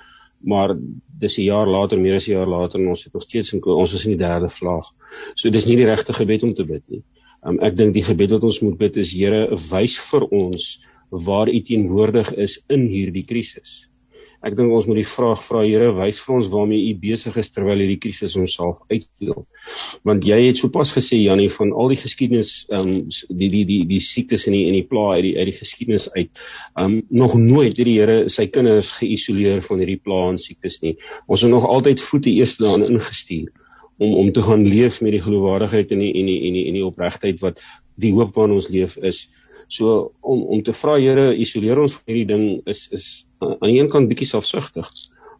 maar 0.45 0.77
dis 1.19 1.39
'n 1.39 1.45
jaar 1.45 1.69
later, 1.69 1.99
meer 1.99 2.15
as 2.15 2.27
'n 2.29 2.33
jaar 2.33 2.49
later 2.49 2.81
en 2.81 2.89
ons 2.89 3.05
het 3.05 3.13
nog 3.13 3.23
steeds 3.23 3.53
in 3.53 3.65
ons 3.65 3.95
is 3.95 4.05
in 4.05 4.17
die 4.17 4.27
derde 4.27 4.49
vlaag. 4.49 4.87
So 5.35 5.51
dis 5.51 5.67
nie 5.67 5.77
die 5.77 5.87
regte 5.87 6.13
gebed 6.13 6.43
om 6.43 6.55
te 6.55 6.65
bid 6.65 6.83
nie. 6.89 7.03
Um, 7.45 7.59
ek 7.59 7.77
dink 7.77 7.95
die 7.95 8.05
gebed 8.05 8.31
wat 8.31 8.43
ons 8.43 8.61
moet 8.61 8.79
bid 8.79 8.97
is 8.97 9.13
Here, 9.13 9.57
wys 9.71 9.99
vir 9.99 10.27
ons 10.31 10.83
waar 11.11 11.49
U 11.49 11.61
teenwoordig 11.61 12.35
is 12.35 12.61
in 12.69 12.87
hierdie 12.87 13.25
krisis. 13.25 13.89
Ek 14.43 14.57
dink 14.59 14.75
ons 14.75 14.89
moet 14.91 14.99
die 14.99 15.07
vraag 15.07 15.43
vra 15.47 15.61
Here, 15.63 15.93
wys 15.95 16.19
vir 16.25 16.35
ons 16.35 16.49
waarmee 16.51 16.91
U 16.91 16.95
besig 16.99 17.37
is 17.39 17.51
terwyl 17.55 17.79
hierdie 17.79 18.01
krisis 18.03 18.35
homself 18.35 18.81
uitdeel. 18.91 19.45
Want 20.09 20.27
jy 20.27 20.39
het 20.49 20.59
sopas 20.59 20.91
gesê 20.97 21.21
Jannie 21.21 21.51
van 21.55 21.71
al 21.71 21.95
die 21.95 22.01
geskiedenis 22.01 22.53
ehm 22.71 22.91
um, 22.91 22.97
die 23.39 23.51
die 23.53 23.63
die 23.69 23.81
die 23.87 24.01
siektes 24.03 24.49
en 24.51 24.57
die 24.57 24.65
en 24.67 24.79
die 24.81 24.87
pla 24.91 25.13
uit 25.15 25.25
die 25.29 25.35
uit 25.39 25.53
die 25.53 25.59
geskiedenis 25.61 26.09
uit. 26.17 26.33
Ehm 26.75 26.85
um, 26.85 26.97
nog 27.23 27.37
nooit 27.39 27.77
het 27.77 27.87
die 27.87 27.99
Here 28.01 28.29
sy 28.33 28.49
kinders 28.51 28.91
geïsoleer 28.99 29.63
van 29.69 29.83
hierdie 29.85 30.01
pla 30.03 30.25
en 30.33 30.41
siektes 30.41 30.81
nie. 30.83 30.97
Ons 31.29 31.47
het 31.47 31.53
nog 31.53 31.69
altyd 31.69 32.03
voete 32.03 32.35
eers 32.35 32.57
daarin 32.59 32.97
ingestuur 32.97 33.53
om 34.03 34.15
om 34.25 34.33
te 34.33 34.43
gaan 34.43 34.67
leef 34.67 35.01
met 35.01 35.15
die 35.15 35.23
geloofwaardigheid 35.23 35.95
en 35.95 36.03
die 36.03 36.13
en 36.19 36.27
die 36.27 36.41
en 36.49 36.59
die 36.59 36.73
die 36.81 36.87
opregtheid 36.87 37.41
wat 37.47 37.63
die 37.95 38.13
hoop 38.17 38.35
waarin 38.35 38.59
ons 38.59 38.71
leef 38.73 38.97
is. 38.97 39.29
So 39.73 40.13
om 40.21 40.43
om 40.53 40.63
te 40.63 40.75
vra 40.77 40.99
Here, 41.01 41.31
isoleer 41.33 41.81
ons 41.81 41.97
van 41.97 42.13
hierdie 42.13 42.29
ding 42.29 42.47
is 42.69 42.87
is 42.93 43.07
aan 43.41 43.69
die 43.71 43.79
een 43.79 43.91
kant 43.93 44.11
bietjie 44.11 44.29
selfsugtig, 44.29 44.89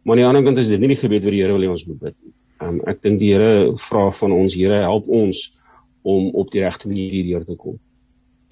maar 0.03 0.17
aan 0.17 0.21
die 0.21 0.29
ander 0.29 0.45
kant 0.47 0.61
is 0.63 0.71
dit 0.71 0.81
nie 0.81 0.89
die 0.95 0.99
gebed 0.99 1.23
wat 1.23 1.35
die 1.35 1.43
Here 1.43 1.53
wil 1.53 1.67
hê 1.67 1.69
ons 1.71 1.85
moet 1.87 1.99
bid 2.07 2.15
nie. 2.17 2.33
Um, 2.63 2.79
ek 2.89 3.03
dink 3.05 3.21
die 3.21 3.33
Here 3.35 3.73
vra 3.85 4.07
van 4.19 4.33
ons, 4.33 4.55
Here, 4.57 4.81
help 4.87 5.09
ons 5.21 5.45
om 6.03 6.31
op 6.39 6.49
die 6.51 6.63
regte 6.63 6.89
manier 6.89 7.13
hierdeur 7.13 7.45
te 7.47 7.55
kom 7.59 7.77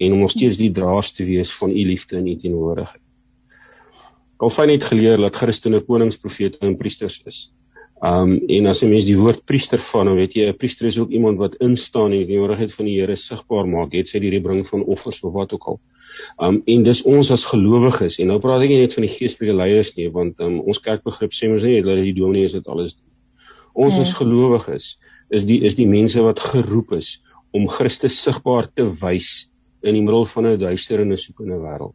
en 0.02 0.14
om 0.16 0.24
ons 0.24 0.34
steeds 0.34 0.58
die 0.58 0.72
draers 0.74 1.12
te 1.14 1.24
wees 1.26 1.52
van 1.54 1.70
u 1.70 1.82
liefde 1.86 2.16
en 2.18 2.26
u 2.26 2.36
teenwoordigheid. 2.40 3.02
Calvin 4.42 4.72
het 4.72 4.86
geleer 4.88 5.20
dat 5.22 5.36
Christene 5.38 5.78
konings, 5.86 6.18
profete 6.18 6.58
en 6.66 6.74
priesters 6.78 7.20
is. 7.30 7.44
Um 8.02 8.40
en 8.48 8.66
as 8.66 8.82
'n 8.82 8.90
mens 8.90 9.04
die 9.04 9.16
woord 9.16 9.44
priester 9.44 9.78
van, 9.78 10.06
dan 10.06 10.16
weet 10.16 10.34
jy 10.34 10.48
'n 10.48 10.56
priester 10.56 10.86
is 10.86 10.98
ook 10.98 11.10
iemand 11.10 11.38
wat 11.38 11.54
instaan 11.60 12.10
en 12.10 12.18
die 12.18 12.26
teenwoordigheid 12.26 12.74
van 12.74 12.84
die 12.84 13.00
Here 13.00 13.16
sigbaar 13.16 13.66
maak, 13.66 13.92
het 13.92 14.08
sy 14.08 14.18
die 14.18 14.40
bring 14.40 14.66
van 14.66 14.82
offers 14.82 15.22
of 15.22 15.32
wat 15.32 15.52
ook 15.52 15.66
al. 15.66 15.80
Um 16.40 16.62
en 16.66 16.82
dis 16.82 17.02
ons 17.02 17.30
as 17.30 17.44
gelowiges 17.44 18.18
en 18.18 18.26
nou 18.26 18.38
praat 18.40 18.62
ek 18.62 18.68
nie 18.68 18.80
net 18.80 18.94
van 18.94 19.06
die 19.06 19.14
geestelike 19.14 19.54
leiers 19.54 19.96
nie, 19.96 20.08
want 20.10 20.40
um, 20.40 20.60
ons 20.60 20.80
kerkbegrip 20.80 21.32
sê 21.32 21.48
mos 21.48 21.62
nie 21.62 21.82
dat 21.82 21.96
die 21.96 22.12
dominee 22.12 22.44
is 22.44 22.52
dit 22.52 22.66
alles 22.66 22.94
doen. 22.94 23.10
Ons 23.74 23.98
as 23.98 24.10
ja. 24.10 24.16
gelowiges 24.16 24.98
is 25.30 25.44
die 25.44 25.62
is 25.62 25.74
die 25.74 25.86
mense 25.86 26.20
wat 26.20 26.40
geroep 26.40 26.92
is 26.92 27.22
om 27.52 27.68
Christus 27.68 28.18
sigbaar 28.20 28.66
te 28.74 28.82
wys 28.82 29.48
in 29.82 29.94
die 29.94 30.02
middel 30.02 30.26
van 30.26 30.46
'n 30.46 30.58
duister 30.58 31.00
en 31.00 31.12
'n 31.12 31.16
soekende 31.16 31.58
wêreld. 31.62 31.94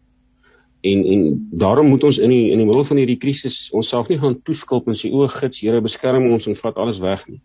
En 0.88 1.06
en 1.14 1.24
daarom 1.52 1.88
moet 1.92 2.04
ons 2.08 2.20
in 2.24 2.32
die 2.34 2.52
in 2.52 2.62
die 2.62 2.68
middel 2.68 2.86
van 2.88 3.02
hierdie 3.02 3.20
krisis 3.22 3.68
onsself 3.76 4.12
nie 4.12 4.20
gaan 4.22 4.38
toeskulp 4.48 4.88
en 4.88 4.98
sê 4.98 5.12
o, 5.12 5.28
gits, 5.28 5.62
Here 5.62 5.82
beskerm 5.82 6.30
ons 6.32 6.48
en 6.48 6.56
vat 6.56 6.78
alles 6.84 7.02
weg 7.04 7.26
nie. 7.28 7.42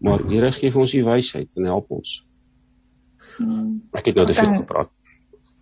Maar 0.00 0.24
Here 0.30 0.52
gee 0.52 0.72
vir 0.72 0.84
ons 0.84 0.94
die 0.94 1.04
wysheid 1.04 1.48
en 1.56 1.68
help 1.72 1.90
ons. 1.90 2.20
Hmm. 3.36 3.82
Ek 3.96 4.10
het 4.10 4.16
nou 4.16 4.26
dis 4.28 4.40
gepraat. 4.40 4.92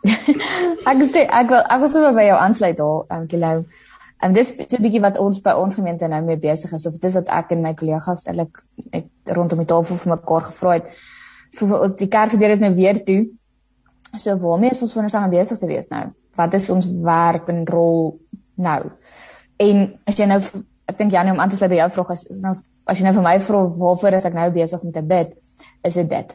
ek 0.91 1.03
sê 1.09 1.25
ek 1.25 1.51
wil 1.51 1.63
ek 1.63 1.81
wil 1.81 1.91
sommer 1.91 2.15
by 2.17 2.29
jou 2.29 2.39
aansluit 2.39 2.79
daar, 2.79 3.27
Gilou. 3.31 3.57
En 4.25 4.33
dis 4.33 4.49
so 4.57 4.77
'n 4.77 4.83
bietjie 4.83 5.03
wat 5.05 5.19
ons 5.19 5.41
by 5.41 5.53
ons 5.53 5.75
gemeente 5.75 6.09
nou 6.09 6.23
mee 6.25 6.41
besig 6.41 6.73
is 6.73 6.87
of 6.87 6.99
dis 6.99 7.15
wat 7.15 7.29
ek 7.29 7.53
en 7.53 7.63
my 7.63 7.75
kollegas 7.75 8.27
eintlik 8.27 8.63
rondom 9.37 9.59
die 9.59 9.67
tafel 9.69 9.97
vir 9.97 10.17
mekaar 10.17 10.45
gevra 10.51 10.73
het. 10.79 10.87
Vir 11.59 11.81
ons 11.81 11.95
die 11.95 12.09
kerk 12.09 12.31
se 12.31 12.39
deur 12.39 12.51
is 12.51 12.63
nou 12.63 12.75
weer 12.75 13.05
toe. 13.05 13.27
So 14.19 14.37
waarmee 14.37 14.71
is 14.71 14.83
ons 14.83 14.93
veronderstel 14.93 15.25
om 15.25 15.31
besig 15.31 15.59
te 15.59 15.67
wees 15.67 15.89
nou? 15.91 16.13
Wat 16.37 16.55
is 16.55 16.71
ons 16.71 16.87
werk 17.05 17.49
en 17.49 17.65
rol 17.67 18.15
nou? 18.55 18.81
En 19.57 19.85
as 20.09 20.19
jy 20.19 20.29
nou 20.31 20.41
ek 20.85 20.99
dink 20.99 21.13
Janie 21.15 21.33
om 21.33 21.41
aan 21.41 21.53
te 21.53 21.57
sluit 21.57 21.73
by 21.73 21.83
jou 21.83 21.91
vraag 21.97 22.15
is, 22.17 22.25
is 22.35 22.41
nou 22.45 22.55
as 22.85 23.01
jy 23.01 23.07
nou 23.07 23.15
vir 23.17 23.25
my 23.25 23.37
vra 23.41 23.61
waarvoor 23.81 24.17
is 24.19 24.27
ek 24.29 24.35
nou 24.37 24.49
besig 24.53 24.83
om 24.85 24.93
te 24.93 25.03
bid? 25.03 25.37
Is 25.85 26.01
dit 26.01 26.09
dit? 26.11 26.35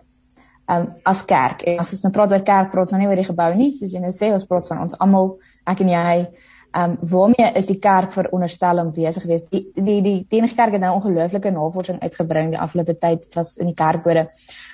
Ehm 0.69 0.85
um, 0.85 0.93
as 1.09 1.23
kerk. 1.25 1.63
En 1.65 1.81
as 1.81 1.93
ons 1.95 2.05
nou 2.05 2.13
praat 2.13 2.31
oor 2.33 2.45
kerk, 2.45 2.71
praat 2.71 2.89
ons 2.89 2.95
nou 2.95 3.01
nie 3.01 3.09
oor 3.09 3.19
die 3.21 3.27
gebou 3.27 3.49
nie, 3.57 3.69
soos 3.77 3.93
jy 3.93 4.01
nou 4.01 4.11
sê, 4.13 4.31
ons 4.33 4.45
praat 4.49 4.67
van 4.69 4.83
ons 4.85 4.97
almal, 5.01 5.31
ek 5.69 5.83
en 5.85 5.93
jy. 5.93 6.15
Ehm 6.69 6.91
um, 6.91 6.97
waarmee 7.13 7.47
is 7.57 7.69
die 7.69 7.79
kerk 7.81 8.13
veronderstel 8.13 8.81
om 8.83 8.91
besig 8.93 9.25
te 9.25 9.31
wees? 9.31 9.45
Die 9.49 9.63
die 9.73 9.99
die 10.05 10.17
Teenige 10.29 10.57
Kerk 10.57 10.77
het 10.77 10.83
nou 10.83 10.95
ongelooflike 10.99 11.53
navorsing 11.53 12.01
uitgebring 12.03 12.53
die 12.53 12.61
afgelope 12.61 12.97
tyd. 13.01 13.25
Was 13.33 13.57
in 13.57 13.71
die 13.71 13.77
kerkbode. 13.77 14.27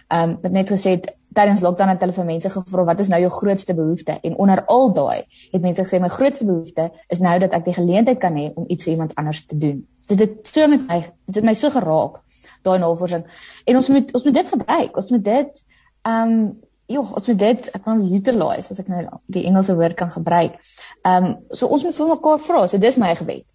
Ehm 0.08 0.30
um, 0.30 0.38
wat 0.44 0.52
net 0.52 0.72
gesê 0.76 0.98
het 0.98 1.14
tydens 1.36 1.64
lockdown 1.64 1.92
het 1.94 2.04
hulle 2.04 2.16
vir 2.16 2.28
mense 2.28 2.52
gevra 2.54 2.86
wat 2.90 3.02
is 3.04 3.10
nou 3.12 3.20
jou 3.22 3.32
grootste 3.38 3.76
behoefte 3.78 4.18
en 4.24 4.38
onder 4.42 4.64
al 4.72 4.94
daai 4.96 5.26
het 5.54 5.62
mense 5.62 5.84
gesê 5.84 6.00
my 6.02 6.12
grootste 6.14 6.48
behoefte 6.48 6.90
is 7.14 7.24
nou 7.24 7.36
dat 7.44 7.56
ek 7.58 7.66
die 7.70 7.78
geleentheid 7.78 8.22
kan 8.22 8.38
hê 8.40 8.52
om 8.56 8.68
iets 8.68 8.88
vir 8.88 8.96
iemand 8.96 9.16
anders 9.20 9.46
te 9.46 9.58
doen. 9.58 9.84
Dit 10.08 10.20
het 10.20 10.52
so 10.52 10.68
met 10.72 10.86
my 10.88 11.02
dit 11.02 11.40
het 11.40 11.48
my 11.48 11.54
so 11.54 11.74
geraak 11.74 12.22
daai 12.66 12.80
navorsing 12.82 13.26
en 13.66 13.82
ons 13.82 13.90
moet 13.94 14.14
ons 14.14 14.30
moet 14.30 14.38
dit 14.42 14.54
gebruik. 14.58 14.96
Ons 14.96 15.12
moet 15.16 15.26
dit 15.26 15.66
ehm 16.06 16.38
um, 16.38 16.40
ja, 16.86 17.02
ons 17.02 17.28
moet 17.28 17.40
dit 17.40 17.70
ek 17.74 17.82
kan 17.84 18.02
utilize 18.02 18.72
as 18.72 18.80
ek 18.80 18.90
nou 18.94 19.04
die 19.34 19.46
Engelse 19.50 19.74
woord 19.76 19.98
kan 19.98 20.12
gebruik. 20.14 20.58
Ehm 21.04 21.32
um, 21.32 21.36
so 21.50 21.68
ons 21.68 21.84
moet 21.84 21.98
vir 21.98 22.14
mekaar 22.14 22.42
vra. 22.48 22.68
So 22.68 22.82
dis 22.82 22.98
my 23.02 23.16
gebed 23.16 23.46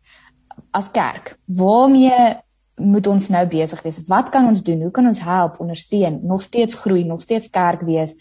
as 0.76 0.90
kerk. 0.92 1.36
Waarmee 1.46 2.40
moet 2.80 3.06
ons 3.06 3.28
nou 3.28 3.46
besig 3.46 3.82
wees? 3.82 4.00
Wat 4.08 4.30
kan 4.34 4.46
ons 4.48 4.62
doen? 4.62 4.82
Hoe 4.82 4.90
kan 4.90 5.06
ons 5.06 5.20
help, 5.20 5.60
ondersteun, 5.60 6.20
nog 6.22 6.42
steeds 6.42 6.74
groei, 6.74 7.04
nog 7.04 7.22
steeds 7.22 7.50
kerk 7.50 7.80
wees 7.88 8.14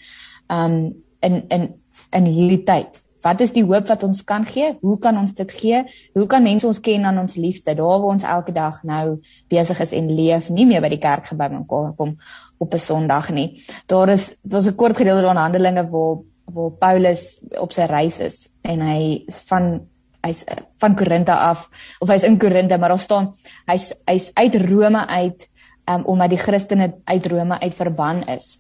um 0.48 0.96
in 1.20 1.44
in 1.48 1.70
in 2.16 2.26
hierdie 2.26 2.64
tyd? 2.64 3.02
Wat 3.22 3.42
is 3.44 3.52
die 3.52 3.66
hoop 3.68 3.88
wat 3.88 4.04
ons 4.08 4.22
kan 4.24 4.46
gee? 4.48 4.78
Hoe 4.82 4.98
kan 5.00 5.18
ons 5.20 5.34
dit 5.36 5.52
gee? 5.52 5.84
Hoe 6.16 6.28
kan 6.28 6.44
mense 6.44 6.68
ons 6.68 6.80
ken 6.80 7.04
aan 7.06 7.20
ons 7.20 7.36
liefde? 7.36 7.76
Daar 7.76 8.00
waar 8.00 8.14
ons 8.14 8.24
elke 8.24 8.54
dag 8.56 8.80
nou 8.84 9.20
besig 9.52 9.80
is 9.84 9.92
en 9.92 10.08
leef, 10.16 10.50
nie 10.50 10.66
meer 10.66 10.82
by 10.82 10.94
die 10.94 11.02
kerk 11.04 11.28
gebou 11.34 11.50
mekaar 11.52 11.94
kom 11.98 12.16
op 12.60 12.74
'n 12.74 12.80
Sondag 12.80 13.32
nie. 13.32 13.62
Daar 13.88 14.10
is 14.10 14.38
dit 14.44 14.54
was 14.54 14.68
'n 14.68 14.76
kort 14.76 14.98
gedeelte 14.98 15.26
van 15.26 15.38
Handelinge 15.38 15.88
waar 15.90 16.18
waar 16.54 16.72
Paulus 16.72 17.40
op 17.60 17.72
sy 17.72 17.86
reis 17.86 18.20
is 18.20 18.50
en 18.62 18.82
hy 18.82 19.24
van 19.28 19.82
hy's 20.26 20.44
uh, 20.52 20.62
van 20.82 20.96
Korinthe 20.96 21.34
af 21.34 21.70
of 22.00 22.10
hy's 22.12 22.26
in 22.28 22.40
Korinthe 22.40 22.78
maar 22.78 22.94
daar 22.96 23.00
staan 23.00 23.32
hy's 23.70 23.92
hy's 24.10 24.32
uit 24.36 24.56
Rome 24.70 25.06
uit 25.08 25.48
um, 25.90 26.06
omdat 26.06 26.30
die 26.30 26.42
Christene 26.42 26.94
uit 27.04 27.28
Rome 27.28 27.60
uit 27.60 27.76
verban 27.76 28.24
is. 28.28 28.58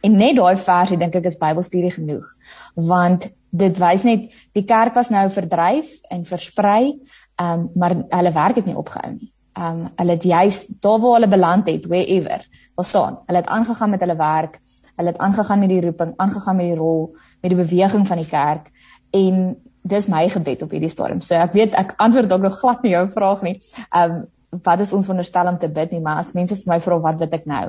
En 0.00 0.16
net 0.16 0.36
daai 0.36 0.56
versie 0.56 0.98
dink 0.98 1.16
ek 1.18 1.26
is 1.30 1.38
Bybelstudie 1.40 1.92
genoeg 1.94 2.34
want 2.74 3.28
dit 3.50 3.80
wys 3.80 4.04
net 4.04 4.28
die 4.56 4.64
kerk 4.68 4.96
was 4.98 5.10
nou 5.10 5.26
verdryf 5.32 5.98
en 6.12 6.24
versprei 6.28 6.94
um, 7.40 7.68
maar 7.74 7.96
hulle 8.08 8.32
werk 8.32 8.62
het 8.62 8.68
nie 8.68 8.78
opgehou 8.78 9.12
nie. 9.16 9.32
Um 9.58 9.88
hulle 9.98 10.14
het 10.14 10.24
juis 10.24 10.64
daar 10.82 11.00
waar 11.02 11.18
hulle 11.18 11.30
beland 11.30 11.68
het 11.68 11.86
wherever 11.90 12.44
waar 12.78 12.86
staan. 12.86 13.18
Hulle 13.26 13.40
het 13.42 13.48
aangegaan 13.50 13.90
met 13.90 14.00
hulle 14.00 14.16
werk. 14.16 14.60
Hulle 14.98 15.10
het 15.12 15.18
aangegaan 15.18 15.58
met 15.58 15.70
die 15.70 15.80
roeping, 15.80 16.12
aangegaan 16.16 16.56
met 16.56 16.66
die 16.66 16.78
rol, 16.78 17.16
met 17.40 17.52
die 17.52 17.58
beweging 17.58 18.06
van 18.06 18.18
die 18.18 18.26
kerk 18.26 18.70
en 19.14 19.56
dis 19.82 20.08
my 20.08 20.28
gebed 20.28 20.62
op 20.62 20.72
hierdie 20.74 20.90
stadium. 20.90 21.20
So 21.20 21.38
ek 21.38 21.54
weet 21.56 21.76
ek 21.78 21.94
antwoord 22.02 22.28
dalk 22.30 22.42
nog 22.46 22.58
glad 22.62 22.82
nie 22.82 22.96
jou 22.96 23.06
vraag 23.14 23.46
nie. 23.46 23.56
Ehm 23.88 24.18
um, 24.18 24.26
wat 24.64 24.80
is 24.80 24.94
ons 24.96 25.04
veronderstel 25.04 25.48
om 25.50 25.58
te 25.60 25.68
bid 25.68 25.90
nie, 25.92 26.00
maar 26.00 26.22
as 26.22 26.30
mense 26.32 26.56
vir 26.56 26.70
my 26.70 26.78
vra 26.80 26.96
wat 27.04 27.18
bid 27.20 27.34
ek 27.36 27.42
nou, 27.44 27.66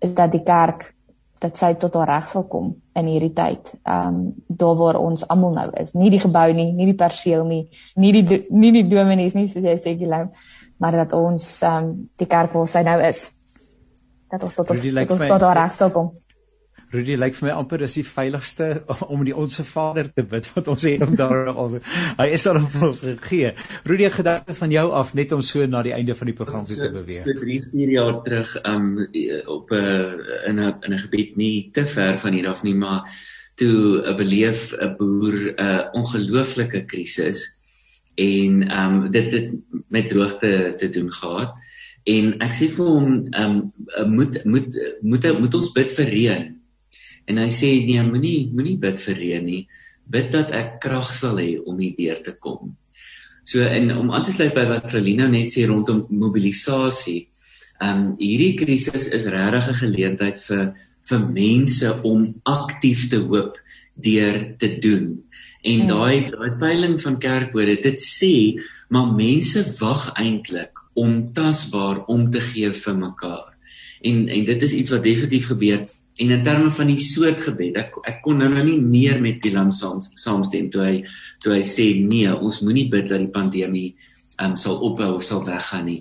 is 0.00 0.14
dat 0.16 0.32
die 0.32 0.40
kerk 0.40 0.86
dat 1.44 1.58
sy 1.60 1.74
tot 1.76 1.98
haar 2.00 2.08
reg 2.14 2.30
sal 2.30 2.46
kom 2.48 2.70
in 2.96 3.10
hierdie 3.12 3.34
tyd. 3.36 3.74
Ehm 3.82 4.08
um, 4.08 4.32
daar 4.48 4.76
waar 4.80 4.98
ons 5.02 5.26
almal 5.28 5.52
nou 5.58 5.68
is, 5.82 5.92
nie 5.92 6.10
die 6.10 6.22
gebou 6.22 6.46
nie, 6.56 6.70
nie 6.72 6.88
die 6.92 6.98
perseel 6.98 7.44
nie, 7.44 7.64
nie 8.00 8.12
die 8.16 8.40
nie 8.50 8.72
die 8.78 8.86
dominees 8.88 9.36
nie 9.36 9.48
soos 9.52 9.68
jy 9.68 9.76
sê 9.80 9.96
Gilam, 10.00 10.32
maar 10.80 10.96
dat 11.04 11.12
ons 11.12 11.48
ehm 11.62 11.90
um, 11.90 11.94
die 12.16 12.30
kerk 12.30 12.56
waar 12.56 12.70
sy 12.72 12.84
nou 12.86 13.00
is 13.04 13.26
dat 14.30 14.42
ons 14.42 14.54
tot, 14.54 14.66
tot, 14.66 14.80
tot, 14.80 15.26
tot 15.28 15.42
haar 15.46 15.58
reg 15.62 15.72
sal 15.74 15.92
kom. 15.94 16.14
Rudy 16.94 17.16
lyk 17.18 17.34
vir 17.34 17.48
my 17.48 17.54
amper 17.58 17.82
is 17.82 17.96
die 17.98 18.04
veiligste 18.06 18.68
om 19.12 19.24
die 19.26 19.34
onsse 19.34 19.64
Vader 19.66 20.10
te 20.14 20.22
bid 20.30 20.46
wat 20.54 20.68
ons 20.70 20.84
het 20.86 21.02
om 21.06 21.16
daar 21.18 21.50
al 21.62 21.78
hy 22.20 22.28
is 22.36 22.44
daar 22.46 22.60
vir 22.60 22.86
ons 22.88 23.02
gegee. 23.06 23.52
Rudy, 23.88 24.10
gedagte 24.14 24.54
van 24.58 24.74
jou 24.74 24.86
af 25.00 25.14
net 25.18 25.34
om 25.34 25.42
so 25.42 25.66
na 25.66 25.82
die 25.86 25.94
einde 25.96 26.14
van 26.14 26.30
die 26.30 26.36
program 26.38 26.66
toe 26.68 26.78
te 26.78 26.90
beweeg. 26.94 27.26
So 27.26 27.40
3, 27.40 27.58
4 27.72 27.94
jaar 27.96 28.20
terug 28.26 28.54
um 28.70 28.86
op 29.56 29.72
'n 29.72 29.82
uh, 29.82 30.48
in 30.48 30.60
'n 30.60 30.74
in 30.86 30.94
'n 30.94 31.02
gebied 31.06 31.36
nie 31.36 31.70
te 31.72 31.86
ver 31.86 32.18
van 32.18 32.32
hier 32.32 32.48
af 32.48 32.62
nie, 32.62 32.74
maar 32.74 33.10
toe 33.54 34.02
'n 34.02 34.10
uh, 34.10 34.16
beleef 34.16 34.72
'n 34.72 34.84
uh, 34.84 34.96
boer 34.96 35.34
'n 35.34 35.54
uh, 35.58 35.82
ongelooflike 35.92 36.84
krisis 36.86 37.58
en 38.14 38.62
um 38.70 39.10
dit 39.10 39.30
dit 39.30 39.52
met 39.88 40.08
droogte 40.08 40.74
te 40.78 40.88
doen 40.88 41.10
gehad. 41.12 41.54
En 42.04 42.34
ek 42.38 42.52
sê 42.54 42.68
vir 42.70 42.86
hom, 42.86 43.26
um 43.34 43.72
moet 44.06 44.44
moet 44.44 44.68
moet 45.00 45.38
moet 45.38 45.54
ons 45.54 45.72
bid 45.72 45.90
vir 45.92 46.06
reën 46.06 46.54
En 47.30 47.40
hy 47.40 47.48
sê 47.52 47.70
nee, 47.86 48.02
moenie 48.04 48.50
moenie 48.52 48.78
bid 48.80 49.00
vir 49.00 49.20
reën 49.20 49.44
nie. 49.44 49.66
Bid 50.04 50.32
dat 50.32 50.52
ek 50.52 50.80
krag 50.84 51.08
sal 51.12 51.40
hê 51.40 51.56
om 51.64 51.78
hier 51.80 51.94
deur 51.96 52.20
te 52.24 52.34
kom. 52.36 52.74
So 53.44 53.64
en 53.64 53.90
om 53.92 54.12
aan 54.12 54.24
te 54.24 54.32
sluit 54.32 54.54
by 54.56 54.64
wat 54.70 54.88
Frelina 54.92 55.28
net 55.28 55.52
sê 55.52 55.66
rondom 55.68 56.06
mobilisasie. 56.08 57.26
Ehm 57.80 57.90
um, 57.90 58.04
hierdie 58.20 58.54
krisis 58.56 59.08
is 59.12 59.26
regtig 59.28 59.68
'n 59.68 59.80
geleentheid 59.82 60.38
vir 60.48 60.74
vir 61.08 61.20
mense 61.28 61.88
om 62.02 62.34
aktief 62.44 63.08
te 63.10 63.20
hoop 63.20 63.58
deur 63.94 64.56
te 64.58 64.78
doen. 64.78 65.22
En 65.62 65.80
hmm. 65.80 65.88
daai 65.88 66.30
daai 66.30 66.52
peiling 66.60 66.96
van 67.00 67.18
kerkbode 67.18 67.76
dit 67.82 68.00
sê 68.00 68.60
maar 68.88 69.12
mense 69.12 69.60
wag 69.80 70.12
eintlik 70.14 70.80
om 70.94 71.32
tasbaar 71.32 72.04
om 72.06 72.30
te 72.30 72.40
gee 72.40 72.72
vir 72.72 72.96
mekaar. 72.96 73.52
En 74.02 74.28
en 74.28 74.44
dit 74.44 74.62
is 74.62 74.72
iets 74.72 74.90
wat 74.90 75.02
definitief 75.02 75.46
gebeur 75.52 75.84
En 76.22 76.30
in 76.30 76.42
terme 76.46 76.70
van 76.70 76.90
die 76.92 77.00
soort 77.00 77.40
gebed, 77.42 77.78
ek 77.80 77.96
ek 78.06 78.20
kon 78.22 78.38
nou, 78.38 78.48
nou 78.52 78.62
nie 78.62 78.78
meer 78.78 79.18
met 79.22 79.40
Pilam 79.42 79.72
saam 79.74 79.98
saamstem 80.14 80.68
toe 80.70 80.82
hy 80.84 80.96
toe 81.42 81.56
hy 81.56 81.62
sê 81.66 81.88
nee, 81.98 82.30
ons 82.30 82.60
moenie 82.62 82.86
bid 82.92 83.08
dat 83.10 83.18
die 83.18 83.32
pandemie 83.34 83.88
um, 84.38 84.54
sal 84.54 84.78
ophou 84.86 85.16
of 85.16 85.24
sal 85.26 85.42
weggaan 85.46 85.88
nie. 85.90 86.00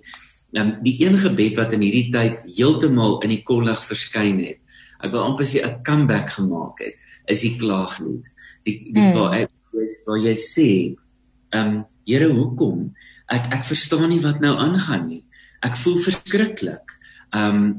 Um, 0.54 0.76
die 0.86 1.00
een 1.02 1.18
gebed 1.18 1.58
wat 1.58 1.74
in 1.74 1.82
hierdie 1.82 2.12
tyd 2.14 2.44
heeltemal 2.46 3.18
in 3.26 3.34
die 3.34 3.42
kollig 3.42 3.82
verskyn 3.82 4.38
het. 4.44 4.62
Ek 5.02 5.10
wil 5.16 5.26
amper 5.26 5.50
sê 5.50 5.66
'n 5.66 5.82
comeback 5.82 6.30
gemaak 6.38 6.78
het, 6.86 6.94
is 7.28 7.42
die 7.42 7.56
klaaglied. 7.58 8.30
Die 8.70 8.94
die 8.94 9.02
hmm. 9.02 9.18
waar 9.18 9.34
ek 9.42 9.52
is 9.82 9.98
waar 10.06 10.22
jy 10.22 10.36
sê, 10.38 10.70
ehm 11.50 11.74
um, 11.74 11.82
Here, 12.04 12.28
hoekom? 12.28 12.90
Ek 13.32 13.48
ek 13.56 13.64
verstaan 13.64 14.10
nie 14.12 14.20
wat 14.24 14.42
nou 14.44 14.52
aangaan 14.60 15.08
nie. 15.08 15.22
Ek 15.64 15.78
voel 15.80 16.02
verskriklik. 16.04 16.98
Ehm 17.34 17.56
um, 17.56 17.70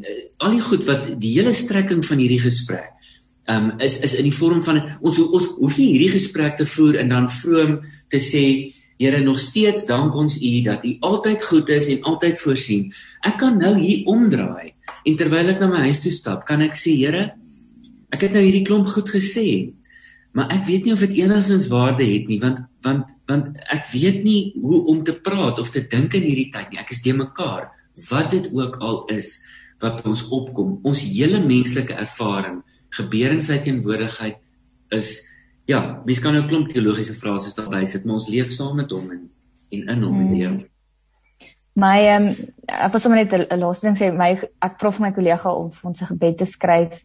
al 0.42 0.56
die 0.56 0.64
goed 0.64 0.84
wat 0.88 1.06
die 1.20 1.36
hele 1.36 1.52
strekking 1.54 2.02
van 2.04 2.18
hierdie 2.18 2.42
gesprek 2.42 2.90
ehm 3.44 3.70
um, 3.70 3.80
is 3.80 3.98
is 4.00 4.14
in 4.18 4.24
die 4.26 4.34
vorm 4.34 4.62
van 4.64 4.80
ons 5.00 5.18
ons 5.20 5.50
hoef 5.58 5.76
nie 5.78 5.92
hierdie 5.92 6.14
gesprek 6.14 6.56
te 6.56 6.66
voer 6.66 6.96
en 7.02 7.12
dan 7.12 7.28
vroom 7.28 7.78
te 8.08 8.20
sê 8.22 8.46
Here, 8.94 9.18
nog 9.20 9.40
steeds 9.42 9.88
dank 9.88 10.14
ons 10.14 10.36
U 10.38 10.50
dat 10.62 10.84
U 10.86 10.96
altyd 11.00 11.42
goed 11.42 11.68
is 11.68 11.88
en 11.90 12.04
altyd 12.06 12.38
voorsien. 12.38 12.92
Ek 13.26 13.40
kan 13.42 13.56
nou 13.58 13.72
hier 13.80 14.06
omdraai 14.06 14.70
en 15.04 15.16
terwyl 15.18 15.50
ek 15.50 15.58
na 15.58 15.66
my 15.72 15.80
huis 15.88 15.98
toe 16.04 16.12
stap, 16.14 16.44
kan 16.46 16.62
ek 16.62 16.78
sê, 16.78 16.94
Here, 16.94 17.24
ek 18.14 18.22
het 18.28 18.36
nou 18.36 18.44
hierdie 18.44 18.62
klomp 18.62 18.86
goed 18.94 19.10
gesê, 19.10 19.74
maar 20.32 20.46
ek 20.54 20.62
weet 20.70 20.86
nie 20.86 20.94
of 20.94 21.02
dit 21.02 21.18
enigstens 21.24 21.66
waarde 21.74 22.06
het 22.06 22.30
nie, 22.30 22.38
want 22.38 22.62
want 22.86 23.10
want 23.26 23.58
ek 23.74 23.90
weet 23.90 24.22
nie 24.22 24.52
hoe 24.62 24.84
om 24.92 25.02
te 25.02 25.16
praat 25.26 25.58
of 25.58 25.74
te 25.74 25.82
dink 25.82 26.14
in 26.14 26.28
hierdie 26.28 26.50
tyd 26.54 26.70
nie. 26.70 26.78
Ek 26.78 26.94
is 26.94 27.02
de 27.02 27.16
mekaar. 27.18 27.73
Wat 28.10 28.30
dit 28.30 28.48
ook 28.52 28.76
al 28.76 29.04
is 29.14 29.38
wat 29.78 30.04
ons 30.06 30.28
opkom, 30.28 30.78
ons 30.82 31.02
hele 31.02 31.40
menslike 31.44 31.94
ervaring 31.94 32.62
gebeur 32.94 33.34
in 33.34 33.42
sy 33.42 33.58
teenwoordigheid 33.58 34.38
is 34.94 35.16
ja, 35.66 35.80
mens 36.04 36.20
kan 36.22 36.36
nou 36.36 36.44
klomp 36.46 36.68
teologiese 36.70 37.14
frases 37.14 37.56
daarby 37.56 37.84
sit, 37.88 38.04
maar 38.04 38.20
ons 38.20 38.28
leef 38.28 38.52
saam 38.52 38.76
met 38.76 38.90
hom 38.90 39.10
en 39.10 39.30
en 39.74 39.88
in 39.90 40.02
hom 40.06 40.20
en 40.20 40.30
deur. 40.30 40.50
Hmm. 40.52 40.68
My 41.74 41.96
ehm 42.06 42.28
um, 42.28 42.50
ek 42.70 42.92
was 42.92 43.02
sommer 43.02 43.18
net 43.18 43.32
'n 43.34 43.58
laaste 43.58 43.86
ding 43.86 43.96
sê 43.98 44.12
my 44.14 44.38
ek 44.62 44.78
vra 44.78 44.90
vir 44.92 45.02
my 45.02 45.12
kollega 45.12 45.50
om 45.50 45.72
vir 45.72 45.88
ons 45.90 46.02
'n 46.02 46.06
gebed 46.06 46.38
te 46.38 46.46
skryf. 46.46 47.02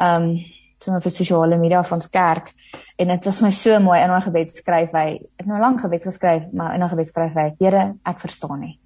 Ehm 0.00 0.22
um, 0.22 0.38
sommer 0.80 1.02
vir 1.02 1.12
sosiale 1.12 1.58
media 1.58 1.82
van 1.82 1.98
ons 1.98 2.08
kerk 2.08 2.54
en 2.96 3.08
dit 3.08 3.24
was 3.24 3.40
my 3.42 3.50
so 3.50 3.78
mooi 3.80 4.00
in 4.00 4.10
'n 4.10 4.22
gebed 4.22 4.56
skryf 4.56 4.92
hy. 4.92 5.08
Ek 5.36 5.44
het 5.44 5.46
nou 5.46 5.60
lank 5.60 5.80
gebed 5.80 6.02
geskryf, 6.02 6.42
maar 6.52 6.74
in 6.74 6.82
'n 6.82 6.88
gebed 6.88 7.06
skryf 7.06 7.34
hy: 7.34 7.54
Here, 7.58 7.94
ek 8.04 8.20
verstaan 8.20 8.60
nie. 8.60 8.78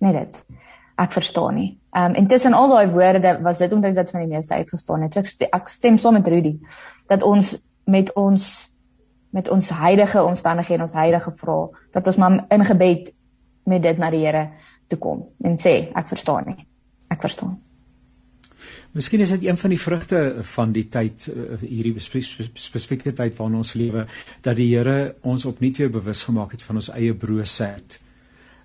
Net 0.00 0.14
dit. 0.14 0.44
Ek 0.96 1.12
verstaan 1.12 1.54
nie. 1.54 1.70
Ehm 1.92 2.10
um, 2.10 2.14
en 2.14 2.26
tussen 2.26 2.52
al 2.52 2.68
daai 2.68 2.88
woorde 2.88 3.38
was 3.42 3.58
dit 3.58 3.72
omdat 3.72 3.94
dit 3.94 4.10
van 4.10 4.20
die 4.20 4.28
meeste 4.28 4.54
uitgestaan 4.54 5.02
het. 5.02 5.12
So 5.12 5.20
ek, 5.20 5.52
ek 5.52 5.68
stem 5.68 5.98
saam 5.98 6.16
met 6.16 6.28
Rudy 6.28 6.58
dat 7.06 7.22
ons 7.22 7.56
met 7.84 8.12
ons 8.12 8.70
met 9.30 9.48
ons 9.48 9.68
huidige 9.68 10.22
omstandighede 10.22 10.74
en 10.80 10.86
ons 10.88 10.96
huidige 10.96 11.32
vrae 11.36 11.68
dat 11.92 12.06
ons 12.06 12.16
maar 12.16 12.44
in 12.48 12.64
gebed 12.64 13.12
met 13.64 13.82
dit 13.82 13.98
na 13.98 14.10
die 14.10 14.24
Here 14.24 14.48
toe 14.88 14.98
kom 14.98 15.26
en 15.44 15.58
sê 15.60 15.76
ek 15.94 16.08
verstaan 16.08 16.48
nie. 16.52 16.66
Ek 17.12 17.20
verstaan. 17.20 17.58
Miskien 18.96 19.20
is 19.20 19.30
dit 19.34 19.44
een 19.44 19.58
van 19.60 19.70
die 19.70 19.80
vrugte 19.80 20.20
van 20.54 20.72
die 20.72 20.86
tyd 20.88 21.26
eh, 21.28 21.60
hierdie 21.60 22.00
spesifieke 22.00 23.12
tyd 23.12 23.36
waarin 23.36 23.58
ons 23.60 23.74
lewe 23.76 24.06
dat 24.42 24.56
die 24.56 24.70
Here 24.72 25.16
ons 25.20 25.44
opnuut 25.44 25.76
weer 25.82 25.92
bewus 25.92 26.24
gemaak 26.24 26.56
het 26.56 26.64
van 26.64 26.80
ons 26.80 26.90
eie 26.94 27.14
broosheid. 27.14 28.00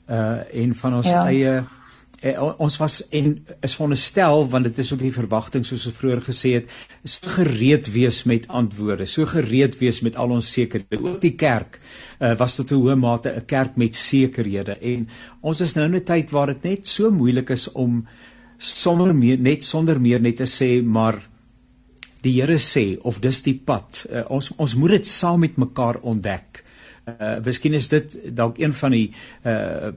Uh 0.07 0.39
en 0.63 0.75
van 0.75 0.95
ons 1.01 1.09
ja. 1.09 1.25
eie 1.27 1.59
eh, 2.22 2.38
ons 2.57 2.78
was 2.78 3.01
en 3.09 3.45
is 3.61 3.76
veronderstel 3.76 4.47
want 4.49 4.63
dit 4.63 4.78
is 4.78 4.93
ook 4.93 4.99
die 4.99 5.13
verwagting 5.13 5.65
soos 5.65 5.88
ek 5.88 5.97
vroeër 5.99 6.22
gesê 6.22 6.53
het 6.59 6.69
so 7.03 7.28
gereed 7.38 7.91
wees 7.93 8.24
met 8.24 8.47
antwoorde 8.47 9.05
so 9.05 9.26
gereed 9.26 9.78
wees 9.80 10.01
met 10.01 10.15
al 10.15 10.32
ons 10.32 10.53
sekerhede 10.53 11.01
ook 11.01 11.22
die 11.22 11.36
kerk 11.36 11.80
uh, 12.22 12.36
was 12.38 12.55
tot 12.55 12.72
'n 12.72 12.76
hoë 12.76 12.95
mate 12.95 13.30
'n 13.30 13.45
kerk 13.45 13.76
met 13.76 13.95
sekerhede. 13.95 14.78
En 14.82 15.07
ons 15.41 15.61
is 15.61 15.74
nou 15.74 15.86
in 15.86 15.95
'n 15.95 16.03
tyd 16.03 16.32
waar 16.32 16.47
dit 16.47 16.63
net 16.63 16.88
so 16.88 17.11
moeilik 17.11 17.49
is 17.49 17.72
om 17.72 18.07
sonder 18.57 19.15
meer 19.15 19.39
net 19.39 19.63
sonder 19.63 20.01
meer 20.01 20.22
net 20.22 20.38
te 20.38 20.45
sê 20.45 20.84
maar 20.84 21.30
die 22.22 22.41
Here 22.41 22.57
sê 22.59 22.99
of 23.01 23.19
dis 23.19 23.41
die 23.41 23.61
pad. 23.65 24.05
Uh, 24.09 24.24
ons 24.30 24.51
ons 24.57 24.76
moet 24.76 24.89
dit 24.89 25.07
saam 25.07 25.39
met 25.39 25.57
mekaar 25.57 25.97
ontdek 26.01 26.61
Uh 27.10 27.39
miskien 27.41 27.74
is 27.74 27.88
dit 27.89 28.14
dalk 28.38 28.60
een 28.62 28.74
van 28.78 28.93
die 28.93 29.08
uh, 29.43 29.89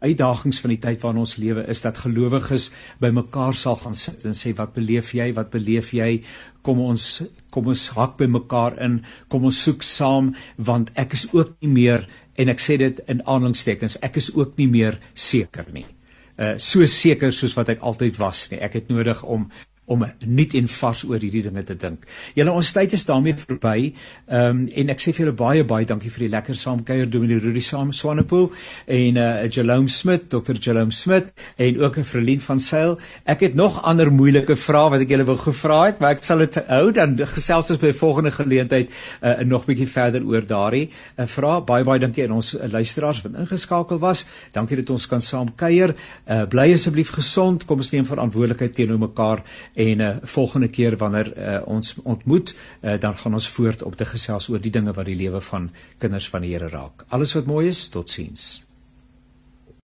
uitdagings 0.00 0.60
van 0.62 0.72
die 0.72 0.78
tyd 0.80 1.02
waarin 1.02 1.20
ons 1.20 1.36
lewe 1.36 1.66
is 1.68 1.82
dat 1.84 1.98
gelowiges 2.06 2.70
bymekaar 3.04 3.54
sal 3.54 3.76
gaan 3.82 3.94
sit 3.94 4.24
en 4.24 4.36
sê 4.38 4.54
wat 4.56 4.72
beleef 4.72 5.12
jy? 5.12 5.28
Wat 5.36 5.50
beleef 5.52 5.92
jy? 5.92 6.22
Kom 6.64 6.80
ons 6.80 7.22
kom 7.52 7.68
ons 7.68 7.84
hak 7.98 8.16
by 8.16 8.30
mekaar 8.32 8.78
in 8.80 9.02
kom 9.28 9.44
ons 9.44 9.60
soek 9.68 9.84
saam 9.84 10.32
want 10.56 10.90
ek 10.96 11.12
is 11.18 11.28
ook 11.36 11.52
nie 11.60 11.72
meer 11.74 12.08
en 12.40 12.48
ek 12.48 12.64
sê 12.64 12.78
dit 12.80 13.04
in 13.12 13.20
aanhalingstekens 13.20 14.00
ek 14.00 14.16
is 14.16 14.32
ook 14.32 14.56
nie 14.56 14.70
meer 14.72 14.96
seker 15.12 15.68
nie. 15.72 15.84
Uh 16.40 16.56
so 16.56 16.88
seker 16.88 17.32
soos 17.32 17.56
wat 17.60 17.76
ek 17.76 17.84
altyd 17.84 18.16
was 18.16 18.46
nie. 18.50 18.60
Ek 18.64 18.80
het 18.80 18.88
nodig 18.88 19.20
om 19.22 19.50
om 19.86 20.04
nuut 20.26 20.54
en 20.58 20.68
vars 20.68 21.02
oor 21.06 21.22
hierdie 21.22 21.42
dinge 21.46 21.62
te 21.66 21.76
dink. 21.78 22.06
Julle 22.34 22.54
ons 22.58 22.72
tyd 22.74 22.94
is 22.96 23.04
daarmee 23.06 23.36
verby. 23.38 23.92
Ehm 24.26 24.44
um, 24.50 24.62
en 24.76 24.90
ek 24.92 25.00
sê 25.02 25.12
vir 25.14 25.26
julle 25.26 25.36
baie 25.38 25.64
baie 25.64 25.86
dankie 25.86 26.10
vir 26.10 26.26
die 26.26 26.32
lekker 26.32 26.56
saamkuier 26.58 27.08
Dominee 27.10 27.38
Rudy 27.42 27.62
Sam 27.62 27.92
Swanepoel 27.94 28.48
en 28.86 29.16
eh 29.16 29.44
uh, 29.44 29.50
Jerome 29.50 29.88
Smit, 29.88 30.28
Dr. 30.30 30.58
Jerome 30.60 30.92
Smit 30.92 31.30
en 31.56 31.80
ook 31.80 31.98
'n 31.98 32.04
Verlien 32.04 32.40
van 32.40 32.60
Sail. 32.60 32.98
Ek 33.24 33.40
het 33.40 33.54
nog 33.54 33.82
ander 33.82 34.12
moeilike 34.12 34.56
vrae 34.56 34.90
wat 34.90 35.00
ek 35.00 35.08
julle 35.08 35.24
wou 35.24 35.36
gevra 35.36 35.86
het, 35.86 36.00
maar 36.00 36.16
ek 36.16 36.24
sal 36.24 36.38
dit 36.38 36.54
hou 36.68 36.92
dan 36.92 37.16
gesels 37.18 37.70
ons 37.70 37.80
by 37.80 37.92
volgende 37.92 38.30
geleentheid 38.30 38.90
eh 39.22 39.40
uh, 39.40 39.46
nog 39.46 39.66
bietjie 39.66 39.88
verder 39.88 40.26
oor 40.26 40.46
daardie 40.46 40.90
uh, 41.18 41.26
vrae. 41.26 41.62
Baie 41.62 41.84
baie 41.84 42.00
dankie 42.00 42.24
aan 42.24 42.32
ons 42.32 42.54
uh, 42.54 42.66
luisteraars 42.68 43.22
wat 43.22 43.34
ingeskakel 43.34 43.98
was. 43.98 44.26
Dankie 44.52 44.76
dat 44.76 44.90
ons 44.90 45.06
kan 45.06 45.20
saamkuier. 45.20 45.94
Eh 46.24 46.40
uh, 46.40 46.48
bly 46.48 46.72
asseblief 46.72 47.10
gesond. 47.10 47.64
Kom 47.64 47.78
ons 47.78 47.90
neem 47.90 48.04
verantwoordelikheid 48.04 48.74
teenoor 48.74 48.98
mekaar 48.98 49.42
en 49.76 49.96
'n 49.96 50.00
uh, 50.00 50.16
volgende 50.22 50.68
keer 50.68 50.96
wanneer 50.96 51.28
uh, 51.36 51.66
ons 51.66 51.94
ontmoet, 52.02 52.54
uh, 52.80 53.00
dan 53.00 53.16
gaan 53.16 53.34
ons 53.34 53.48
voort 53.48 53.82
om 53.82 53.96
te 53.96 54.04
gesels 54.04 54.48
oor 54.48 54.60
die 54.60 54.70
dinge 54.70 54.92
wat 54.92 55.04
die 55.04 55.16
lewe 55.16 55.40
van 55.40 55.70
kinders 55.98 56.28
van 56.28 56.40
die 56.40 56.52
Here 56.52 56.68
raak. 56.68 57.04
Alles 57.08 57.34
wat 57.34 57.46
mooi 57.46 57.68
is, 57.68 57.88
totsiens. 57.88 58.66